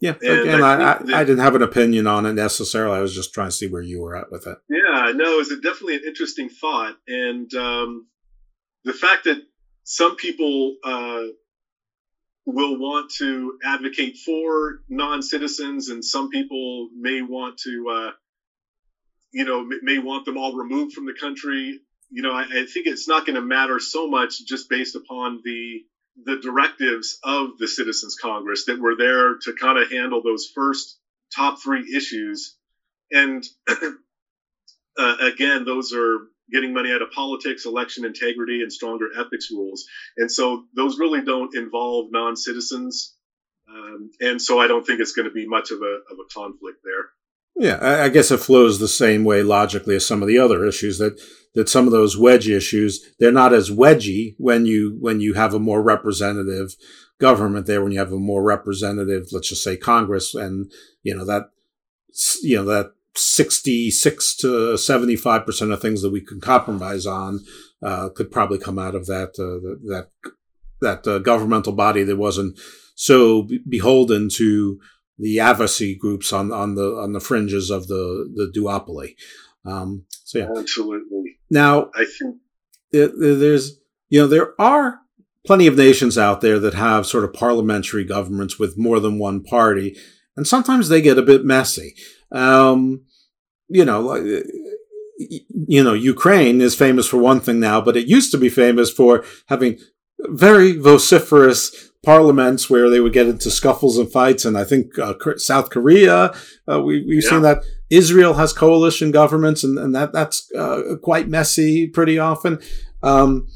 Yeah, 0.00 0.14
and 0.22 0.40
again, 0.40 0.62
I, 0.62 0.72
I, 0.72 0.76
that, 0.76 1.14
I, 1.14 1.24
didn't 1.24 1.42
have 1.42 1.56
an 1.56 1.62
opinion 1.62 2.06
on 2.06 2.24
it 2.24 2.34
necessarily. 2.34 2.96
I 2.96 3.00
was 3.00 3.14
just 3.14 3.34
trying 3.34 3.48
to 3.48 3.52
see 3.52 3.66
where 3.66 3.82
you 3.82 4.00
were 4.00 4.16
at 4.16 4.30
with 4.30 4.46
it. 4.46 4.56
Yeah, 4.68 5.12
no, 5.14 5.40
it's 5.40 5.48
definitely 5.60 5.96
an 5.96 6.04
interesting 6.06 6.48
thought, 6.48 6.96
and 7.08 7.52
um, 7.54 8.06
the 8.84 8.92
fact 8.92 9.24
that 9.24 9.42
some 9.90 10.16
people 10.16 10.74
uh, 10.84 11.22
will 12.44 12.76
want 12.78 13.10
to 13.16 13.54
advocate 13.64 14.18
for 14.18 14.80
non-citizens, 14.86 15.88
and 15.88 16.04
some 16.04 16.28
people 16.28 16.90
may 16.94 17.22
want 17.22 17.56
to, 17.64 17.88
uh, 17.88 18.10
you 19.32 19.44
know, 19.44 19.66
may 19.80 19.96
want 19.96 20.26
them 20.26 20.36
all 20.36 20.52
removed 20.52 20.92
from 20.92 21.06
the 21.06 21.14
country. 21.14 21.80
You 22.10 22.20
know, 22.20 22.32
I, 22.32 22.42
I 22.42 22.64
think 22.66 22.86
it's 22.86 23.08
not 23.08 23.24
going 23.24 23.36
to 23.36 23.40
matter 23.40 23.80
so 23.80 24.06
much 24.06 24.44
just 24.44 24.68
based 24.68 24.94
upon 24.94 25.40
the 25.42 25.82
the 26.22 26.36
directives 26.36 27.16
of 27.22 27.56
the 27.56 27.66
Citizens 27.66 28.14
Congress 28.14 28.66
that 28.66 28.78
were 28.78 28.94
there 28.94 29.36
to 29.40 29.54
kind 29.54 29.78
of 29.78 29.90
handle 29.90 30.20
those 30.22 30.50
first 30.54 30.98
top 31.34 31.62
three 31.62 31.94
issues. 31.96 32.54
And 33.10 33.42
uh, 34.98 35.14
again, 35.22 35.64
those 35.64 35.94
are 35.94 36.18
getting 36.52 36.72
money 36.72 36.92
out 36.92 37.02
of 37.02 37.10
politics, 37.10 37.66
election 37.66 38.04
integrity, 38.04 38.62
and 38.62 38.72
stronger 38.72 39.06
ethics 39.18 39.48
rules. 39.50 39.84
And 40.16 40.30
so 40.30 40.64
those 40.74 40.98
really 40.98 41.22
don't 41.22 41.54
involve 41.54 42.06
non 42.10 42.36
citizens. 42.36 43.14
Um, 43.70 44.10
and 44.20 44.40
so 44.40 44.58
I 44.58 44.66
don't 44.66 44.86
think 44.86 45.00
it's 45.00 45.12
going 45.12 45.28
to 45.28 45.34
be 45.34 45.46
much 45.46 45.70
of 45.70 45.82
a, 45.82 45.98
of 46.10 46.18
a 46.18 46.32
conflict 46.32 46.78
there. 46.84 47.10
Yeah, 47.58 48.04
I 48.04 48.08
guess 48.08 48.30
it 48.30 48.38
flows 48.38 48.78
the 48.78 48.86
same 48.86 49.24
way 49.24 49.42
logically 49.42 49.96
as 49.96 50.06
some 50.06 50.22
of 50.22 50.28
the 50.28 50.38
other 50.38 50.64
issues 50.64 50.98
that 50.98 51.20
that 51.54 51.68
some 51.68 51.86
of 51.86 51.92
those 51.92 52.16
wedge 52.16 52.48
issues 52.48 53.04
they're 53.18 53.32
not 53.32 53.52
as 53.52 53.68
wedgy 53.68 54.36
when 54.38 54.64
you 54.64 54.96
when 55.00 55.20
you 55.20 55.34
have 55.34 55.54
a 55.54 55.58
more 55.58 55.82
representative 55.82 56.76
government 57.18 57.66
there 57.66 57.82
when 57.82 57.90
you 57.90 57.98
have 57.98 58.12
a 58.12 58.18
more 58.18 58.44
representative 58.44 59.26
let's 59.32 59.48
just 59.48 59.64
say 59.64 59.76
Congress 59.76 60.34
and 60.34 60.70
you 61.02 61.16
know 61.16 61.24
that 61.24 61.50
you 62.42 62.54
know 62.56 62.64
that 62.64 62.92
66 63.14 64.36
to 64.36 64.76
75 64.76 65.46
percent 65.46 65.72
of 65.72 65.80
things 65.80 66.02
that 66.02 66.10
we 66.10 66.20
can 66.20 66.40
compromise 66.40 67.06
on 67.06 67.40
uh, 67.82 68.08
could 68.10 68.30
probably 68.30 68.58
come 68.58 68.78
out 68.78 68.94
of 68.94 69.06
that 69.06 69.30
uh, 69.38 69.78
that 69.88 70.08
that 70.80 71.06
uh, 71.06 71.18
governmental 71.18 71.72
body 71.72 72.02
that 72.04 72.16
wasn't 72.16 72.58
so 72.94 73.48
beholden 73.68 74.28
to 74.28 74.80
the 75.18 75.40
advocacy 75.40 75.96
groups 75.96 76.32
on, 76.32 76.52
on 76.52 76.74
the 76.74 76.96
on 76.96 77.12
the 77.12 77.20
fringes 77.20 77.70
of 77.70 77.88
the 77.88 78.30
the 78.34 78.52
duopoly. 78.54 79.16
Um, 79.64 80.04
so 80.24 80.38
yeah, 80.38 80.48
absolutely. 80.56 81.38
Now 81.50 81.90
I 81.94 82.04
think 82.04 82.36
there's 82.90 83.80
you 84.08 84.20
know 84.20 84.26
there 84.26 84.60
are 84.60 85.00
plenty 85.46 85.66
of 85.66 85.76
nations 85.76 86.18
out 86.18 86.40
there 86.40 86.58
that 86.58 86.74
have 86.74 87.06
sort 87.06 87.24
of 87.24 87.32
parliamentary 87.32 88.04
governments 88.04 88.58
with 88.58 88.78
more 88.78 89.00
than 89.00 89.18
one 89.18 89.42
party, 89.42 89.96
and 90.38 90.46
sometimes 90.46 90.88
they 90.88 91.02
get 91.02 91.18
a 91.18 91.22
bit 91.22 91.44
messy. 91.44 91.96
Um, 92.30 93.02
you 93.68 93.84
know, 93.84 94.14
you 95.18 95.82
know, 95.82 95.94
Ukraine 95.94 96.60
is 96.60 96.76
famous 96.76 97.08
for 97.08 97.18
one 97.18 97.40
thing 97.40 97.58
now, 97.58 97.80
but 97.80 97.96
it 97.96 98.06
used 98.06 98.30
to 98.30 98.38
be 98.38 98.48
famous 98.48 98.88
for 98.88 99.24
having 99.46 99.78
very 100.20 100.78
vociferous 100.78 101.90
parliaments 102.04 102.70
where 102.70 102.88
they 102.88 103.00
would 103.00 103.12
get 103.12 103.26
into 103.26 103.50
scuffles 103.50 103.98
and 103.98 104.10
fights. 104.10 104.44
And 104.44 104.56
I 104.56 104.62
think 104.62 104.96
uh, 104.96 105.14
South 105.36 105.70
Korea, 105.70 106.32
uh, 106.70 106.80
we, 106.80 107.04
we've 107.04 107.24
yeah. 107.24 107.30
seen 107.30 107.42
that. 107.42 107.64
Israel 107.90 108.34
has 108.34 108.52
coalition 108.52 109.10
governments, 109.10 109.64
and, 109.64 109.76
and 109.76 109.92
that 109.94 110.12
that's 110.12 110.48
uh, 110.56 110.96
quite 111.02 111.28
messy 111.28 111.88
pretty 111.88 112.18
often. 112.18 112.60
Um, 113.02 113.48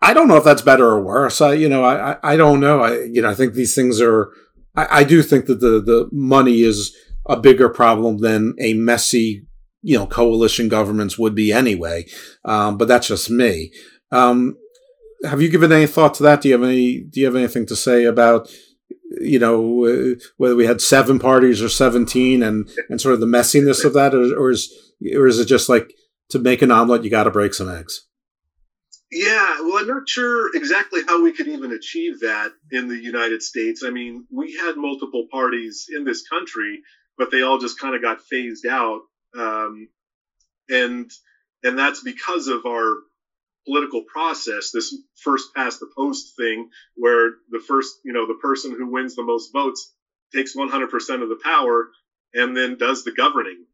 I 0.00 0.14
don't 0.14 0.28
know 0.28 0.36
if 0.36 0.44
that's 0.44 0.62
better 0.62 0.86
or 0.86 1.02
worse. 1.02 1.40
I, 1.40 1.54
you 1.54 1.68
know, 1.68 1.82
I, 1.84 2.18
I 2.22 2.36
don't 2.36 2.60
know. 2.60 2.82
I, 2.82 3.02
you 3.04 3.20
know, 3.20 3.30
I 3.30 3.34
think 3.34 3.54
these 3.54 3.74
things 3.74 4.00
are. 4.00 4.30
I, 4.74 5.00
I 5.00 5.04
do 5.04 5.22
think 5.22 5.46
that 5.46 5.60
the 5.60 5.80
the 5.80 6.08
money 6.12 6.62
is 6.62 6.96
a 7.26 7.38
bigger 7.38 7.68
problem 7.68 8.18
than 8.18 8.54
a 8.58 8.74
messy, 8.74 9.46
you 9.82 9.96
know, 9.96 10.06
coalition 10.06 10.68
governments 10.68 11.18
would 11.18 11.34
be 11.34 11.52
anyway. 11.52 12.06
Um, 12.44 12.76
but 12.76 12.88
that's 12.88 13.06
just 13.08 13.30
me. 13.30 13.72
Um, 14.10 14.56
have 15.24 15.40
you 15.40 15.48
given 15.48 15.72
any 15.72 15.86
thought 15.86 16.14
to 16.14 16.22
that? 16.24 16.40
Do 16.40 16.48
you 16.48 16.54
have 16.54 16.64
any? 16.64 17.00
Do 17.00 17.20
you 17.20 17.26
have 17.26 17.36
anything 17.36 17.66
to 17.66 17.76
say 17.76 18.04
about 18.04 18.50
you 19.20 19.38
know 19.38 19.86
uh, 19.86 20.14
whether 20.36 20.56
we 20.56 20.66
had 20.66 20.80
seven 20.80 21.18
parties 21.18 21.62
or 21.62 21.68
seventeen, 21.68 22.42
and 22.42 22.68
and 22.88 23.00
sort 23.00 23.14
of 23.14 23.20
the 23.20 23.26
messiness 23.26 23.84
of 23.84 23.94
that, 23.94 24.14
or, 24.14 24.36
or 24.38 24.50
is 24.50 24.72
or 25.14 25.26
is 25.26 25.38
it 25.38 25.46
just 25.46 25.68
like 25.68 25.92
to 26.30 26.38
make 26.38 26.62
an 26.62 26.70
omelet, 26.70 27.04
you 27.04 27.10
got 27.10 27.24
to 27.24 27.30
break 27.30 27.54
some 27.54 27.68
eggs? 27.68 28.06
Yeah, 29.12 29.60
well, 29.60 29.78
I'm 29.78 29.86
not 29.86 30.08
sure 30.08 30.50
exactly 30.56 31.02
how 31.06 31.22
we 31.22 31.32
could 31.32 31.46
even 31.46 31.72
achieve 31.72 32.20
that 32.20 32.52
in 32.70 32.88
the 32.88 32.98
United 32.98 33.42
States. 33.42 33.82
I 33.84 33.90
mean, 33.90 34.26
we 34.30 34.56
had 34.56 34.76
multiple 34.76 35.26
parties 35.30 35.86
in 35.94 36.04
this 36.04 36.22
country, 36.26 36.80
but 37.18 37.30
they 37.30 37.42
all 37.42 37.58
just 37.58 37.78
kind 37.78 37.94
of 37.94 38.00
got 38.02 38.22
phased 38.22 38.66
out, 38.66 39.02
um, 39.38 39.88
and 40.70 41.10
and 41.64 41.78
that's 41.78 42.02
because 42.02 42.48
of 42.48 42.66
our 42.66 42.98
political 43.66 44.02
process, 44.02 44.70
this 44.72 44.96
first 45.16 45.54
past 45.54 45.80
the 45.80 45.90
post 45.96 46.34
thing, 46.36 46.68
where 46.96 47.32
the 47.50 47.60
first, 47.60 47.94
you 48.04 48.12
know, 48.12 48.26
the 48.26 48.38
person 48.42 48.72
who 48.76 48.90
wins 48.90 49.14
the 49.16 49.22
most 49.24 49.52
votes 49.52 49.94
takes 50.34 50.56
100% 50.56 51.22
of 51.22 51.28
the 51.28 51.38
power 51.42 51.90
and 52.34 52.56
then 52.56 52.78
does 52.78 53.04
the 53.04 53.12
governing. 53.12 53.66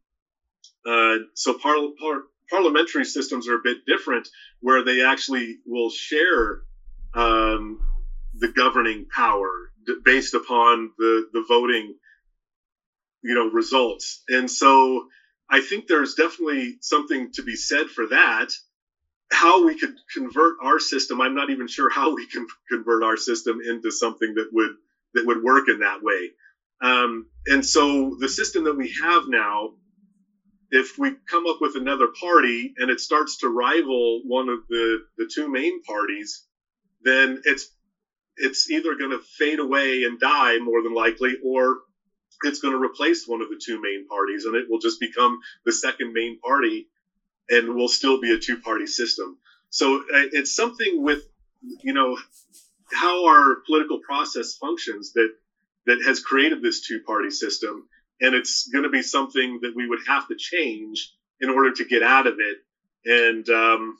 Uh, 0.85 1.17
so 1.35 1.53
par- 1.53 1.75
par- 1.99 2.23
parliamentary 2.49 3.05
systems 3.05 3.47
are 3.47 3.55
a 3.55 3.59
bit 3.63 3.77
different, 3.85 4.27
where 4.61 4.81
they 4.83 5.03
actually 5.03 5.57
will 5.65 5.89
share 5.89 6.59
um, 7.13 7.79
the 8.33 8.47
governing 8.47 9.05
power 9.13 9.69
based 10.03 10.33
upon 10.33 10.89
the 10.97 11.23
the 11.33 11.43
voting, 11.47 11.93
you 13.23 13.33
know, 13.33 13.45
results. 13.45 14.21
And 14.29 14.49
so 14.49 15.03
I 15.49 15.59
think 15.61 15.87
there's 15.87 16.13
definitely 16.13 16.77
something 16.81 17.29
to 17.33 17.43
be 17.43 17.55
said 17.55 17.89
for 17.89 18.07
that 18.07 18.49
how 19.31 19.63
we 19.63 19.75
could 19.75 19.93
convert 20.13 20.55
our 20.61 20.79
system 20.79 21.21
i'm 21.21 21.33
not 21.33 21.49
even 21.49 21.67
sure 21.67 21.89
how 21.89 22.13
we 22.13 22.25
can 22.25 22.45
convert 22.69 23.03
our 23.03 23.15
system 23.17 23.59
into 23.63 23.91
something 23.91 24.33
that 24.35 24.47
would 24.51 24.71
that 25.13 25.25
would 25.25 25.41
work 25.41 25.67
in 25.67 25.79
that 25.79 26.01
way 26.01 26.31
um, 26.81 27.25
and 27.47 27.65
so 27.65 28.15
the 28.19 28.27
system 28.27 28.63
that 28.63 28.75
we 28.75 28.93
have 29.01 29.23
now 29.27 29.69
if 30.71 30.97
we 30.97 31.11
come 31.29 31.47
up 31.47 31.57
with 31.59 31.75
another 31.75 32.07
party 32.07 32.73
and 32.77 32.89
it 32.89 32.99
starts 32.99 33.37
to 33.37 33.47
rival 33.49 34.21
one 34.25 34.49
of 34.49 34.59
the 34.69 34.99
the 35.17 35.25
two 35.25 35.49
main 35.49 35.79
parties 35.81 36.41
then 37.01 37.39
it's 37.43 37.67
it's 38.37 38.69
either 38.69 38.95
going 38.95 39.11
to 39.11 39.19
fade 39.37 39.59
away 39.59 40.03
and 40.03 40.19
die 40.19 40.57
more 40.59 40.81
than 40.81 40.93
likely 40.93 41.35
or 41.43 41.77
it's 42.43 42.59
going 42.59 42.73
to 42.73 42.81
replace 42.81 43.25
one 43.27 43.41
of 43.41 43.49
the 43.49 43.59
two 43.63 43.79
main 43.81 44.05
parties 44.05 44.45
and 44.45 44.55
it 44.55 44.65
will 44.69 44.79
just 44.79 44.99
become 44.99 45.37
the 45.65 45.71
second 45.71 46.13
main 46.13 46.37
party 46.37 46.85
and 47.49 47.75
will 47.75 47.87
still 47.87 48.19
be 48.19 48.31
a 48.31 48.37
two 48.37 48.57
party 48.57 48.85
system. 48.85 49.37
So 49.69 49.95
uh, 49.97 49.99
it's 50.31 50.53
something 50.55 51.01
with, 51.03 51.19
you 51.83 51.93
know, 51.93 52.17
how 52.93 53.25
our 53.25 53.57
political 53.65 53.99
process 53.99 54.53
functions 54.53 55.11
that 55.15 55.29
that 55.85 56.01
has 56.03 56.19
created 56.19 56.61
this 56.61 56.79
two 56.79 56.99
party 56.99 57.29
system. 57.29 57.83
And 58.21 58.35
it's 58.35 58.67
going 58.67 58.83
to 58.83 58.89
be 58.89 59.01
something 59.01 59.59
that 59.61 59.73
we 59.75 59.87
would 59.87 59.99
have 60.07 60.27
to 60.27 60.35
change 60.37 61.13
in 61.39 61.49
order 61.49 61.71
to 61.71 61.85
get 61.85 62.03
out 62.03 62.27
of 62.27 62.35
it. 62.39 62.57
And, 63.05 63.47
um, 63.49 63.97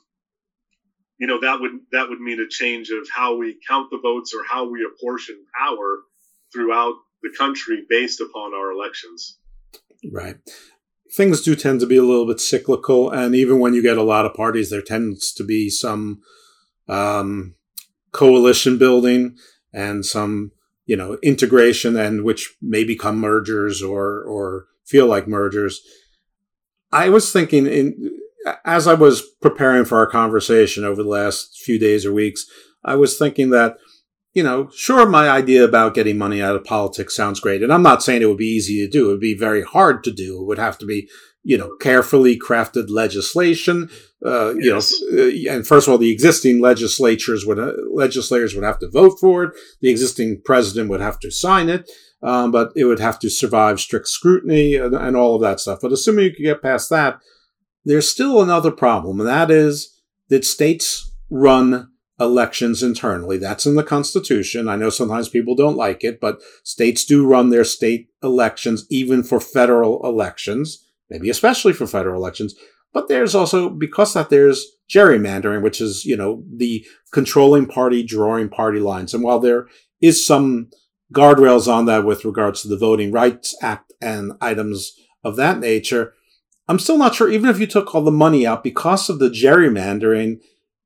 you 1.18 1.26
know, 1.26 1.40
that 1.40 1.60
would, 1.60 1.72
that 1.92 2.08
would 2.08 2.20
mean 2.20 2.40
a 2.40 2.48
change 2.48 2.90
of 2.90 3.08
how 3.14 3.36
we 3.36 3.58
count 3.66 3.90
the 3.90 3.98
votes 3.98 4.34
or 4.34 4.44
how 4.48 4.68
we 4.68 4.86
apportion 4.86 5.36
power 5.58 6.00
throughout 6.52 6.94
the 7.22 7.30
country 7.36 7.84
based 7.88 8.20
upon 8.20 8.54
our 8.54 8.72
elections. 8.72 9.38
Right 10.12 10.36
things 11.12 11.40
do 11.40 11.56
tend 11.56 11.80
to 11.80 11.86
be 11.86 11.96
a 11.96 12.02
little 12.02 12.26
bit 12.26 12.40
cyclical, 12.40 13.10
and 13.10 13.34
even 13.34 13.58
when 13.58 13.74
you 13.74 13.82
get 13.82 13.98
a 13.98 14.02
lot 14.02 14.26
of 14.26 14.34
parties, 14.34 14.70
there 14.70 14.82
tends 14.82 15.32
to 15.34 15.44
be 15.44 15.68
some 15.68 16.20
um, 16.88 17.54
coalition 18.12 18.78
building 18.78 19.36
and 19.72 20.04
some 20.04 20.52
you 20.90 20.96
know 20.96 21.16
integration, 21.22 21.96
and 21.96 22.24
which 22.24 22.52
may 22.60 22.82
become 22.82 23.16
mergers 23.20 23.80
or 23.80 24.24
or 24.24 24.66
feel 24.84 25.06
like 25.06 25.28
mergers. 25.28 25.80
I 26.90 27.08
was 27.10 27.32
thinking 27.32 27.66
in 27.68 28.18
as 28.64 28.88
I 28.88 28.94
was 28.94 29.22
preparing 29.40 29.84
for 29.84 29.98
our 29.98 30.08
conversation 30.08 30.84
over 30.84 31.00
the 31.04 31.08
last 31.08 31.60
few 31.64 31.78
days 31.78 32.04
or 32.04 32.12
weeks, 32.12 32.44
I 32.84 32.96
was 32.96 33.16
thinking 33.16 33.50
that 33.50 33.76
you 34.34 34.42
know, 34.42 34.68
sure, 34.74 35.08
my 35.08 35.28
idea 35.28 35.64
about 35.64 35.94
getting 35.94 36.18
money 36.18 36.42
out 36.42 36.56
of 36.56 36.64
politics 36.64 37.14
sounds 37.14 37.38
great. 37.38 37.62
And 37.62 37.72
I'm 37.72 37.82
not 37.82 38.02
saying 38.02 38.22
it 38.22 38.26
would 38.26 38.36
be 38.36 38.56
easy 38.56 38.80
to 38.80 38.88
do. 38.88 39.08
It 39.08 39.12
would 39.12 39.20
be 39.20 39.34
very 39.34 39.62
hard 39.62 40.02
to 40.04 40.12
do. 40.12 40.40
It 40.40 40.46
would 40.46 40.58
have 40.58 40.78
to 40.78 40.86
be, 40.86 41.08
you 41.42 41.56
know, 41.56 41.76
carefully 41.80 42.38
crafted 42.38 42.90
legislation. 42.90 43.88
Uh, 44.24 44.54
yes. 44.58 44.92
You 45.00 45.46
know, 45.46 45.52
uh, 45.52 45.56
and 45.56 45.66
first 45.66 45.88
of 45.88 45.92
all, 45.92 45.98
the 45.98 46.12
existing 46.12 46.60
legislatures 46.60 47.46
would, 47.46 47.58
uh, 47.58 47.72
legislators 47.92 48.54
would 48.54 48.64
have 48.64 48.78
to 48.80 48.90
vote 48.90 49.18
for 49.18 49.44
it. 49.44 49.54
The 49.80 49.90
existing 49.90 50.42
president 50.44 50.90
would 50.90 51.00
have 51.00 51.18
to 51.20 51.30
sign 51.30 51.68
it. 51.68 51.90
Um, 52.22 52.50
but 52.50 52.70
it 52.76 52.84
would 52.84 53.00
have 53.00 53.18
to 53.20 53.30
survive 53.30 53.80
strict 53.80 54.06
scrutiny 54.06 54.74
and, 54.74 54.94
and 54.94 55.16
all 55.16 55.34
of 55.34 55.40
that 55.40 55.58
stuff. 55.58 55.78
But 55.80 55.92
assuming 55.92 56.26
you 56.26 56.34
could 56.34 56.42
get 56.42 56.60
past 56.60 56.90
that, 56.90 57.18
there's 57.86 58.10
still 58.10 58.42
another 58.42 58.70
problem, 58.70 59.20
and 59.20 59.28
that 59.28 59.50
is 59.50 59.98
that 60.28 60.44
states 60.44 61.12
run 61.30 61.88
elections 62.20 62.82
internally. 62.82 63.38
That's 63.38 63.64
in 63.64 63.74
the 63.74 63.82
Constitution. 63.82 64.68
I 64.68 64.76
know 64.76 64.90
sometimes 64.90 65.30
people 65.30 65.54
don't 65.54 65.78
like 65.78 66.04
it, 66.04 66.20
but 66.20 66.42
states 66.62 67.06
do 67.06 67.26
run 67.26 67.48
their 67.48 67.64
state 67.64 68.08
elections 68.22 68.86
even 68.90 69.22
for 69.22 69.40
federal 69.40 70.04
elections, 70.06 70.86
maybe 71.10 71.28
especially 71.28 71.72
for 71.72 71.86
federal 71.86 72.20
elections. 72.20 72.54
But 72.92 73.08
there's 73.08 73.34
also, 73.34 73.68
because 73.68 74.14
that 74.14 74.30
there's 74.30 74.66
gerrymandering, 74.88 75.62
which 75.62 75.80
is, 75.80 76.04
you 76.04 76.16
know, 76.16 76.42
the 76.56 76.84
controlling 77.12 77.66
party 77.66 78.02
drawing 78.02 78.48
party 78.48 78.80
lines. 78.80 79.14
And 79.14 79.22
while 79.22 79.38
there 79.38 79.68
is 80.00 80.26
some 80.26 80.70
guardrails 81.14 81.72
on 81.72 81.86
that 81.86 82.04
with 82.04 82.24
regards 82.24 82.62
to 82.62 82.68
the 82.68 82.78
Voting 82.78 83.12
Rights 83.12 83.56
Act 83.62 83.92
and 84.00 84.32
items 84.40 84.92
of 85.22 85.36
that 85.36 85.60
nature, 85.60 86.14
I'm 86.68 86.78
still 86.78 86.98
not 86.98 87.14
sure, 87.14 87.30
even 87.30 87.50
if 87.50 87.58
you 87.58 87.66
took 87.66 87.94
all 87.94 88.02
the 88.02 88.10
money 88.10 88.46
out 88.46 88.64
because 88.64 89.08
of 89.08 89.18
the 89.18 89.30
gerrymandering, 89.30 90.40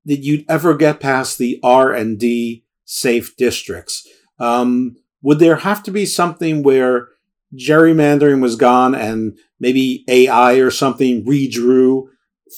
that 0.07 0.21
you'd 0.21 0.45
ever 0.49 0.75
get 0.75 1.01
past 1.01 1.39
the 1.39 1.59
R 1.63 1.93
and 1.93 2.19
D 2.19 2.65
safe 2.85 3.37
districts. 3.37 4.07
Um, 4.39 4.97
would 5.23 5.39
there 5.39 5.57
have 5.57 5.83
to 5.85 5.91
be 5.91 6.05
something 6.05 6.63
where 6.63 7.09
gerrymandering 7.57 8.41
was 8.41 8.57
gone 8.57 8.95
and 8.95 9.39
maybe 9.61 10.05
AI 10.09 10.55
or 10.55 10.71
something 10.71 11.25
redrew 11.25 12.05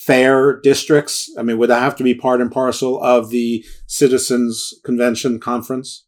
fair 0.04 0.60
districts? 0.60 1.30
I 1.38 1.42
mean, 1.42 1.58
would 1.58 1.70
that 1.70 1.82
have 1.82 1.96
to 1.96 2.04
be 2.04 2.14
part 2.14 2.40
and 2.40 2.50
parcel 2.50 3.02
of 3.02 3.30
the 3.30 3.64
citizens 3.86 4.74
convention 4.84 5.40
conference? 5.40 6.04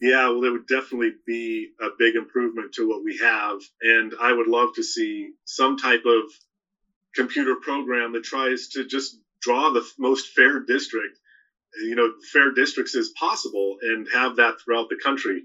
Yeah, 0.00 0.30
well, 0.30 0.44
it 0.44 0.50
would 0.50 0.66
definitely 0.66 1.12
be 1.26 1.72
a 1.80 1.88
big 1.98 2.16
improvement 2.16 2.72
to 2.74 2.88
what 2.88 3.04
we 3.04 3.18
have. 3.18 3.60
And 3.82 4.14
I 4.18 4.32
would 4.32 4.46
love 4.46 4.74
to 4.76 4.82
see 4.82 5.32
some 5.44 5.76
type 5.76 6.04
of 6.06 6.22
computer 7.14 7.56
program 7.56 8.12
that 8.12 8.24
tries 8.24 8.68
to 8.68 8.86
just 8.86 9.18
draw 9.42 9.70
the 9.72 9.86
most 9.98 10.28
fair 10.28 10.60
district, 10.60 11.18
you 11.82 11.96
know, 11.96 12.12
fair 12.32 12.52
districts 12.52 12.96
as 12.96 13.10
possible 13.10 13.76
and 13.82 14.06
have 14.12 14.36
that 14.36 14.54
throughout 14.60 14.88
the 14.88 15.00
country. 15.02 15.42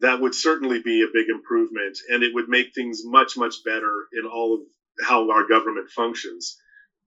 That 0.00 0.20
would 0.20 0.34
certainly 0.34 0.80
be 0.80 1.02
a 1.02 1.12
big 1.12 1.28
improvement 1.28 1.98
and 2.10 2.22
it 2.22 2.34
would 2.34 2.48
make 2.48 2.74
things 2.74 3.02
much, 3.04 3.36
much 3.36 3.56
better 3.64 4.06
in 4.12 4.26
all 4.26 4.54
of 4.54 4.60
how 5.04 5.30
our 5.30 5.46
government 5.46 5.88
functions. 5.90 6.56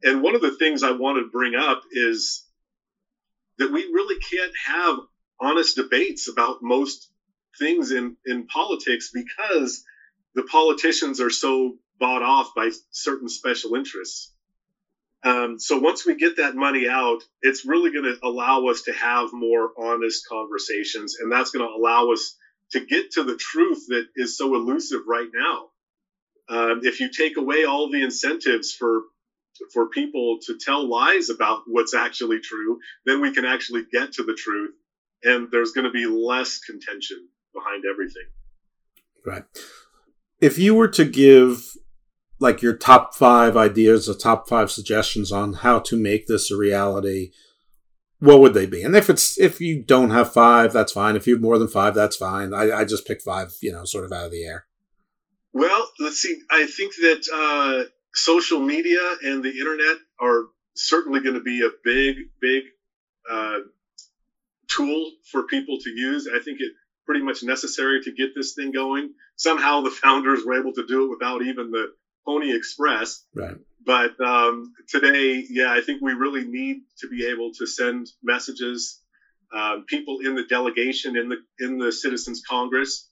And 0.03 0.21
one 0.21 0.35
of 0.35 0.41
the 0.41 0.55
things 0.55 0.83
I 0.83 0.91
want 0.91 1.17
to 1.17 1.29
bring 1.29 1.55
up 1.55 1.81
is 1.91 2.45
that 3.57 3.71
we 3.71 3.83
really 3.83 4.17
can't 4.19 4.53
have 4.65 4.95
honest 5.39 5.75
debates 5.75 6.27
about 6.27 6.57
most 6.61 7.09
things 7.57 7.91
in, 7.91 8.15
in 8.25 8.45
politics 8.47 9.11
because 9.13 9.83
the 10.35 10.43
politicians 10.43 11.19
are 11.19 11.29
so 11.29 11.75
bought 11.99 12.21
off 12.21 12.49
by 12.55 12.69
certain 12.91 13.27
special 13.27 13.75
interests. 13.75 14.31
Um, 15.23 15.59
so 15.59 15.77
once 15.77 16.05
we 16.05 16.15
get 16.15 16.37
that 16.37 16.55
money 16.55 16.87
out, 16.87 17.23
it's 17.41 17.65
really 17.65 17.91
going 17.91 18.05
to 18.05 18.17
allow 18.23 18.67
us 18.67 18.83
to 18.83 18.93
have 18.93 19.29
more 19.33 19.71
honest 19.77 20.25
conversations, 20.29 21.17
and 21.19 21.29
that's 21.29 21.51
going 21.51 21.67
to 21.67 21.73
allow 21.73 22.11
us 22.11 22.37
to 22.71 22.85
get 22.85 23.11
to 23.11 23.23
the 23.23 23.35
truth 23.35 23.85
that 23.87 24.07
is 24.15 24.37
so 24.37 24.55
elusive 24.55 25.01
right 25.07 25.29
now. 25.33 25.69
Um, 26.49 26.81
if 26.83 26.99
you 26.99 27.09
take 27.11 27.37
away 27.37 27.65
all 27.65 27.89
the 27.89 28.03
incentives 28.03 28.73
for 28.73 29.01
for 29.73 29.89
people 29.89 30.39
to 30.45 30.57
tell 30.57 30.87
lies 30.87 31.29
about 31.29 31.63
what's 31.67 31.93
actually 31.93 32.39
true, 32.39 32.79
then 33.05 33.19
we 33.19 33.33
can 33.33 33.43
actually 33.43 33.83
get 33.91 34.13
to 34.13 34.23
the 34.23 34.33
truth 34.33 34.71
and 35.23 35.49
there's 35.51 35.71
going 35.71 35.85
to 35.85 35.91
be 35.91 36.05
less 36.05 36.59
contention 36.59 37.27
behind 37.53 37.83
everything. 37.89 38.23
Right. 39.25 39.43
If 40.39 40.57
you 40.57 40.75
were 40.75 40.87
to 40.89 41.05
give 41.05 41.75
like 42.39 42.61
your 42.61 42.75
top 42.75 43.15
five 43.15 43.57
ideas, 43.57 44.05
the 44.05 44.15
top 44.15 44.47
five 44.47 44.71
suggestions 44.71 45.31
on 45.31 45.53
how 45.53 45.79
to 45.79 45.97
make 45.97 46.27
this 46.27 46.49
a 46.49 46.55
reality, 46.55 47.31
what 48.19 48.41
would 48.41 48.53
they 48.53 48.65
be? 48.65 48.83
And 48.83 48.95
if 48.95 49.09
it's 49.09 49.39
if 49.39 49.61
you 49.61 49.81
don't 49.81 50.11
have 50.11 50.33
five, 50.33 50.73
that's 50.73 50.91
fine. 50.91 51.15
If 51.15 51.25
you 51.25 51.35
have 51.35 51.41
more 51.41 51.57
than 51.57 51.67
five, 51.67 51.95
that's 51.95 52.17
fine. 52.17 52.53
I, 52.53 52.71
I 52.71 52.85
just 52.85 53.07
picked 53.07 53.21
five, 53.21 53.55
you 53.61 53.71
know, 53.71 53.85
sort 53.85 54.05
of 54.05 54.11
out 54.11 54.25
of 54.25 54.31
the 54.31 54.43
air. 54.43 54.65
Well, 55.53 55.89
let's 55.99 56.17
see. 56.17 56.39
I 56.51 56.65
think 56.65 56.93
that 56.95 57.27
uh, 57.33 57.89
social 58.13 58.59
media 58.59 58.99
and 59.23 59.43
the 59.43 59.51
internet 59.51 59.97
are 60.19 60.45
certainly 60.75 61.21
going 61.21 61.35
to 61.35 61.41
be 61.41 61.61
a 61.61 61.69
big, 61.83 62.17
big 62.41 62.63
uh, 63.29 63.59
tool 64.67 65.11
for 65.31 65.43
people 65.43 65.77
to 65.79 65.89
use. 65.89 66.27
I 66.27 66.39
think 66.39 66.59
it 66.59 66.73
pretty 67.05 67.23
much 67.23 67.41
necessary 67.41 68.01
to 68.03 68.11
get 68.11 68.35
this 68.35 68.53
thing 68.53 68.71
going. 68.71 69.13
Somehow 69.37 69.81
the 69.81 69.89
founders 70.03 70.45
were 70.45 70.59
able 70.59 70.73
to 70.73 70.85
do 70.85 71.05
it 71.05 71.09
without 71.09 71.41
even 71.41 71.71
the 71.71 71.93
Pony 72.25 72.55
Express. 72.55 73.25
Right. 73.33 73.55
But 73.89 74.13
um, 74.21 74.71
today, 74.87 75.43
yeah, 75.49 75.73
I 75.73 75.81
think 75.81 75.99
we 76.01 76.13
really 76.13 76.45
need 76.45 76.77
to 76.99 77.07
be 77.07 77.25
able 77.25 77.51
to 77.59 77.67
send 77.67 78.07
messages. 78.23 79.01
Um, 79.53 79.85
people 79.87 80.19
in 80.19 80.35
the 80.35 80.43
delegation 80.43 81.17
in 81.17 81.29
the 81.29 81.37
in 81.59 81.79
the 81.79 81.91
Citizens 81.91 82.41
Congress 82.47 83.09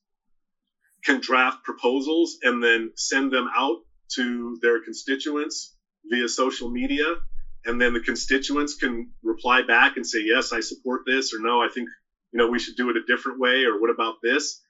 can 1.05 1.19
draft 1.19 1.63
proposals 1.63 2.37
and 2.43 2.63
then 2.63 2.91
send 2.95 3.33
them 3.33 3.47
out 3.55 3.77
to 4.15 4.57
their 4.61 4.79
constituents 4.79 5.75
via 6.05 6.27
social 6.27 6.69
media 6.69 7.15
and 7.65 7.81
then 7.81 7.93
the 7.93 8.01
constituents 8.01 8.75
can 8.75 9.07
reply 9.23 9.61
back 9.61 9.97
and 9.97 10.05
say 10.07 10.19
yes 10.23 10.53
i 10.53 10.59
support 10.61 11.01
this 11.05 11.33
or 11.33 11.39
no 11.39 11.61
i 11.61 11.67
think 11.67 11.89
you 12.33 12.39
know 12.39 12.47
we 12.47 12.59
should 12.59 12.75
do 12.75 12.89
it 12.89 12.97
a 12.97 13.01
different 13.07 13.39
way 13.39 13.65
or 13.65 13.79
what 13.79 13.89
about 13.91 14.15
this 14.23 14.61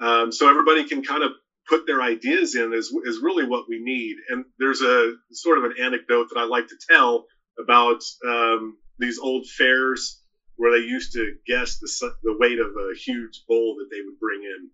um, 0.00 0.32
so 0.32 0.48
everybody 0.48 0.84
can 0.84 1.02
kind 1.02 1.22
of 1.24 1.32
put 1.68 1.86
their 1.86 2.02
ideas 2.02 2.54
in 2.54 2.72
is, 2.72 2.92
is 3.04 3.20
really 3.22 3.44
what 3.44 3.64
we 3.68 3.80
need 3.82 4.16
and 4.28 4.44
there's 4.58 4.82
a 4.82 5.12
sort 5.30 5.58
of 5.58 5.64
an 5.64 5.74
anecdote 5.80 6.28
that 6.32 6.40
i 6.40 6.44
like 6.44 6.66
to 6.66 6.76
tell 6.90 7.24
about 7.58 8.00
um, 8.26 8.76
these 8.98 9.18
old 9.18 9.46
fairs 9.46 10.20
where 10.56 10.72
they 10.72 10.84
used 10.84 11.12
to 11.12 11.34
guess 11.46 11.78
the, 11.78 12.14
the 12.22 12.36
weight 12.38 12.58
of 12.58 12.68
a 12.68 12.94
huge 13.04 13.42
bull 13.46 13.76
that 13.76 13.88
they 13.90 14.00
would 14.00 14.18
bring 14.18 14.42
in 14.42 14.70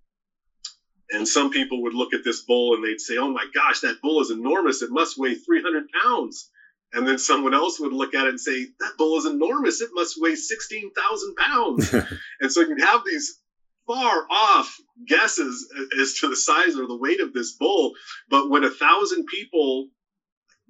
and 1.10 1.26
some 1.26 1.50
people 1.50 1.82
would 1.82 1.94
look 1.94 2.12
at 2.12 2.24
this 2.24 2.42
bull 2.42 2.74
and 2.74 2.84
they'd 2.84 3.00
say, 3.00 3.16
oh 3.16 3.30
my 3.30 3.44
gosh, 3.54 3.80
that 3.80 4.00
bull 4.02 4.20
is 4.20 4.30
enormous. 4.30 4.82
It 4.82 4.90
must 4.90 5.18
weigh 5.18 5.34
300 5.34 5.84
pounds. 6.02 6.50
And 6.92 7.06
then 7.06 7.18
someone 7.18 7.54
else 7.54 7.78
would 7.80 7.92
look 7.92 8.14
at 8.14 8.26
it 8.26 8.30
and 8.30 8.40
say, 8.40 8.66
that 8.80 8.96
bull 8.98 9.18
is 9.18 9.26
enormous. 9.26 9.80
It 9.80 9.90
must 9.92 10.20
weigh 10.20 10.34
16,000 10.34 11.34
pounds. 11.36 11.92
and 12.40 12.52
so 12.52 12.60
you'd 12.60 12.80
have 12.82 13.02
these 13.06 13.40
far 13.88 14.26
off 14.30 14.76
guesses 15.08 15.66
as 16.00 16.12
to 16.20 16.28
the 16.28 16.36
size 16.36 16.76
or 16.76 16.86
the 16.86 16.96
weight 16.96 17.20
of 17.20 17.32
this 17.32 17.56
bull. 17.56 17.92
But 18.28 18.50
when 18.50 18.62
a 18.62 18.70
thousand 18.70 19.26
people 19.26 19.88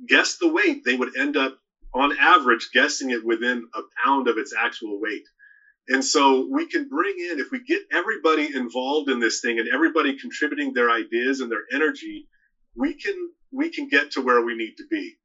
guessed 0.09 0.39
the 0.41 0.51
weight, 0.51 0.85
they 0.85 0.97
would 0.97 1.16
end 1.19 1.37
up 1.37 1.59
on 1.93 2.16
average 2.19 2.71
guessing 2.73 3.11
it 3.11 3.25
within 3.25 3.66
a 3.75 3.81
pound 4.05 4.29
of 4.29 4.39
its 4.39 4.55
actual 4.59 5.01
weight. 5.01 5.25
And 5.89 6.05
so 6.05 6.47
we 6.51 6.66
can 6.66 6.89
bring 6.89 7.14
in, 7.19 7.39
if 7.39 7.51
we 7.51 7.64
get 7.64 7.83
everybody 7.93 8.55
involved 8.55 9.11
in 9.11 9.21
this 9.21 9.41
thing 9.41 9.59
and 9.59 9.69
everybody 9.69 10.16
contributing 10.19 10.73
their 10.73 10.91
ideas 10.91 11.41
and 11.41 11.51
their 11.51 11.64
energy, 11.73 12.29
we 12.77 12.95
can 12.95 13.14
we 13.51 13.71
can 13.71 13.89
get 13.89 14.11
to 14.12 14.21
where 14.21 14.45
we 14.45 14.55
need 14.55 14.75
to 14.77 14.85
be. 14.91 15.16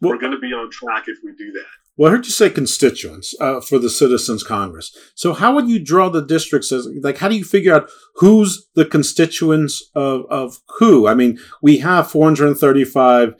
Well, 0.00 0.10
We're 0.10 0.18
going 0.18 0.32
to 0.32 0.38
be 0.38 0.52
on 0.52 0.70
track 0.70 1.04
if 1.06 1.18
we 1.22 1.32
do 1.36 1.52
that. 1.52 1.83
Well, 1.96 2.08
I 2.08 2.16
heard 2.16 2.26
you 2.26 2.32
say 2.32 2.50
constituents 2.50 3.34
uh, 3.40 3.60
for 3.60 3.78
the 3.78 3.90
Citizens 3.90 4.42
Congress. 4.42 4.96
So, 5.14 5.32
how 5.32 5.54
would 5.54 5.68
you 5.68 5.78
draw 5.78 6.08
the 6.08 6.24
districts? 6.24 6.72
As 6.72 6.88
like, 7.02 7.18
how 7.18 7.28
do 7.28 7.36
you 7.36 7.44
figure 7.44 7.74
out 7.74 7.88
who's 8.16 8.66
the 8.74 8.84
constituents 8.84 9.90
of 9.94 10.26
of 10.28 10.58
who? 10.78 11.06
I 11.06 11.14
mean, 11.14 11.38
we 11.62 11.78
have 11.78 12.10
435 12.10 13.34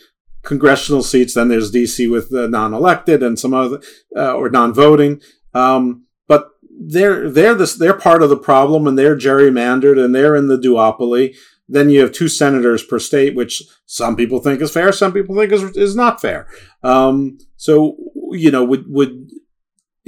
congressional 0.44 1.02
seats. 1.02 1.34
Then 1.34 1.48
there's 1.48 1.72
DC 1.72 2.08
with 2.08 2.30
the 2.30 2.46
non-elected 2.46 3.22
and 3.22 3.38
some 3.38 3.54
other 3.54 3.80
uh, 4.16 4.34
or 4.34 4.50
non-voting. 4.50 5.20
Um, 5.52 6.06
but 6.28 6.50
they're 6.78 7.28
they're 7.28 7.54
this 7.54 7.74
they're 7.74 7.94
part 7.94 8.22
of 8.22 8.30
the 8.30 8.36
problem, 8.36 8.86
and 8.86 8.96
they're 8.96 9.16
gerrymandered, 9.16 10.02
and 10.02 10.14
they're 10.14 10.36
in 10.36 10.46
the 10.46 10.58
duopoly. 10.58 11.34
Then 11.68 11.88
you 11.88 12.00
have 12.00 12.12
two 12.12 12.28
senators 12.28 12.82
per 12.82 12.98
state, 12.98 13.34
which 13.34 13.62
some 13.86 14.16
people 14.16 14.40
think 14.40 14.60
is 14.60 14.70
fair, 14.70 14.92
some 14.92 15.12
people 15.12 15.34
think 15.34 15.52
is, 15.52 15.62
is 15.76 15.96
not 15.96 16.20
fair. 16.20 16.46
Um, 16.82 17.38
so, 17.56 17.96
you 18.32 18.50
know, 18.50 18.64
would 18.64 18.84
would 18.88 19.30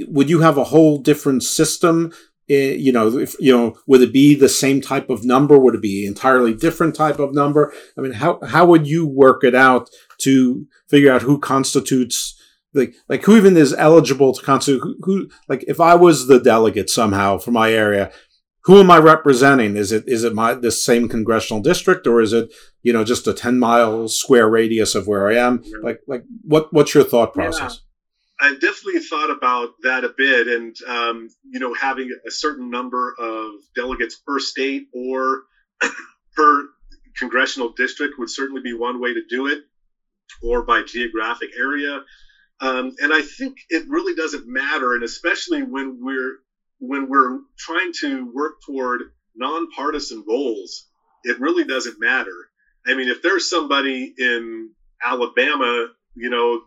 would 0.07 0.29
you 0.29 0.41
have 0.41 0.57
a 0.57 0.65
whole 0.65 0.99
different 0.99 1.43
system? 1.43 2.13
Eh, 2.49 2.73
you 2.73 2.91
know, 2.91 3.17
if, 3.17 3.35
you 3.39 3.55
know, 3.55 3.77
would 3.87 4.01
it 4.01 4.13
be 4.13 4.35
the 4.35 4.47
same 4.47 4.79
type 4.79 5.09
of 5.09 5.25
number? 5.25 5.57
Would 5.57 5.75
it 5.75 5.81
be 5.81 6.05
entirely 6.05 6.53
different 6.53 6.95
type 6.95 7.19
of 7.19 7.33
number? 7.33 7.73
I 7.97 8.01
mean, 8.01 8.13
how 8.13 8.39
how 8.45 8.65
would 8.67 8.87
you 8.87 9.07
work 9.07 9.43
it 9.43 9.55
out 9.55 9.89
to 10.19 10.67
figure 10.87 11.11
out 11.11 11.23
who 11.23 11.39
constitutes 11.39 12.39
like 12.73 12.95
like 13.09 13.23
who 13.23 13.35
even 13.35 13.57
is 13.57 13.73
eligible 13.73 14.33
to 14.33 14.41
constitute 14.41 14.81
who, 14.81 14.95
who 15.01 15.29
like 15.49 15.65
if 15.67 15.81
I 15.81 15.95
was 15.95 16.27
the 16.27 16.39
delegate 16.39 16.89
somehow 16.89 17.37
for 17.37 17.51
my 17.51 17.71
area, 17.71 18.11
who 18.67 18.81
am 18.81 18.91
I 18.91 18.97
representing? 18.97 19.77
Is 19.77 19.93
it 19.93 20.03
is 20.07 20.25
it 20.25 20.35
my 20.35 20.53
this 20.53 20.83
same 20.83 21.07
congressional 21.07 21.63
district 21.63 22.05
or 22.05 22.19
is 22.19 22.33
it 22.33 22.53
you 22.83 22.91
know 22.91 23.05
just 23.05 23.25
a 23.25 23.33
ten 23.33 23.59
mile 23.59 24.09
square 24.09 24.49
radius 24.49 24.93
of 24.93 25.07
where 25.07 25.29
I 25.29 25.35
am? 25.35 25.63
Like 25.81 26.01
like 26.05 26.23
what 26.43 26.73
what's 26.73 26.93
your 26.93 27.05
thought 27.05 27.33
process? 27.33 27.79
Yeah. 28.41 28.49
I've 28.49 28.59
definitely 28.59 28.99
thought 28.99 29.31
about 29.31 29.69
that 29.83 30.03
a 30.03 30.13
bit, 30.15 30.47
and 30.49 30.75
um, 30.85 31.29
you 31.45 31.61
know 31.61 31.73
having 31.73 32.11
a 32.27 32.29
certain 32.29 32.69
number 32.69 33.15
of 33.17 33.51
delegates 33.73 34.15
per 34.15 34.37
state 34.37 34.89
or 34.93 35.43
per 36.35 36.65
congressional 37.17 37.71
district 37.71 38.19
would 38.19 38.29
certainly 38.29 38.61
be 38.61 38.73
one 38.73 38.99
way 38.99 39.13
to 39.13 39.21
do 39.29 39.47
it, 39.47 39.59
or 40.43 40.63
by 40.63 40.83
geographic 40.83 41.51
area. 41.57 42.03
Um, 42.59 42.95
and 42.99 43.13
I 43.13 43.21
think 43.21 43.59
it 43.69 43.87
really 43.87 44.13
doesn't 44.13 44.45
matter, 44.45 44.93
and 44.93 45.03
especially 45.03 45.63
when 45.63 45.99
we're 46.01 46.39
when 46.79 47.07
we're 47.07 47.39
trying 47.57 47.91
to 48.01 48.31
work 48.33 48.53
toward 48.65 49.03
nonpartisan 49.35 50.23
goals, 50.25 50.85
it 51.23 51.39
really 51.39 51.65
doesn't 51.65 51.95
matter. 51.99 52.47
I 52.85 52.93
mean, 52.93 53.07
if 53.07 53.21
there's 53.21 53.49
somebody 53.49 54.13
in 54.17 54.71
Alabama, 55.03 55.87
you 56.15 56.29
know, 56.29 56.59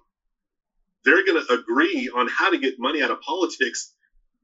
they're 1.05 1.25
going 1.25 1.43
to 1.43 1.53
agree 1.53 2.11
on 2.15 2.29
how 2.29 2.51
to 2.51 2.59
get 2.59 2.75
money 2.79 3.03
out 3.03 3.11
of 3.11 3.21
politics. 3.21 3.93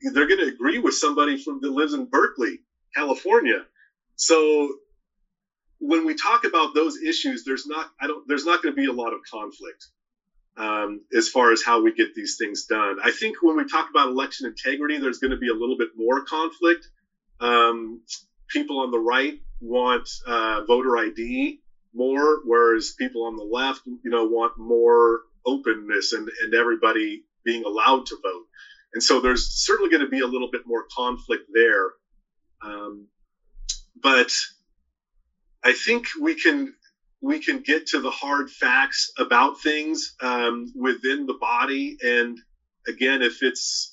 They're 0.01 0.27
going 0.27 0.39
to 0.41 0.47
agree 0.47 0.79
with 0.79 0.95
somebody 0.95 1.37
from 1.37 1.61
that 1.61 1.71
lives 1.71 1.93
in 1.93 2.07
Berkeley, 2.07 2.61
California. 2.95 3.64
So 4.17 4.75
when 5.79 6.05
we 6.05 6.14
talk 6.14 6.45
about 6.45 6.75
those 6.75 6.97
issues, 6.97 7.43
there's 7.45 7.67
not 7.67 7.89
I 8.01 8.07
don't 8.07 8.23
there's 8.27 8.45
not 8.45 8.62
going 8.62 8.75
to 8.75 8.81
be 8.81 8.87
a 8.87 8.93
lot 8.93 9.12
of 9.12 9.21
conflict 9.31 9.89
um, 10.57 11.00
as 11.14 11.28
far 11.28 11.52
as 11.52 11.62
how 11.62 11.80
we 11.80 11.92
get 11.92 12.14
these 12.14 12.36
things 12.38 12.64
done. 12.64 12.96
I 13.02 13.11
think 13.11 13.36
when 13.42 13.57
we 13.57 13.64
talk 13.64 13.88
about 13.90 14.09
election 14.09 14.46
integrity, 14.46 14.98
there's 14.98 15.18
going 15.18 15.30
to 15.30 15.36
be 15.36 15.48
a 15.48 15.54
little 15.54 15.76
bit 15.76 15.88
more 15.94 16.22
conflict. 16.22 16.88
Um, 17.40 18.00
people 18.48 18.78
on 18.78 18.90
the 18.90 18.98
right 18.98 19.34
want 19.61 20.09
uh, 20.26 20.62
voter 20.66 20.96
ID, 20.96 21.59
more, 21.94 22.40
whereas 22.44 22.92
people 22.98 23.24
on 23.24 23.36
the 23.36 23.42
left, 23.42 23.82
you 23.86 24.11
know, 24.11 24.24
want 24.24 24.52
more 24.57 25.20
openness 25.44 26.12
and, 26.12 26.28
and 26.42 26.54
everybody 26.54 27.22
being 27.44 27.64
allowed 27.64 28.07
to 28.07 28.16
vote. 28.22 28.44
And 28.94 29.02
so 29.02 29.20
there's 29.20 29.46
certainly 29.50 29.90
going 29.90 30.00
to 30.00 30.09
be 30.09 30.20
a 30.20 30.26
little 30.26 30.48
bit 30.50 30.62
more 30.64 30.84
conflict 30.96 31.44
there. 31.52 31.90
Um, 32.62 33.09
but 34.00 34.32
I 35.62 35.72
think 35.72 36.07
we 36.20 36.34
can 36.34 36.72
we 37.21 37.39
can 37.39 37.61
get 37.61 37.87
to 37.87 38.01
the 38.01 38.11
hard 38.11 38.51
facts 38.51 39.11
about 39.19 39.59
things 39.61 40.12
um, 40.21 40.67
within 40.75 41.27
the 41.27 41.35
body. 41.35 41.97
And 42.03 42.39
again, 42.87 43.23
if 43.23 43.43
it's 43.43 43.93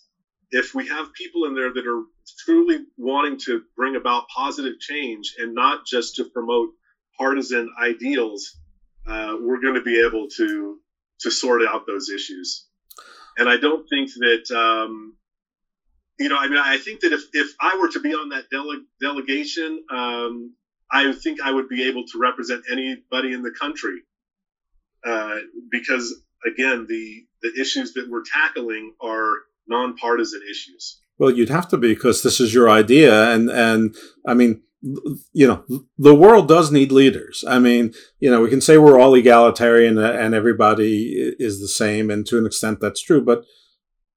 if 0.52 0.74
we 0.74 0.88
have 0.88 1.12
people 1.14 1.46
in 1.46 1.56
there 1.56 1.72
that 1.72 1.88
are 1.88 2.02
truly 2.46 2.80
wanting 2.98 3.38
to 3.46 3.62
bring 3.76 3.96
about 3.96 4.24
positive 4.36 4.78
change 4.80 5.34
and 5.38 5.54
not 5.54 5.80
just 5.86 6.16
to 6.16 6.26
promote 6.26 6.70
partisan 7.18 7.70
ideals, 7.82 8.56
uh, 9.08 9.36
we're 9.40 9.60
going 9.60 9.74
to 9.76 9.82
be 9.82 10.00
able 10.00 10.28
to 10.38 10.78
to 11.22 11.32
sort 11.32 11.64
out 11.64 11.86
those 11.88 12.10
issues. 12.10 12.66
And 13.38 13.50
I 13.50 13.58
don't 13.58 13.84
think 13.90 14.10
that 14.20 14.52
um, 14.52 15.14
you 16.20 16.30
know, 16.30 16.38
I 16.38 16.48
mean, 16.48 16.60
I 16.60 16.78
think 16.78 17.02
that 17.02 17.12
if, 17.12 17.22
if 17.34 17.54
I 17.60 17.76
were 17.76 17.88
to 17.90 18.00
be 18.00 18.14
on 18.14 18.30
that 18.30 18.46
dele- 18.50 18.86
delegation, 19.02 19.82
um, 19.90 20.54
I 20.94 21.12
think 21.12 21.40
I 21.42 21.52
would 21.52 21.68
be 21.68 21.88
able 21.90 22.06
to 22.06 22.20
represent 22.20 22.64
anybody 22.72 23.34
in 23.34 23.42
the 23.42 23.52
country 23.52 24.02
uh, 25.06 25.38
because, 25.72 26.14
again, 26.46 26.86
the 26.88 27.26
the 27.42 27.52
issues 27.60 27.94
that 27.94 28.10
we're 28.10 28.24
tackling 28.24 28.94
are 29.02 29.40
nonpartisan 29.68 30.42
issues. 30.50 31.02
Well, 31.18 31.32
you'd 31.32 31.50
have 31.50 31.68
to 31.70 31.78
be 31.78 31.94
because 31.94 32.24
this 32.24 32.40
is 32.40 32.54
your 32.54 32.70
idea, 32.70 33.32
and 33.34 33.50
and 33.50 33.96
I 34.26 34.34
mean, 34.36 34.62
you 35.34 35.48
know, 35.48 35.64
the 35.98 36.16
world 36.16 36.48
does 36.48 36.72
need 36.72 36.92
leaders. 36.92 37.44
I 37.48 37.60
mean, 37.60 37.94
you 38.20 38.30
know, 38.30 38.42
we 38.42 38.50
can 38.50 38.62
say 38.62 38.78
we're 38.78 39.00
all 39.00 39.16
egalitarian 39.16 39.98
and 39.98 40.36
everybody 40.36 41.34
is 41.40 41.60
the 41.60 41.68
same, 41.68 42.10
and 42.10 42.26
to 42.28 42.38
an 42.38 42.46
extent 42.46 42.80
that's 42.80 43.02
true, 43.02 43.24
but 43.24 43.44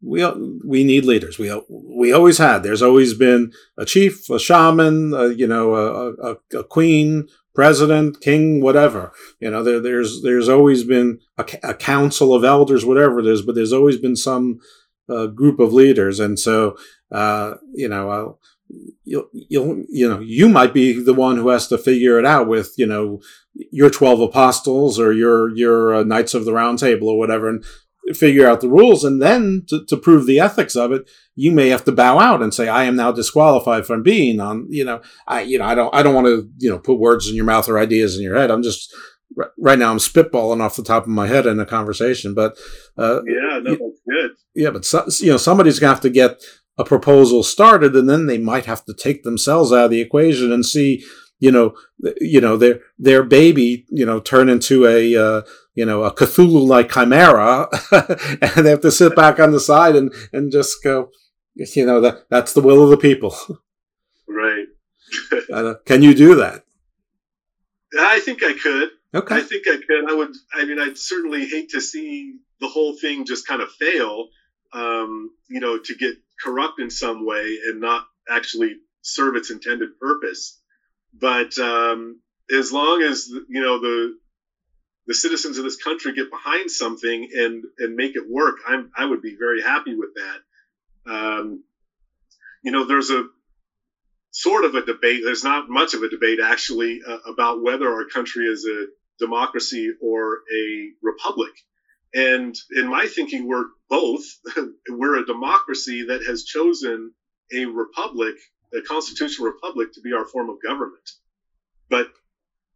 we 0.03 0.25
we 0.65 0.85
need 0.85 1.05
leaders. 1.05 1.39
We 1.39 1.53
we 1.69 2.13
always 2.13 2.39
had. 2.39 2.63
There's 2.63 2.83
always 2.83 3.15
been 3.15 3.53
a 3.79 3.85
chief, 3.85 4.29
a 4.31 4.39
shaman, 4.39 5.15
a, 5.15 5.29
you 5.29 5.47
know, 5.47 5.75
a, 5.75 6.13
a, 6.13 6.37
a, 6.59 6.65
queen, 6.65 7.29
president, 7.55 8.21
king, 8.21 8.61
whatever. 8.61 9.13
You 9.41 9.51
know, 9.51 9.63
there, 9.63 9.81
there's 9.81 10.23
there's 10.23 10.49
always 10.49 10.85
been 10.85 11.21
a, 11.39 11.47
a, 11.63 11.75
council 11.75 12.35
of 12.35 12.45
elders, 12.45 12.85
whatever 12.85 13.21
it 13.21 13.27
is. 13.27 13.43
But 13.43 13.55
there's 13.55 13.73
always 13.73 13.97
been 13.97 14.17
some 14.17 14.61
uh, 15.09 15.27
group 15.29 15.59
of 15.59 15.73
leaders, 15.73 16.21
and 16.21 16.39
so 16.39 16.77
uh, 17.11 17.55
you 17.73 17.89
know, 17.89 18.11
uh, 18.11 18.33
you'll 19.05 19.29
you'll 19.33 19.85
you 19.89 20.09
know 20.09 20.21
you 20.21 20.49
might 20.49 20.75
be 20.75 21.01
the 21.01 21.15
one 21.15 21.37
who 21.37 21.49
has 21.49 21.69
to 21.69 21.79
figure 21.79 22.19
it 22.19 22.27
out 22.27 22.49
with 22.49 22.75
you 22.77 22.87
know 22.87 23.21
your 23.55 23.91
12 23.91 24.21
apostles 24.21 24.99
or 24.99 25.13
your 25.13 25.55
your 25.57 25.95
uh, 25.95 26.03
knights 26.03 26.35
of 26.35 26.45
the 26.45 26.53
round 26.53 26.79
table 26.79 27.09
or 27.09 27.19
whatever 27.19 27.49
and 27.49 27.65
figure 28.15 28.47
out 28.47 28.61
the 28.61 28.69
rules 28.69 29.05
and 29.05 29.21
then 29.21 29.65
to, 29.69 29.85
to 29.87 29.97
prove 29.97 30.27
the 30.27 30.39
ethics 30.39 30.77
of 30.77 30.93
it 30.93 31.09
you 31.35 31.51
may 31.51 31.69
have 31.69 31.85
to 31.85 31.93
bow 31.93 32.19
out 32.19 32.43
and 32.43 32.55
say 32.55 32.69
i 32.69 32.85
am 32.85 32.97
now 32.97 33.11
disqualified 33.11 33.87
from 33.87 34.03
being 34.03 34.41
on 34.41 34.67
you 34.71 34.85
know. 34.85 35.01
I 35.27 35.43
you 35.43 35.59
know 35.59 35.65
i 35.65 35.75
don't 35.75 35.95
i 35.95 36.03
don't 36.03 36.15
want 36.15 36.27
to 36.27 36.49
you 36.59 36.71
know 36.71 36.79
put 36.79 36.99
words 36.99 37.29
in 37.29 37.35
your 37.35 37.45
mouth 37.45 37.69
or 37.69 37.79
ideas 37.79 38.17
in 38.17 38.23
your 38.23 38.37
head. 38.37 38.51
I'm 38.51 38.63
just 38.63 38.95
right 39.59 39.79
now 39.79 39.91
i'm 39.91 39.99
spitballing 39.99 40.63
off 40.63 40.77
the 40.77 40.83
top 40.83 41.03
of 41.03 41.09
my 41.09 41.27
head 41.27 41.47
in 41.47 41.59
a 41.59 41.67
conversation 41.67 42.33
but 42.33 42.57
uh, 42.97 43.21
yeah 43.25 43.59
no, 43.63 43.71
that's 43.71 44.01
good. 44.09 44.31
yeah 44.55 44.71
but 44.71 44.85
so, 44.85 45.05
you 45.19 45.33
know 45.33 45.37
somebody's 45.37 45.79
gonna 45.79 45.93
have 45.93 46.01
to 46.01 46.11
get 46.11 46.43
a 46.79 46.85
proposal 46.85 47.43
started 47.43 47.95
and 47.97 48.09
then 48.09 48.27
they 48.27 48.39
might 48.39 48.67
have 48.67 48.85
to 48.85 48.95
take 48.95 49.25
themselves 49.25 49.73
out 49.73 49.87
of 49.87 49.91
the 49.91 50.01
equation 50.01 50.53
and 50.53 50.65
see 50.65 51.05
you 51.39 51.51
know 51.51 51.75
you 52.21 52.41
know 52.41 52.57
their 52.57 52.81
their 52.99 53.23
baby 53.23 53.85
you 53.91 54.07
know 54.07 54.21
turn 54.21 54.49
into 54.49 54.87
a 54.87 55.17
uh, 55.17 55.43
you 55.77 55.85
know, 55.85 56.03
a 56.03 56.13
Cthulhu 56.13 56.67
like 56.67 56.91
chimera, 56.91 57.69
and 57.93 58.67
they 58.67 58.71
have 58.71 58.81
to 58.81 58.91
sit 58.91 59.15
back 59.15 59.39
on 59.39 59.53
the 59.53 59.61
side 59.61 59.95
and, 59.95 60.13
and 60.33 60.51
just 60.51 60.83
go, 60.83 61.11
you 61.55 61.87
know, 61.87 62.01
that 62.01 62.29
that's 62.31 62.55
the 62.55 62.63
will 62.63 62.83
of 62.83 62.91
the 62.91 62.97
people. 62.97 63.37
Right. 64.27 64.67
uh, 65.53 65.75
can 65.85 66.03
you 66.03 66.15
do 66.15 66.35
that? 66.37 66.65
I 67.99 68.21
think 68.21 68.43
I 68.43 68.55
could. 68.55 68.89
Okay. 69.15 69.37
I 69.37 69.41
think 69.41 69.69
I 69.69 69.77
could. 69.77 70.11
I 70.11 70.15
would. 70.15 70.35
I 70.55 70.65
mean, 70.65 70.81
I'd 70.81 70.99
certainly 70.99 71.47
hate 71.47 71.71
to 71.71 71.81
see 71.81 72.39
the 72.61 72.69
whole 72.69 72.97
thing 72.97 73.27
just 73.27 73.47
kind 73.47 73.63
of 73.63 73.71
fail. 73.71 74.29
Um, 74.73 75.31
you 75.49 75.61
know, 75.61 75.79
to 75.79 75.95
get 75.95 76.17
corrupt 76.43 76.81
in 76.81 76.91
some 76.91 77.25
way 77.25 77.59
and 77.67 77.81
not 77.81 78.07
actually 78.29 78.77
serve 79.03 79.37
its 79.37 79.51
intended 79.51 79.99
purpose. 80.01 80.61
But 81.15 81.57
um, 81.59 82.21
as 82.55 82.73
long 82.73 83.03
as 83.03 83.29
you 83.29 83.63
know 83.63 83.79
the 83.81 84.19
the 85.07 85.15
citizens 85.15 85.59
of 85.59 85.65
this 85.65 85.77
country 85.77 86.13
get 86.13 86.31
behind 86.31 86.71
something 86.71 87.29
and 87.33 87.65
and 87.79 87.95
make 87.95 88.17
it 88.17 88.29
work, 88.29 88.57
I'm 88.67 88.91
I 88.97 89.05
would 89.05 89.23
be 89.23 89.37
very 89.39 89.63
happy 89.63 89.95
with 89.95 90.11
that. 90.15 91.11
Um, 91.11 91.63
you 92.63 92.73
know, 92.73 92.85
there's 92.85 93.11
a 93.11 93.25
sort 94.33 94.65
of 94.65 94.75
a 94.75 94.85
debate. 94.85 95.23
There's 95.25 95.45
not 95.45 95.69
much 95.69 95.95
of 95.95 96.03
a 96.03 96.09
debate 96.09 96.41
actually 96.43 97.01
uh, 97.07 97.19
about 97.27 97.63
whether 97.63 97.89
our 97.89 98.05
country 98.05 98.47
is 98.47 98.67
a 98.67 98.87
democracy 99.19 99.93
or 100.01 100.41
a 100.55 100.91
republic. 101.03 101.53
And 102.15 102.55
in 102.71 102.89
my 102.89 103.07
thinking, 103.07 103.47
we're 103.47 103.67
both. 103.89 104.23
we're 104.89 105.17
a 105.17 105.27
democracy 105.27 106.05
that 106.09 106.23
has 106.25 106.43
chosen 106.45 107.13
a 107.53 107.65
republic, 107.67 108.35
a 108.75 108.81
constitutional 108.81 109.47
republic, 109.47 109.93
to 109.95 110.01
be 110.01 110.13
our 110.13 110.25
form 110.25 110.49
of 110.49 110.57
government. 110.63 111.09
But 111.89 112.09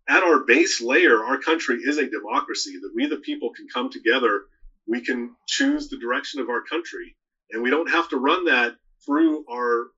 at 0.08 0.22
our 0.22 0.44
base 0.44 0.80
layer, 0.80 1.24
our 1.24 1.38
country 1.38 1.76
is 1.82 1.98
a 1.98 2.08
democracy 2.08 2.78
that 2.80 2.92
we, 2.94 3.06
the 3.06 3.16
people, 3.16 3.50
can 3.50 3.66
come 3.72 3.90
together. 3.90 4.42
We 4.86 5.00
can 5.00 5.34
choose 5.46 5.88
the 5.88 5.98
direction 5.98 6.40
of 6.40 6.48
our 6.48 6.62
country, 6.62 7.16
and 7.50 7.62
we 7.62 7.70
don't 7.70 7.90
have 7.90 8.08
to 8.08 8.16
run 8.16 8.46
that 8.46 8.74
through 9.04 9.44
our 9.50 9.88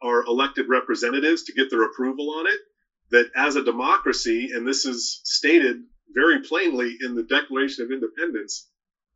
our 0.00 0.24
elected 0.26 0.68
representatives 0.68 1.42
to 1.42 1.52
get 1.52 1.70
their 1.70 1.82
approval 1.82 2.30
on 2.38 2.46
it. 2.46 2.60
That 3.10 3.30
as 3.34 3.56
a 3.56 3.64
democracy, 3.64 4.50
and 4.54 4.66
this 4.66 4.84
is 4.84 5.20
stated 5.24 5.76
very 6.14 6.40
plainly 6.40 6.96
in 7.00 7.14
the 7.14 7.24
Declaration 7.24 7.84
of 7.84 7.90
Independence, 7.90 8.68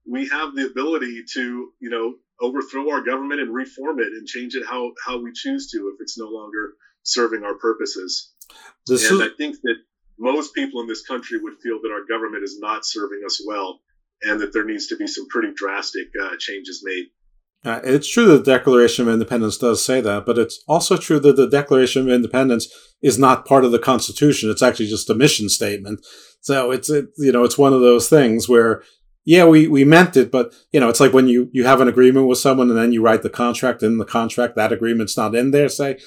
we 0.06 0.28
have 0.28 0.54
the 0.54 0.66
ability 0.66 1.24
to, 1.34 1.72
you 1.78 1.90
know, 1.90 2.14
overthrow 2.40 2.90
our 2.90 3.02
government 3.02 3.40
and 3.40 3.54
reform 3.54 4.00
it 4.00 4.08
and 4.08 4.26
change 4.26 4.54
it 4.54 4.66
how 4.66 4.92
how 5.04 5.22
we 5.22 5.30
choose 5.32 5.70
to 5.70 5.92
if 5.94 6.00
it's 6.00 6.18
no 6.18 6.26
longer 6.26 6.72
serving 7.04 7.44
our 7.44 7.54
purposes. 7.54 8.32
This 8.86 9.08
and 9.08 9.20
is- 9.20 9.28
I 9.28 9.36
think 9.36 9.56
that 9.62 9.76
most 10.18 10.54
people 10.54 10.80
in 10.80 10.86
this 10.86 11.04
country 11.04 11.38
would 11.40 11.58
feel 11.62 11.80
that 11.82 11.92
our 11.92 12.04
government 12.08 12.44
is 12.44 12.58
not 12.58 12.86
serving 12.86 13.22
us 13.24 13.42
well 13.46 13.80
and 14.22 14.40
that 14.40 14.52
there 14.52 14.64
needs 14.64 14.86
to 14.88 14.96
be 14.96 15.06
some 15.06 15.26
pretty 15.28 15.52
drastic 15.54 16.08
uh, 16.22 16.36
changes 16.38 16.82
made. 16.84 17.06
Uh, 17.64 17.80
it's 17.84 18.08
true 18.08 18.26
that 18.26 18.44
the 18.44 18.52
Declaration 18.52 19.06
of 19.06 19.14
Independence 19.14 19.56
does 19.56 19.84
say 19.84 20.00
that, 20.00 20.26
but 20.26 20.36
it's 20.36 20.64
also 20.66 20.96
true 20.96 21.20
that 21.20 21.36
the 21.36 21.48
Declaration 21.48 22.02
of 22.02 22.08
Independence 22.08 22.68
is 23.02 23.18
not 23.18 23.46
part 23.46 23.64
of 23.64 23.70
the 23.70 23.78
Constitution. 23.78 24.50
It's 24.50 24.62
actually 24.62 24.88
just 24.88 25.10
a 25.10 25.14
mission 25.14 25.48
statement. 25.48 26.04
So 26.40 26.72
it's 26.72 26.90
it, 26.90 27.06
you 27.16 27.30
know 27.30 27.44
it's 27.44 27.56
one 27.56 27.72
of 27.72 27.80
those 27.80 28.08
things 28.08 28.48
where 28.48 28.82
yeah 29.24 29.44
we, 29.44 29.68
we 29.68 29.84
meant 29.84 30.16
it, 30.16 30.32
but 30.32 30.52
you 30.72 30.80
know 30.80 30.88
it's 30.88 30.98
like 30.98 31.12
when 31.12 31.28
you 31.28 31.48
you 31.52 31.64
have 31.64 31.80
an 31.80 31.86
agreement 31.86 32.26
with 32.26 32.38
someone 32.38 32.68
and 32.68 32.76
then 32.76 32.92
you 32.92 33.00
write 33.00 33.22
the 33.22 33.30
contract 33.30 33.84
in 33.84 33.98
the 33.98 34.04
contract 34.04 34.56
that 34.56 34.72
agreement's 34.72 35.16
not 35.16 35.36
in 35.36 35.52
there. 35.52 35.68
Say 35.68 36.00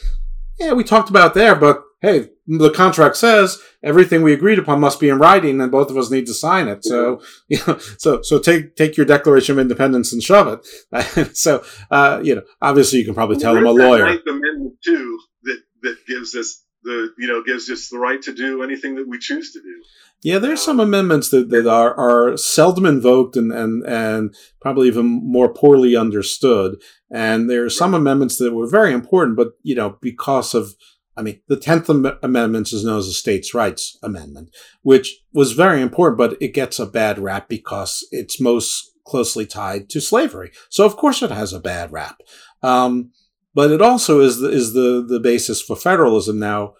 yeah 0.59 0.73
we 0.73 0.83
talked 0.83 1.09
about 1.09 1.35
there, 1.35 1.55
but 1.55 1.84
hey, 2.01 2.29
the 2.47 2.71
contract 2.71 3.17
says 3.17 3.59
everything 3.83 4.21
we 4.21 4.33
agreed 4.33 4.59
upon 4.59 4.79
must 4.79 4.99
be 4.99 5.09
in 5.09 5.17
writing, 5.17 5.59
and 5.59 5.71
both 5.71 5.89
of 5.89 5.97
us 5.97 6.11
need 6.11 6.27
to 6.27 6.33
sign 6.33 6.67
it. 6.67 6.83
So, 6.83 7.21
you 7.47 7.59
know, 7.67 7.77
so 7.97 8.21
so 8.21 8.39
take 8.39 8.75
take 8.75 8.97
your 8.97 9.05
Declaration 9.05 9.53
of 9.53 9.59
Independence 9.59 10.13
and 10.13 10.21
shove 10.21 10.47
it. 10.93 11.35
so, 11.37 11.63
uh, 11.91 12.21
you 12.23 12.35
know, 12.35 12.43
obviously, 12.61 12.99
you 12.99 13.05
can 13.05 13.15
probably 13.15 13.37
tell 13.37 13.55
them 13.55 13.65
a 13.65 13.71
lawyer. 13.71 14.05
Ninth 14.05 14.27
Amendment 14.27 14.75
too 14.83 15.19
that 15.43 15.61
that 15.81 15.97
gives 16.07 16.35
us 16.35 16.63
the 16.83 17.09
you 17.17 17.27
know 17.27 17.43
gives 17.43 17.69
us 17.69 17.89
the 17.89 17.99
right 17.99 18.21
to 18.21 18.33
do 18.33 18.63
anything 18.63 18.95
that 18.95 19.07
we 19.07 19.17
choose 19.17 19.51
to 19.53 19.61
do. 19.61 19.83
Yeah, 20.23 20.39
there's 20.39 20.61
some 20.61 20.79
amendments 20.79 21.29
that, 21.29 21.49
that 21.49 21.67
are, 21.67 21.93
are 21.99 22.35
seldom 22.35 22.87
invoked 22.87 23.35
and, 23.35 23.51
and, 23.51 23.83
and 23.83 24.35
probably 24.59 24.87
even 24.87 25.05
more 25.05 25.53
poorly 25.53 25.95
understood. 25.95 26.77
And 27.11 27.47
there 27.47 27.63
are 27.63 27.69
some 27.69 27.93
amendments 27.93 28.37
that 28.37 28.53
were 28.53 28.67
very 28.67 28.91
important, 28.91 29.37
but 29.37 29.49
you 29.61 29.75
know, 29.75 29.99
because 30.01 30.55
of 30.55 30.73
I 31.17 31.21
mean, 31.21 31.41
the 31.47 31.57
10th 31.57 32.17
Amendment 32.23 32.73
is 32.73 32.83
known 32.83 32.99
as 32.99 33.07
the 33.07 33.13
States' 33.13 33.53
Rights 33.53 33.97
Amendment, 34.03 34.49
which 34.81 35.21
was 35.33 35.53
very 35.53 35.81
important, 35.81 36.17
but 36.17 36.37
it 36.41 36.53
gets 36.53 36.79
a 36.79 36.85
bad 36.85 37.19
rap 37.19 37.47
because 37.47 38.05
it's 38.11 38.41
most 38.41 38.91
closely 39.05 39.45
tied 39.45 39.89
to 39.89 40.01
slavery. 40.01 40.51
So, 40.69 40.85
of 40.85 40.97
course, 40.97 41.21
it 41.21 41.31
has 41.31 41.53
a 41.53 41.59
bad 41.59 41.91
rap. 41.91 42.21
Um, 42.61 43.11
but 43.53 43.71
it 43.71 43.81
also 43.81 44.19
is 44.19 44.39
the, 44.39 44.49
is 44.49 44.73
the, 44.73 45.05
the 45.07 45.19
basis 45.19 45.61
for 45.61 45.75
federalism. 45.75 46.39
Now, 46.39 46.73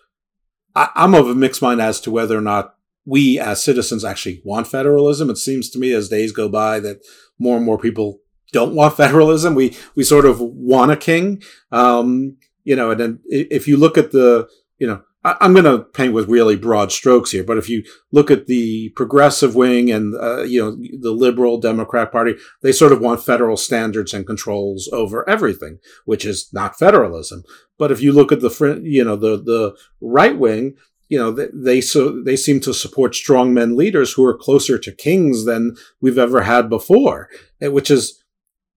I, 0.75 0.89
I'm 0.95 1.13
of 1.13 1.29
a 1.29 1.35
mixed 1.35 1.61
mind 1.61 1.81
as 1.81 2.01
to 2.01 2.11
whether 2.11 2.37
or 2.37 2.41
not 2.41 2.75
we 3.05 3.39
as 3.39 3.63
citizens 3.63 4.03
actually 4.03 4.41
want 4.43 4.67
federalism. 4.67 5.29
It 5.29 5.37
seems 5.37 5.69
to 5.69 5.79
me 5.79 5.93
as 5.93 6.09
days 6.09 6.31
go 6.31 6.49
by 6.49 6.79
that 6.81 7.01
more 7.39 7.55
and 7.55 7.65
more 7.65 7.77
people 7.77 8.19
don't 8.51 8.75
want 8.75 8.97
federalism. 8.97 9.55
We 9.55 9.77
we 9.95 10.03
sort 10.03 10.25
of 10.25 10.39
want 10.39 10.91
a 10.91 10.97
king. 10.97 11.41
Um, 11.71 12.37
you 12.65 12.75
know, 12.75 12.91
and 12.91 12.99
then 12.99 13.19
if 13.25 13.67
you 13.67 13.77
look 13.77 13.97
at 13.97 14.11
the, 14.11 14.49
you 14.77 14.87
know, 14.87 15.01
I'm 15.23 15.53
going 15.53 15.65
to 15.65 15.79
paint 15.79 16.13
with 16.13 16.29
really 16.29 16.55
broad 16.55 16.91
strokes 16.91 17.31
here, 17.31 17.43
but 17.43 17.57
if 17.57 17.67
you 17.67 17.83
look 18.11 18.29
at 18.29 18.45
the 18.45 18.89
progressive 18.89 19.55
wing 19.55 19.89
and 19.89 20.13
uh, 20.13 20.43
you 20.43 20.61
know 20.61 20.77
the 20.99 21.11
liberal 21.11 21.59
Democrat 21.59 22.11
Party, 22.11 22.35
they 22.61 22.71
sort 22.71 22.91
of 22.91 23.01
want 23.01 23.23
federal 23.23 23.57
standards 23.57 24.13
and 24.13 24.27
controls 24.27 24.87
over 24.93 25.27
everything, 25.27 25.79
which 26.05 26.25
is 26.25 26.49
not 26.53 26.77
federalism. 26.77 27.43
But 27.79 27.91
if 27.91 28.01
you 28.01 28.11
look 28.11 28.31
at 28.31 28.41
the 28.41 28.81
you 28.83 29.03
know 29.03 29.15
the 29.15 29.37
the 29.37 29.75
right 29.99 30.37
wing, 30.37 30.75
you 31.09 31.17
know 31.17 31.31
they, 31.31 31.47
they 31.51 31.81
so 31.81 32.21
they 32.21 32.35
seem 32.35 32.59
to 32.59 32.73
support 32.73 33.13
strongmen 33.13 33.75
leaders 33.75 34.13
who 34.13 34.23
are 34.25 34.37
closer 34.37 34.77
to 34.77 34.91
kings 34.91 35.45
than 35.45 35.75
we've 36.01 36.19
ever 36.19 36.43
had 36.43 36.69
before, 36.69 37.29
eh, 37.61 37.67
which 37.67 37.89
is 37.89 38.23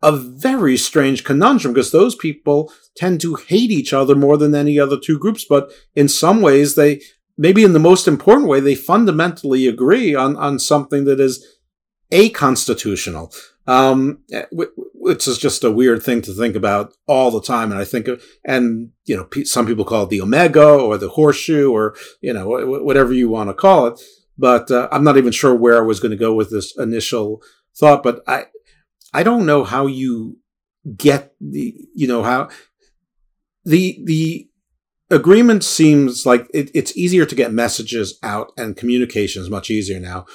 a 0.02 0.12
very 0.12 0.76
strange 0.76 1.24
conundrum 1.24 1.74
because 1.74 1.90
those 1.90 2.14
people 2.14 2.72
tend 2.96 3.20
to 3.20 3.34
hate 3.34 3.70
each 3.70 3.92
other 3.92 4.14
more 4.14 4.36
than 4.36 4.54
any 4.54 4.78
other 4.78 4.98
two 4.98 5.18
groups. 5.18 5.44
But 5.48 5.70
in 5.94 6.08
some 6.08 6.40
ways, 6.40 6.74
they 6.74 7.00
maybe 7.36 7.64
in 7.64 7.72
the 7.72 7.78
most 7.78 8.06
important 8.06 8.48
way, 8.48 8.60
they 8.60 8.74
fundamentally 8.74 9.66
agree 9.66 10.14
on, 10.14 10.36
on 10.36 10.58
something 10.58 11.04
that 11.04 11.20
is 11.20 11.44
a 12.10 12.30
constitutional, 12.30 13.32
um, 13.66 14.20
which 14.94 15.28
is 15.28 15.38
just 15.38 15.62
a 15.62 15.70
weird 15.70 16.02
thing 16.02 16.20
to 16.22 16.32
think 16.32 16.56
about 16.56 16.94
all 17.06 17.30
the 17.30 17.42
time. 17.42 17.70
And 17.70 17.80
I 17.80 17.84
think, 17.84 18.08
and 18.44 18.90
you 19.04 19.16
know, 19.16 19.28
some 19.44 19.66
people 19.66 19.84
call 19.84 20.04
it 20.04 20.10
the 20.10 20.20
omega 20.20 20.66
or 20.66 20.98
the 20.98 21.10
horseshoe 21.10 21.70
or 21.70 21.94
you 22.20 22.32
know 22.32 22.48
whatever 22.48 23.12
you 23.12 23.28
want 23.28 23.50
to 23.50 23.54
call 23.54 23.86
it. 23.86 24.00
But 24.36 24.70
uh, 24.70 24.88
I'm 24.92 25.04
not 25.04 25.16
even 25.16 25.32
sure 25.32 25.54
where 25.54 25.78
I 25.78 25.86
was 25.86 26.00
going 26.00 26.12
to 26.12 26.16
go 26.16 26.34
with 26.34 26.50
this 26.50 26.76
initial 26.78 27.42
thought. 27.76 28.02
But 28.02 28.22
I, 28.26 28.46
I 29.12 29.22
don't 29.22 29.46
know 29.46 29.64
how 29.64 29.86
you 29.86 30.38
get 30.96 31.34
the, 31.40 31.74
you 31.94 32.06
know, 32.06 32.22
how 32.22 32.48
the, 33.64 34.00
the 34.04 34.48
agreement 35.10 35.64
seems 35.64 36.26
like 36.26 36.46
it, 36.52 36.70
it's 36.74 36.96
easier 36.96 37.24
to 37.24 37.34
get 37.34 37.52
messages 37.52 38.18
out 38.22 38.52
and 38.56 38.76
communication 38.76 39.42
is 39.42 39.50
much 39.50 39.70
easier 39.70 40.00
now. 40.00 40.26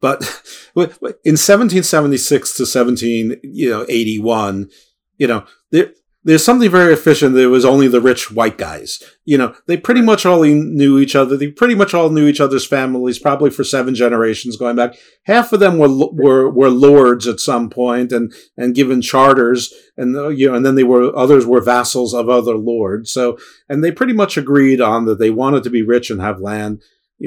But 0.00 0.22
in 0.76 1.36
1776 1.36 2.56
to 2.56 2.66
17, 2.66 3.36
you 3.42 3.70
know, 3.70 3.86
81, 3.88 4.68
you 5.16 5.26
know, 5.26 5.44
there, 5.70 5.92
there's 6.26 6.44
something 6.44 6.68
very 6.68 6.92
efficient 6.92 7.34
that 7.34 7.42
it 7.44 7.46
was 7.46 7.64
only 7.64 7.86
the 7.86 8.00
rich 8.00 8.32
white 8.32 8.58
guys. 8.58 9.00
You 9.24 9.38
know, 9.38 9.54
they 9.66 9.76
pretty 9.76 10.00
much 10.00 10.26
all 10.26 10.42
knew 10.42 10.98
each 10.98 11.14
other. 11.14 11.36
They 11.36 11.52
pretty 11.52 11.76
much 11.76 11.94
all 11.94 12.10
knew 12.10 12.26
each 12.26 12.40
other's 12.40 12.66
families, 12.66 13.20
probably 13.20 13.48
for 13.50 13.62
seven 13.62 13.94
generations 13.94 14.56
going 14.56 14.74
back. 14.74 14.96
Half 15.26 15.52
of 15.52 15.60
them 15.60 15.78
were 15.78 15.88
were 15.88 16.50
were 16.50 16.68
lords 16.68 17.28
at 17.28 17.38
some 17.38 17.70
point 17.70 18.10
and 18.10 18.34
and 18.56 18.74
given 18.74 19.02
charters, 19.02 19.72
and 19.96 20.16
uh, 20.16 20.28
you 20.28 20.48
know, 20.48 20.56
and 20.56 20.66
then 20.66 20.74
they 20.74 20.82
were 20.82 21.16
others 21.16 21.46
were 21.46 21.60
vassals 21.60 22.12
of 22.12 22.28
other 22.28 22.56
lords. 22.56 23.12
So, 23.12 23.38
and 23.68 23.84
they 23.84 23.92
pretty 23.92 24.12
much 24.12 24.36
agreed 24.36 24.80
on 24.80 25.04
that 25.04 25.20
they 25.20 25.30
wanted 25.30 25.62
to 25.62 25.70
be 25.70 25.82
rich 25.82 26.10
and 26.10 26.20
have 26.20 26.40
land. 26.40 26.82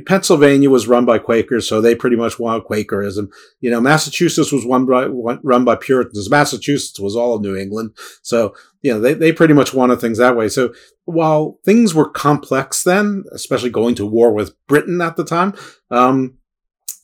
Pennsylvania 0.05 0.69
was 0.69 0.87
run 0.87 1.05
by 1.05 1.17
Quakers, 1.17 1.67
so 1.67 1.81
they 1.81 1.95
pretty 1.95 2.15
much 2.15 2.37
wanted 2.37 2.65
Quakerism. 2.65 3.29
You 3.59 3.71
know, 3.71 3.81
Massachusetts 3.81 4.51
was 4.51 4.63
run 4.65 4.85
by, 4.85 5.05
run 5.05 5.65
by 5.65 5.75
Puritans. 5.75 6.29
Massachusetts 6.29 6.99
was 6.99 7.15
all 7.15 7.39
New 7.39 7.55
England. 7.55 7.97
So, 8.21 8.53
you 8.83 8.93
know, 8.93 8.99
they, 8.99 9.15
they 9.15 9.31
pretty 9.31 9.55
much 9.55 9.73
wanted 9.73 9.99
things 9.99 10.19
that 10.19 10.35
way. 10.35 10.47
So 10.47 10.73
while 11.05 11.57
things 11.65 11.95
were 11.95 12.07
complex 12.07 12.83
then, 12.83 13.23
especially 13.31 13.71
going 13.71 13.95
to 13.95 14.05
war 14.05 14.31
with 14.31 14.53
Britain 14.67 15.01
at 15.01 15.15
the 15.15 15.25
time, 15.25 15.55
um, 15.89 16.37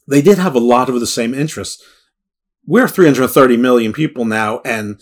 they 0.08 0.22
did 0.22 0.38
have 0.38 0.54
a 0.54 0.60
lot 0.60 0.88
of 0.88 1.00
the 1.00 1.08
same 1.08 1.34
interests. 1.34 1.84
We're 2.68 2.88
330 2.88 3.58
million 3.58 3.94
people 3.94 4.26
now 4.26 4.62
and 4.64 5.02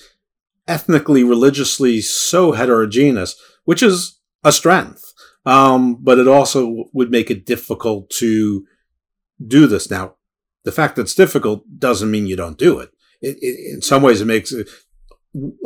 ethnically, 0.67 1.23
religiously 1.23 1.99
so 1.99 2.53
heterogeneous, 2.53 3.35
which 3.65 3.83
is 3.83 4.19
a 4.43 4.51
strength. 4.53 5.12
Um, 5.45 5.97
but 6.01 6.19
it 6.19 6.27
also 6.27 6.85
would 6.93 7.11
make 7.11 7.29
it 7.29 7.45
difficult 7.45 8.09
to 8.11 8.65
do 9.45 9.67
this. 9.67 9.91
Now, 9.91 10.15
the 10.63 10.71
fact 10.71 10.95
that 10.95 11.03
it's 11.03 11.15
difficult 11.15 11.63
doesn't 11.77 12.09
mean 12.09 12.27
you 12.27 12.37
don't 12.37 12.57
do 12.57 12.79
it. 12.79 12.91
it, 13.21 13.37
it 13.41 13.73
in 13.75 13.81
some 13.81 14.01
ways, 14.01 14.21
it 14.21 14.25
makes 14.25 14.51
it, 14.51 14.69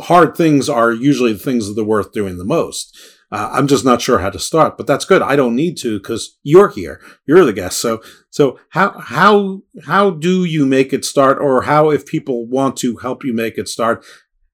hard 0.01 0.35
things 0.35 0.69
are 0.69 0.91
usually 0.91 1.33
the 1.33 1.39
things 1.39 1.67
that 1.67 1.79
are 1.79 1.85
worth 1.85 2.11
doing 2.11 2.37
the 2.37 2.45
most. 2.45 2.97
Uh, 3.29 3.49
I'm 3.51 3.67
just 3.67 3.83
not 3.83 4.01
sure 4.01 4.19
how 4.19 4.29
to 4.29 4.39
start, 4.39 4.77
but 4.77 4.87
that's 4.87 5.03
good. 5.03 5.21
I 5.21 5.35
don't 5.35 5.55
need 5.55 5.75
to 5.79 5.99
because 5.99 6.37
you're 6.43 6.69
here. 6.69 7.01
You're 7.25 7.43
the 7.43 7.51
guest. 7.51 7.79
So, 7.79 8.01
so 8.29 8.57
how, 8.69 8.97
how, 8.99 9.63
how 9.85 10.11
do 10.11 10.45
you 10.45 10.65
make 10.65 10.93
it 10.93 11.03
start 11.03 11.37
or 11.37 11.63
how, 11.63 11.89
if 11.89 12.05
people 12.05 12.47
want 12.47 12.77
to 12.77 12.97
help 12.97 13.25
you 13.25 13.33
make 13.33 13.57
it 13.57 13.67
start, 13.67 14.05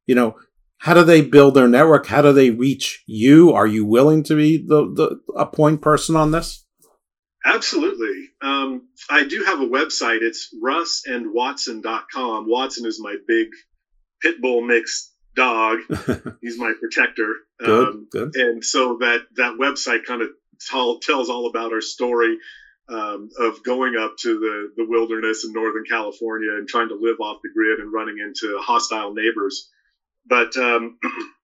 you 0.07 0.15
know, 0.15 0.35
how 0.83 0.93
do 0.93 1.05
they 1.05 1.21
build 1.21 1.53
their 1.53 1.69
network? 1.69 2.07
How 2.07 2.21
do 2.21 2.33
they 2.33 2.49
reach 2.49 3.05
you? 3.07 3.53
Are 3.53 3.65
you 3.65 3.85
willing 3.85 4.21
to 4.23 4.35
be 4.35 4.57
the, 4.57 4.83
the 4.93 5.21
a 5.33 5.45
point 5.45 5.81
person 5.81 6.17
on 6.17 6.31
this? 6.31 6.65
Absolutely. 7.45 8.27
Um, 8.41 8.89
I 9.09 9.23
do 9.23 9.45
have 9.45 9.61
a 9.61 9.65
website. 9.65 10.19
It's 10.21 10.53
russandwatson.com. 10.61 12.49
Watson 12.49 12.85
is 12.85 12.99
my 13.01 13.15
big 13.25 13.47
pit 14.21 14.41
bull 14.41 14.61
mix 14.61 15.09
dog. 15.37 15.79
He's 16.41 16.59
my 16.59 16.73
protector. 16.77 17.33
Good, 17.59 17.87
um, 17.87 18.07
good. 18.11 18.35
And 18.35 18.61
so 18.61 18.97
that, 18.99 19.21
that 19.37 19.57
website 19.57 20.03
kind 20.03 20.21
of 20.21 20.31
t- 20.59 20.99
tells 21.01 21.29
all 21.29 21.47
about 21.49 21.71
our 21.71 21.79
story 21.79 22.37
um, 22.89 23.29
of 23.39 23.63
going 23.63 23.95
up 23.95 24.17
to 24.23 24.37
the, 24.37 24.83
the 24.83 24.85
wilderness 24.85 25.45
in 25.45 25.53
Northern 25.53 25.85
California 25.89 26.51
and 26.57 26.67
trying 26.67 26.89
to 26.89 26.99
live 26.99 27.21
off 27.21 27.37
the 27.41 27.51
grid 27.55 27.79
and 27.79 27.93
running 27.93 28.17
into 28.19 28.59
hostile 28.61 29.13
neighbors. 29.13 29.69
But 30.25 30.55
um, 30.57 30.97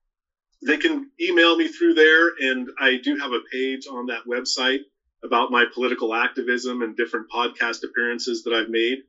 they 0.65 0.77
can 0.77 1.09
email 1.21 1.57
me 1.57 1.67
through 1.67 1.93
there, 1.95 2.30
and 2.39 2.69
I 2.80 2.97
do 3.03 3.17
have 3.17 3.32
a 3.32 3.41
page 3.51 3.88
on 3.88 4.07
that 4.07 4.25
website 4.27 4.80
about 5.23 5.51
my 5.51 5.65
political 5.73 6.15
activism 6.15 6.82
and 6.82 6.95
different 6.95 7.27
podcast 7.34 7.84
appearances 7.84 8.43
that 8.43 8.53
I've 8.53 8.69
made. 8.69 8.99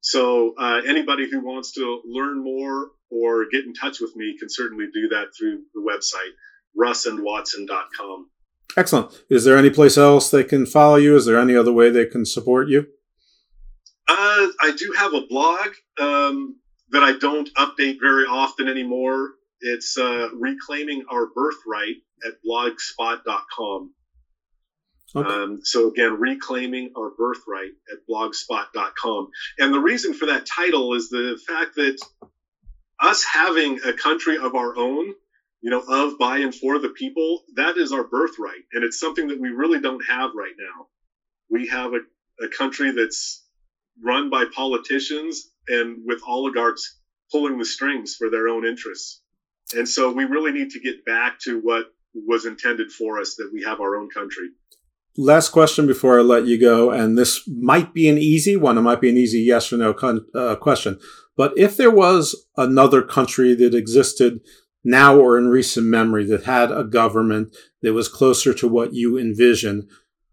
So 0.00 0.54
uh, 0.58 0.80
anybody 0.86 1.30
who 1.30 1.44
wants 1.44 1.72
to 1.72 2.02
learn 2.04 2.42
more 2.42 2.90
or 3.10 3.46
get 3.50 3.64
in 3.64 3.72
touch 3.72 4.00
with 4.00 4.16
me 4.16 4.36
can 4.38 4.48
certainly 4.50 4.86
do 4.92 5.08
that 5.08 5.26
through 5.38 5.62
the 5.74 5.80
website, 5.80 6.32
russandwatson.com. 6.76 8.30
Excellent. 8.76 9.24
Is 9.30 9.44
there 9.44 9.56
any 9.56 9.70
place 9.70 9.96
else 9.96 10.30
they 10.30 10.44
can 10.44 10.66
follow 10.66 10.96
you? 10.96 11.14
Is 11.14 11.26
there 11.26 11.38
any 11.38 11.54
other 11.54 11.72
way 11.72 11.90
they 11.90 12.06
can 12.06 12.24
support 12.24 12.68
you? 12.68 12.86
Uh, 14.08 14.48
I 14.60 14.74
do 14.76 14.92
have 14.96 15.14
a 15.14 15.26
blog. 15.28 15.68
Um, 16.00 16.56
that 16.92 17.02
I 17.02 17.12
don't 17.12 17.48
update 17.56 17.96
very 18.00 18.24
often 18.24 18.68
anymore. 18.68 19.30
It's 19.60 19.96
uh, 19.96 20.28
reclaiming 20.32 21.02
our 21.10 21.26
birthright 21.34 21.96
at 22.24 22.34
blogspot.com. 22.46 23.90
Okay. 25.14 25.28
Um, 25.28 25.58
so 25.62 25.88
again, 25.88 26.18
reclaiming 26.18 26.90
our 26.96 27.10
birthright 27.16 27.72
at 27.90 27.98
blogspot.com. 28.08 29.28
And 29.58 29.74
the 29.74 29.80
reason 29.80 30.14
for 30.14 30.26
that 30.26 30.46
title 30.46 30.94
is 30.94 31.08
the 31.08 31.38
fact 31.46 31.74
that 31.76 31.96
us 33.00 33.24
having 33.30 33.78
a 33.84 33.92
country 33.92 34.36
of 34.38 34.54
our 34.54 34.76
own, 34.76 35.12
you 35.60 35.70
know, 35.70 35.82
of, 35.86 36.18
by, 36.18 36.38
and 36.38 36.54
for 36.54 36.78
the 36.78 36.88
people, 36.88 37.42
that 37.56 37.76
is 37.76 37.92
our 37.92 38.04
birthright. 38.04 38.62
And 38.72 38.84
it's 38.84 38.98
something 38.98 39.28
that 39.28 39.40
we 39.40 39.50
really 39.50 39.80
don't 39.80 40.04
have 40.06 40.30
right 40.34 40.54
now. 40.58 40.86
We 41.50 41.66
have 41.68 41.92
a, 41.92 42.00
a 42.44 42.48
country 42.48 42.90
that's 42.90 43.42
run 44.02 44.30
by 44.30 44.44
politicians 44.54 45.51
and 45.68 45.98
with 46.04 46.20
oligarchs 46.26 46.98
pulling 47.30 47.58
the 47.58 47.64
strings 47.64 48.14
for 48.16 48.30
their 48.30 48.48
own 48.48 48.66
interests. 48.66 49.22
And 49.74 49.88
so 49.88 50.12
we 50.12 50.24
really 50.24 50.52
need 50.52 50.70
to 50.70 50.80
get 50.80 51.04
back 51.04 51.38
to 51.40 51.60
what 51.60 51.86
was 52.14 52.44
intended 52.44 52.92
for 52.92 53.18
us 53.18 53.36
that 53.36 53.50
we 53.52 53.62
have 53.62 53.80
our 53.80 53.96
own 53.96 54.10
country. 54.10 54.50
Last 55.16 55.50
question 55.50 55.86
before 55.86 56.18
I 56.18 56.22
let 56.22 56.46
you 56.46 56.58
go, 56.58 56.90
and 56.90 57.18
this 57.18 57.46
might 57.46 57.92
be 57.92 58.08
an 58.08 58.16
easy 58.18 58.56
one. 58.56 58.78
It 58.78 58.82
might 58.82 59.00
be 59.00 59.10
an 59.10 59.18
easy 59.18 59.40
yes 59.40 59.72
or 59.72 59.76
no 59.76 59.92
con- 59.92 60.26
uh, 60.34 60.56
question. 60.56 60.98
But 61.36 61.52
if 61.56 61.76
there 61.76 61.90
was 61.90 62.46
another 62.56 63.02
country 63.02 63.54
that 63.54 63.74
existed 63.74 64.40
now 64.84 65.16
or 65.16 65.38
in 65.38 65.48
recent 65.48 65.86
memory 65.86 66.24
that 66.26 66.44
had 66.44 66.70
a 66.72 66.84
government 66.84 67.54
that 67.82 67.92
was 67.92 68.08
closer 68.08 68.54
to 68.54 68.68
what 68.68 68.94
you 68.94 69.18
envision, 69.18 69.86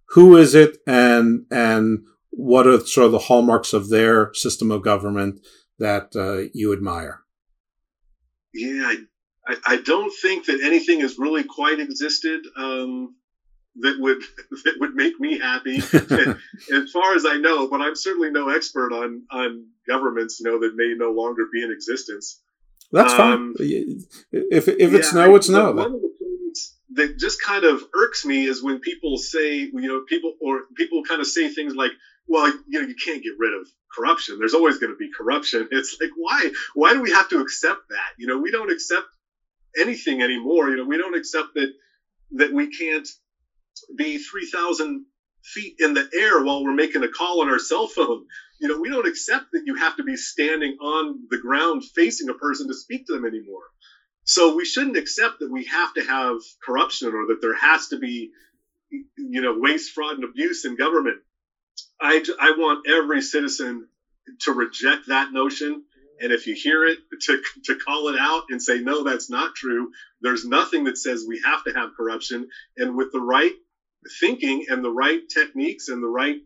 who 0.10 0.38
is 0.38 0.56
it, 0.56 0.78
and 0.88 1.46
and 1.52 2.00
what 2.40 2.66
are 2.66 2.80
sort 2.80 3.06
of 3.06 3.12
the 3.12 3.20
hallmarks 3.20 3.74
of 3.74 3.90
their 3.90 4.34
system 4.34 4.72
of 4.72 4.82
government 4.82 5.46
that 5.78 6.16
uh, 6.16 6.50
you 6.54 6.72
admire? 6.72 7.22
Yeah, 8.54 8.94
I, 9.46 9.56
I, 9.66 9.78
don't 9.78 10.12
think 10.22 10.46
that 10.46 10.62
anything 10.64 11.02
has 11.02 11.20
really 11.20 11.44
quite 11.44 11.80
existed 11.80 12.42
um, 12.56 13.16
that 13.82 13.98
would 14.00 14.22
that 14.64 14.76
would 14.80 14.96
make 14.96 15.20
me 15.20 15.38
happy, 15.38 15.78
as 16.74 16.92
far 16.92 17.16
as 17.16 17.26
I 17.26 17.36
know. 17.36 17.68
But 17.68 17.82
I'm 17.82 17.96
certainly 17.96 18.32
no 18.32 18.50
expert 18.50 18.94
on 18.94 19.24
on 19.32 19.68
governments, 19.88 20.40
you 20.40 20.50
know, 20.50 20.60
that 20.60 20.76
may 20.76 20.94
no 20.98 21.12
longer 21.12 21.44
be 21.52 21.62
in 21.62 21.72
existence. 21.72 22.42
That's 22.92 23.14
um, 23.14 23.54
fine. 23.58 24.04
If 24.32 24.68
if 24.68 24.94
it's 24.94 25.14
yeah, 25.14 25.26
no, 25.26 25.36
it's 25.36 25.50
no. 25.50 25.72
One 25.74 25.94
of 25.94 26.02
the 26.02 26.14
things 26.18 26.76
that 26.94 27.20
just 27.20 27.42
kind 27.42 27.66
of 27.66 27.84
irks 27.96 28.26
me 28.26 28.46
is 28.46 28.64
when 28.64 28.80
people 28.80 29.18
say, 29.18 29.58
you 29.58 29.72
know, 29.74 30.04
people 30.08 30.34
or 30.42 30.62
people 30.76 31.04
kind 31.04 31.22
of 31.22 31.28
say 31.28 31.50
things 31.50 31.76
like, 31.76 31.92
well, 32.30 32.48
you 32.48 32.82
know, 32.82 32.88
you 32.88 32.96
can't 32.96 33.24
get 33.24 33.34
rid 33.40 33.54
of 33.54 33.68
corruption. 33.94 34.38
There's 34.40 34.56
always 34.56 34.78
going 34.78 34.94
to 34.94 34.98
be 34.98 35.10
corruption. 35.18 35.68
It's 35.72 35.98
like, 36.02 36.12
why? 36.16 36.52
Why 36.76 36.94
do 36.94 37.02
we 37.02 37.12
have 37.12 37.30
to 37.30 37.40
accept 37.40 37.82
that? 37.90 38.12
You 38.18 38.28
know, 38.28 38.38
we 38.38 38.52
don't 38.52 38.72
accept 38.72 39.08
anything 39.78 40.22
anymore. 40.22 40.70
You 40.70 40.78
know, 40.78 40.86
we 40.86 40.98
don't 40.98 41.16
accept 41.16 41.50
that 41.56 41.70
that 42.34 42.54
we 42.54 42.68
can't 42.70 43.08
be 43.98 44.18
3,000 44.20 45.04
feet 45.44 45.76
in 45.80 45.94
the 45.94 46.08
air 46.14 46.42
while 46.42 46.64
we're 46.64 46.74
making 46.74 47.04
a 47.04 47.10
call 47.10 47.42
on 47.42 47.50
our 47.50 47.60
cell 47.60 47.88
phone. 47.88 48.26
You 48.60 48.68
know, 48.68 48.78
we 48.80 48.90
don't 48.90 49.08
accept 49.08 49.46
that 49.54 49.64
you 49.66 49.76
have 49.76 49.96
to 49.98 50.04
be 50.04 50.16
standing 50.16 50.76
on 50.82 51.28
the 51.30 51.38
ground 51.40 51.84
facing 51.96 52.30
a 52.30 52.36
person 52.36 52.68
to 52.68 52.76
speak 52.76 53.06
to 53.08 53.14
them 53.14 53.26
anymore. 53.26 53.64
So 54.26 54.56
we 54.56 54.66
shouldn't 54.66 54.98
accept 54.98 55.40
that 55.40 55.52
we 55.52 55.66
have 55.66 55.94
to 55.94 56.04
have 56.04 56.38
corruption 56.64 57.14
or 57.14 57.28
that 57.28 57.42
there 57.42 57.56
has 57.56 57.88
to 57.88 57.98
be, 57.98 58.30
you 58.92 59.42
know, 59.42 59.56
waste, 59.58 59.92
fraud, 59.92 60.16
and 60.16 60.24
abuse 60.24 60.66
in 60.66 60.76
government. 60.76 61.18
I, 62.02 62.22
I 62.40 62.52
want 62.52 62.80
every 62.88 63.22
citizen 63.22 63.86
to 64.42 64.52
reject 64.52 65.08
that 65.08 65.32
notion. 65.32 65.82
And 66.22 66.32
if 66.32 66.48
you 66.48 66.56
hear 66.58 66.86
it, 66.86 67.00
to, 67.24 67.40
to 67.66 67.76
call 67.76 68.10
it 68.10 68.18
out 68.18 68.44
and 68.50 68.62
say, 68.62 68.80
no, 68.80 69.04
that's 69.04 69.30
not 69.30 69.52
true. 69.56 69.90
There's 70.22 70.46
nothing 70.46 70.86
that 70.86 70.98
says 70.98 71.26
we 71.28 71.42
have 71.44 71.64
to 71.64 71.74
have 71.76 71.90
corruption. 71.98 72.46
And 72.78 72.96
with 72.96 73.10
the 73.12 73.22
right 73.22 73.54
thinking 74.20 74.66
and 74.70 74.84
the 74.84 74.92
right 74.92 75.22
techniques 75.34 75.90
and 75.90 76.04
the 76.04 76.08
right 76.08 76.38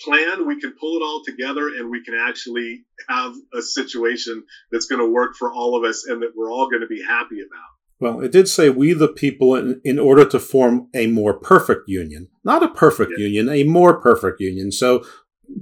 plan, 0.00 0.46
we 0.46 0.56
can 0.58 0.72
pull 0.78 0.96
it 0.96 1.04
all 1.04 1.22
together 1.24 1.68
and 1.68 1.90
we 1.90 2.02
can 2.02 2.14
actually 2.14 2.82
have 3.08 3.32
a 3.54 3.62
situation 3.62 4.42
that's 4.72 4.86
going 4.86 5.00
to 5.00 5.06
work 5.06 5.32
for 5.38 5.52
all 5.52 5.76
of 5.76 5.84
us 5.84 6.04
and 6.04 6.22
that 6.22 6.30
we're 6.34 6.50
all 6.50 6.68
going 6.68 6.80
to 6.82 6.86
be 6.86 7.02
happy 7.02 7.40
about. 7.40 7.77
Well, 8.00 8.20
it 8.20 8.30
did 8.30 8.48
say 8.48 8.70
we 8.70 8.92
the 8.92 9.08
people 9.08 9.54
in, 9.56 9.80
in 9.84 9.98
order 9.98 10.24
to 10.26 10.38
form 10.38 10.88
a 10.94 11.08
more 11.08 11.34
perfect 11.34 11.88
union. 11.88 12.28
Not 12.44 12.62
a 12.62 12.68
perfect 12.68 13.12
yeah. 13.16 13.26
union, 13.26 13.48
a 13.48 13.64
more 13.64 14.00
perfect 14.00 14.40
union. 14.40 14.70
So 14.70 15.04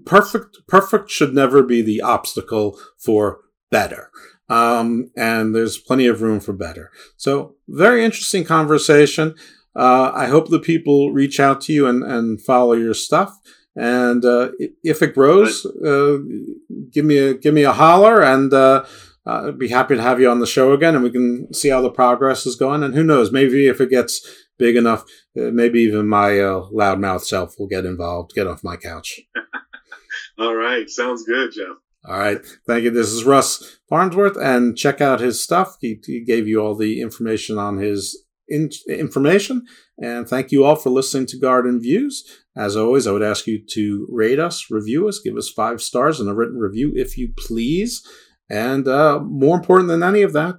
perfect 0.04 0.58
perfect 0.66 1.10
should 1.10 1.34
never 1.34 1.62
be 1.62 1.80
the 1.82 2.02
obstacle 2.02 2.78
for 2.98 3.40
better. 3.70 4.10
Um, 4.48 5.10
and 5.16 5.54
there's 5.54 5.78
plenty 5.78 6.06
of 6.06 6.22
room 6.22 6.40
for 6.40 6.52
better. 6.52 6.90
So 7.16 7.56
very 7.68 8.04
interesting 8.04 8.44
conversation. 8.44 9.34
Uh, 9.74 10.12
I 10.14 10.26
hope 10.26 10.48
the 10.48 10.60
people 10.60 11.12
reach 11.12 11.40
out 11.40 11.60
to 11.62 11.72
you 11.72 11.86
and, 11.86 12.02
and 12.02 12.40
follow 12.40 12.72
your 12.72 12.94
stuff. 12.94 13.36
And 13.74 14.24
uh, 14.24 14.52
if 14.82 15.02
it 15.02 15.14
grows, 15.14 15.66
uh, 15.66 16.18
give 16.90 17.04
me 17.04 17.18
a 17.18 17.34
give 17.34 17.52
me 17.52 17.64
a 17.64 17.74
holler, 17.74 18.22
and 18.22 18.52
uh, 19.26 19.48
I'd 19.48 19.58
be 19.58 19.68
happy 19.68 19.96
to 19.96 20.02
have 20.02 20.20
you 20.20 20.30
on 20.30 20.40
the 20.40 20.46
show 20.46 20.72
again, 20.72 20.94
and 20.94 21.02
we 21.02 21.10
can 21.10 21.52
see 21.52 21.68
how 21.68 21.80
the 21.80 21.90
progress 21.90 22.46
is 22.46 22.56
going. 22.56 22.82
And 22.82 22.94
who 22.94 23.02
knows, 23.02 23.32
maybe 23.32 23.66
if 23.66 23.80
it 23.80 23.90
gets 23.90 24.26
big 24.58 24.76
enough, 24.76 25.02
uh, 25.36 25.50
maybe 25.52 25.80
even 25.80 26.08
my 26.08 26.38
uh, 26.38 26.68
loudmouth 26.70 27.22
self 27.22 27.58
will 27.58 27.66
get 27.66 27.84
involved, 27.84 28.34
get 28.34 28.46
off 28.46 28.64
my 28.64 28.76
couch. 28.76 29.20
All 30.38 30.54
right, 30.54 30.88
sounds 30.88 31.24
good, 31.24 31.52
Jeff. 31.52 31.76
All 32.08 32.18
right, 32.18 32.38
thank 32.68 32.84
you. 32.84 32.90
This 32.90 33.10
is 33.10 33.24
Russ 33.24 33.78
Farnsworth, 33.88 34.36
and 34.36 34.76
check 34.76 35.00
out 35.00 35.18
his 35.18 35.42
stuff. 35.42 35.76
He, 35.80 36.00
he 36.06 36.24
gave 36.24 36.46
you 36.46 36.60
all 36.60 36.76
the 36.76 37.00
information 37.00 37.58
on 37.58 37.78
his 37.78 38.16
in- 38.48 38.70
information. 38.88 39.64
And 39.98 40.28
thank 40.28 40.52
you 40.52 40.64
all 40.64 40.76
for 40.76 40.90
listening 40.90 41.26
to 41.26 41.38
Garden 41.38 41.80
Views. 41.80 42.24
As 42.56 42.76
always, 42.76 43.06
I 43.06 43.12
would 43.12 43.22
ask 43.22 43.46
you 43.46 43.60
to 43.70 44.06
rate 44.10 44.38
us, 44.38 44.70
review 44.70 45.08
us, 45.08 45.18
give 45.18 45.36
us 45.36 45.50
five 45.50 45.82
stars 45.82 46.20
and 46.20 46.28
a 46.28 46.34
written 46.34 46.58
review 46.58 46.92
if 46.94 47.18
you 47.18 47.32
please. 47.36 48.06
And 48.48 48.86
uh, 48.86 49.20
more 49.20 49.56
important 49.56 49.88
than 49.88 50.02
any 50.02 50.22
of 50.22 50.32
that, 50.34 50.56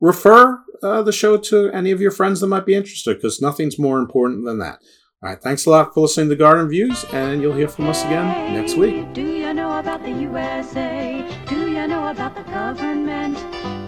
refer 0.00 0.62
uh, 0.82 1.02
the 1.02 1.12
show 1.12 1.36
to 1.36 1.70
any 1.70 1.90
of 1.90 2.00
your 2.00 2.10
friends 2.10 2.40
that 2.40 2.46
might 2.46 2.66
be 2.66 2.74
interested 2.74 3.16
because 3.16 3.40
nothing's 3.40 3.78
more 3.78 3.98
important 3.98 4.44
than 4.44 4.58
that. 4.58 4.80
All 5.22 5.30
right, 5.30 5.40
thanks 5.40 5.64
a 5.66 5.70
lot 5.70 5.94
for 5.94 6.00
listening 6.00 6.28
to 6.28 6.36
Garden 6.36 6.68
Views, 6.68 7.04
and 7.12 7.40
you'll 7.40 7.56
hear 7.56 7.68
from 7.68 7.88
us 7.88 8.04
again 8.04 8.52
next 8.52 8.76
week. 8.76 9.12
Do 9.14 9.22
you 9.22 9.54
know 9.54 9.78
about 9.78 10.02
the 10.02 10.10
USA? 10.10 11.26
Do 11.48 11.70
you 11.70 11.86
know 11.86 12.08
about 12.08 12.36
the 12.36 12.42
government? 12.42 13.38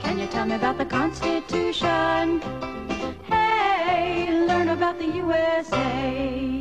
Can 0.02 0.18
you 0.18 0.26
tell 0.26 0.46
me 0.46 0.54
about 0.54 0.78
the 0.78 0.86
Constitution? 0.86 2.40
Hey, 3.24 4.46
learn 4.46 4.68
about 4.68 4.98
the 4.98 5.06
USA. 5.06 6.57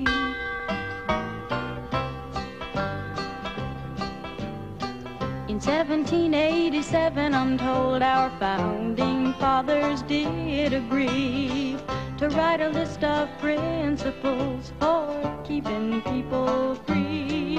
1787, 5.67 7.33
I'm 7.33 7.57
told 7.57 8.01
our 8.01 8.29
founding 8.39 9.33
fathers 9.33 10.01
did 10.03 10.71
agree 10.71 11.75
to 12.17 12.29
write 12.29 12.61
a 12.61 12.69
list 12.69 13.03
of 13.03 13.27
principles 13.39 14.71
for 14.79 15.43
keeping 15.45 16.01
people 16.03 16.75
free. 16.87 17.57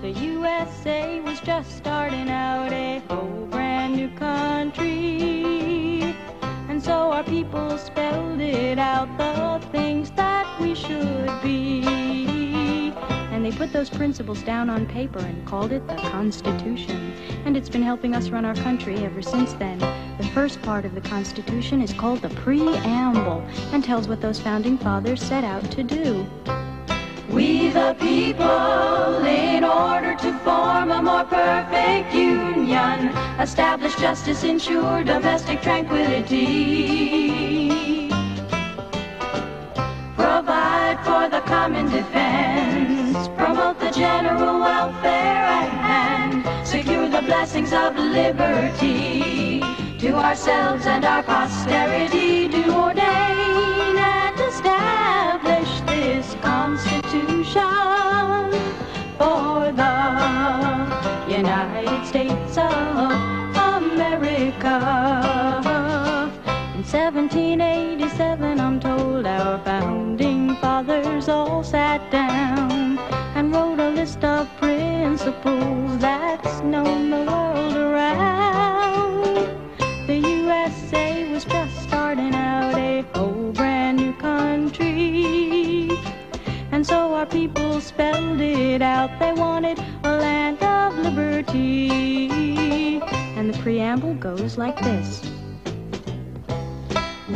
The 0.00 0.12
USA 0.12 1.20
was 1.22 1.40
just 1.40 1.76
starting 1.76 2.30
out 2.30 2.72
a 2.72 3.02
whole 3.08 3.48
brand 3.50 3.96
new 3.96 4.10
country. 4.10 6.14
And 6.68 6.80
so 6.80 7.10
our 7.10 7.24
people 7.24 7.78
spelled 7.78 8.40
it 8.40 8.78
out 8.78 9.08
the 9.18 9.66
things 9.72 10.12
that 10.12 10.46
we 10.60 10.76
should 10.76 11.42
be. 11.42 12.35
And 13.36 13.44
they 13.44 13.52
put 13.52 13.70
those 13.70 13.90
principles 13.90 14.42
down 14.42 14.70
on 14.70 14.86
paper 14.86 15.18
and 15.18 15.46
called 15.46 15.70
it 15.70 15.86
the 15.86 15.96
Constitution. 15.96 17.12
And 17.44 17.54
it's 17.54 17.68
been 17.68 17.82
helping 17.82 18.14
us 18.14 18.30
run 18.30 18.46
our 18.46 18.54
country 18.54 19.04
ever 19.04 19.20
since 19.20 19.52
then. 19.52 19.78
The 19.78 20.26
first 20.32 20.62
part 20.62 20.86
of 20.86 20.94
the 20.94 21.02
Constitution 21.02 21.82
is 21.82 21.92
called 21.92 22.22
the 22.22 22.30
Preamble 22.30 23.44
and 23.74 23.84
tells 23.84 24.08
what 24.08 24.22
those 24.22 24.40
founding 24.40 24.78
fathers 24.78 25.20
set 25.20 25.44
out 25.44 25.70
to 25.72 25.82
do. 25.82 26.26
We 27.28 27.68
the 27.68 27.94
people, 28.00 29.22
in 29.26 29.64
order 29.64 30.14
to 30.14 30.38
form 30.38 30.90
a 30.90 31.02
more 31.02 31.24
perfect 31.24 32.14
union, 32.14 33.08
establish 33.38 33.96
justice, 33.96 34.44
ensure 34.44 35.04
domestic 35.04 35.60
tranquility, 35.60 36.48
provide 40.16 40.98
for 41.04 41.28
the 41.28 41.42
common 41.42 41.90
defense, 41.90 43.05
general 43.96 44.60
welfare, 44.60 45.70
and 45.80 46.44
secure 46.66 47.08
the 47.08 47.22
blessings 47.22 47.72
of 47.72 47.96
liberty. 47.96 49.60
To 50.00 50.14
ourselves 50.14 50.84
and 50.86 51.04
our 51.04 51.22
posterity, 51.22 52.48
do 52.48 52.70
ordain 52.74 53.45
list 74.16 74.24
of 74.24 74.48
principles 74.58 75.98
that's 75.98 76.60
known 76.60 77.10
the 77.10 77.18
world 77.18 77.76
around. 77.76 79.24
The 80.06 80.16
USA 80.16 81.30
was 81.30 81.44
just 81.44 81.82
starting 81.82 82.34
out 82.34 82.74
a 82.74 83.02
whole 83.14 83.52
brand 83.52 83.98
new 83.98 84.14
country. 84.14 85.90
And 86.72 86.86
so 86.86 87.14
our 87.14 87.26
people 87.26 87.80
spelled 87.80 88.40
it 88.40 88.82
out. 88.82 89.18
They 89.18 89.32
wanted 89.32 89.78
a 90.04 90.16
land 90.16 90.62
of 90.62 90.96
liberty. 90.98 91.90
And 93.36 93.52
the 93.52 93.58
preamble 93.58 94.14
goes 94.14 94.56
like 94.56 94.78
this. 94.80 95.35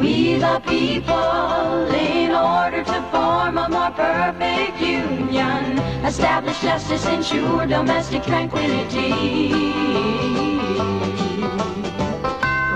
We 0.00 0.38
the 0.38 0.62
people, 0.66 1.92
in 1.92 2.30
order 2.30 2.82
to 2.82 3.02
form 3.12 3.58
a 3.58 3.68
more 3.68 3.90
perfect 3.90 4.80
union, 4.80 5.78
establish 6.06 6.58
justice, 6.62 7.04
ensure 7.04 7.66
domestic 7.66 8.22
tranquility, 8.22 9.50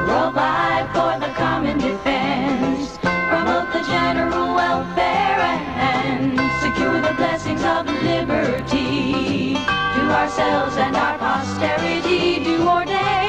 provide 0.04 0.86
for 0.92 1.18
the 1.18 1.32
common 1.34 1.78
defense, 1.78 2.98
promote 3.00 3.72
the 3.72 3.82
general 3.88 4.54
welfare, 4.54 5.40
and 5.80 6.38
secure 6.60 7.00
the 7.00 7.14
blessings 7.16 7.64
of 7.64 7.86
liberty. 8.02 9.54
To 9.54 10.02
ourselves 10.12 10.76
and 10.76 10.94
our 10.94 11.16
posterity, 11.16 12.44
do 12.44 12.68
ordain 12.68 13.23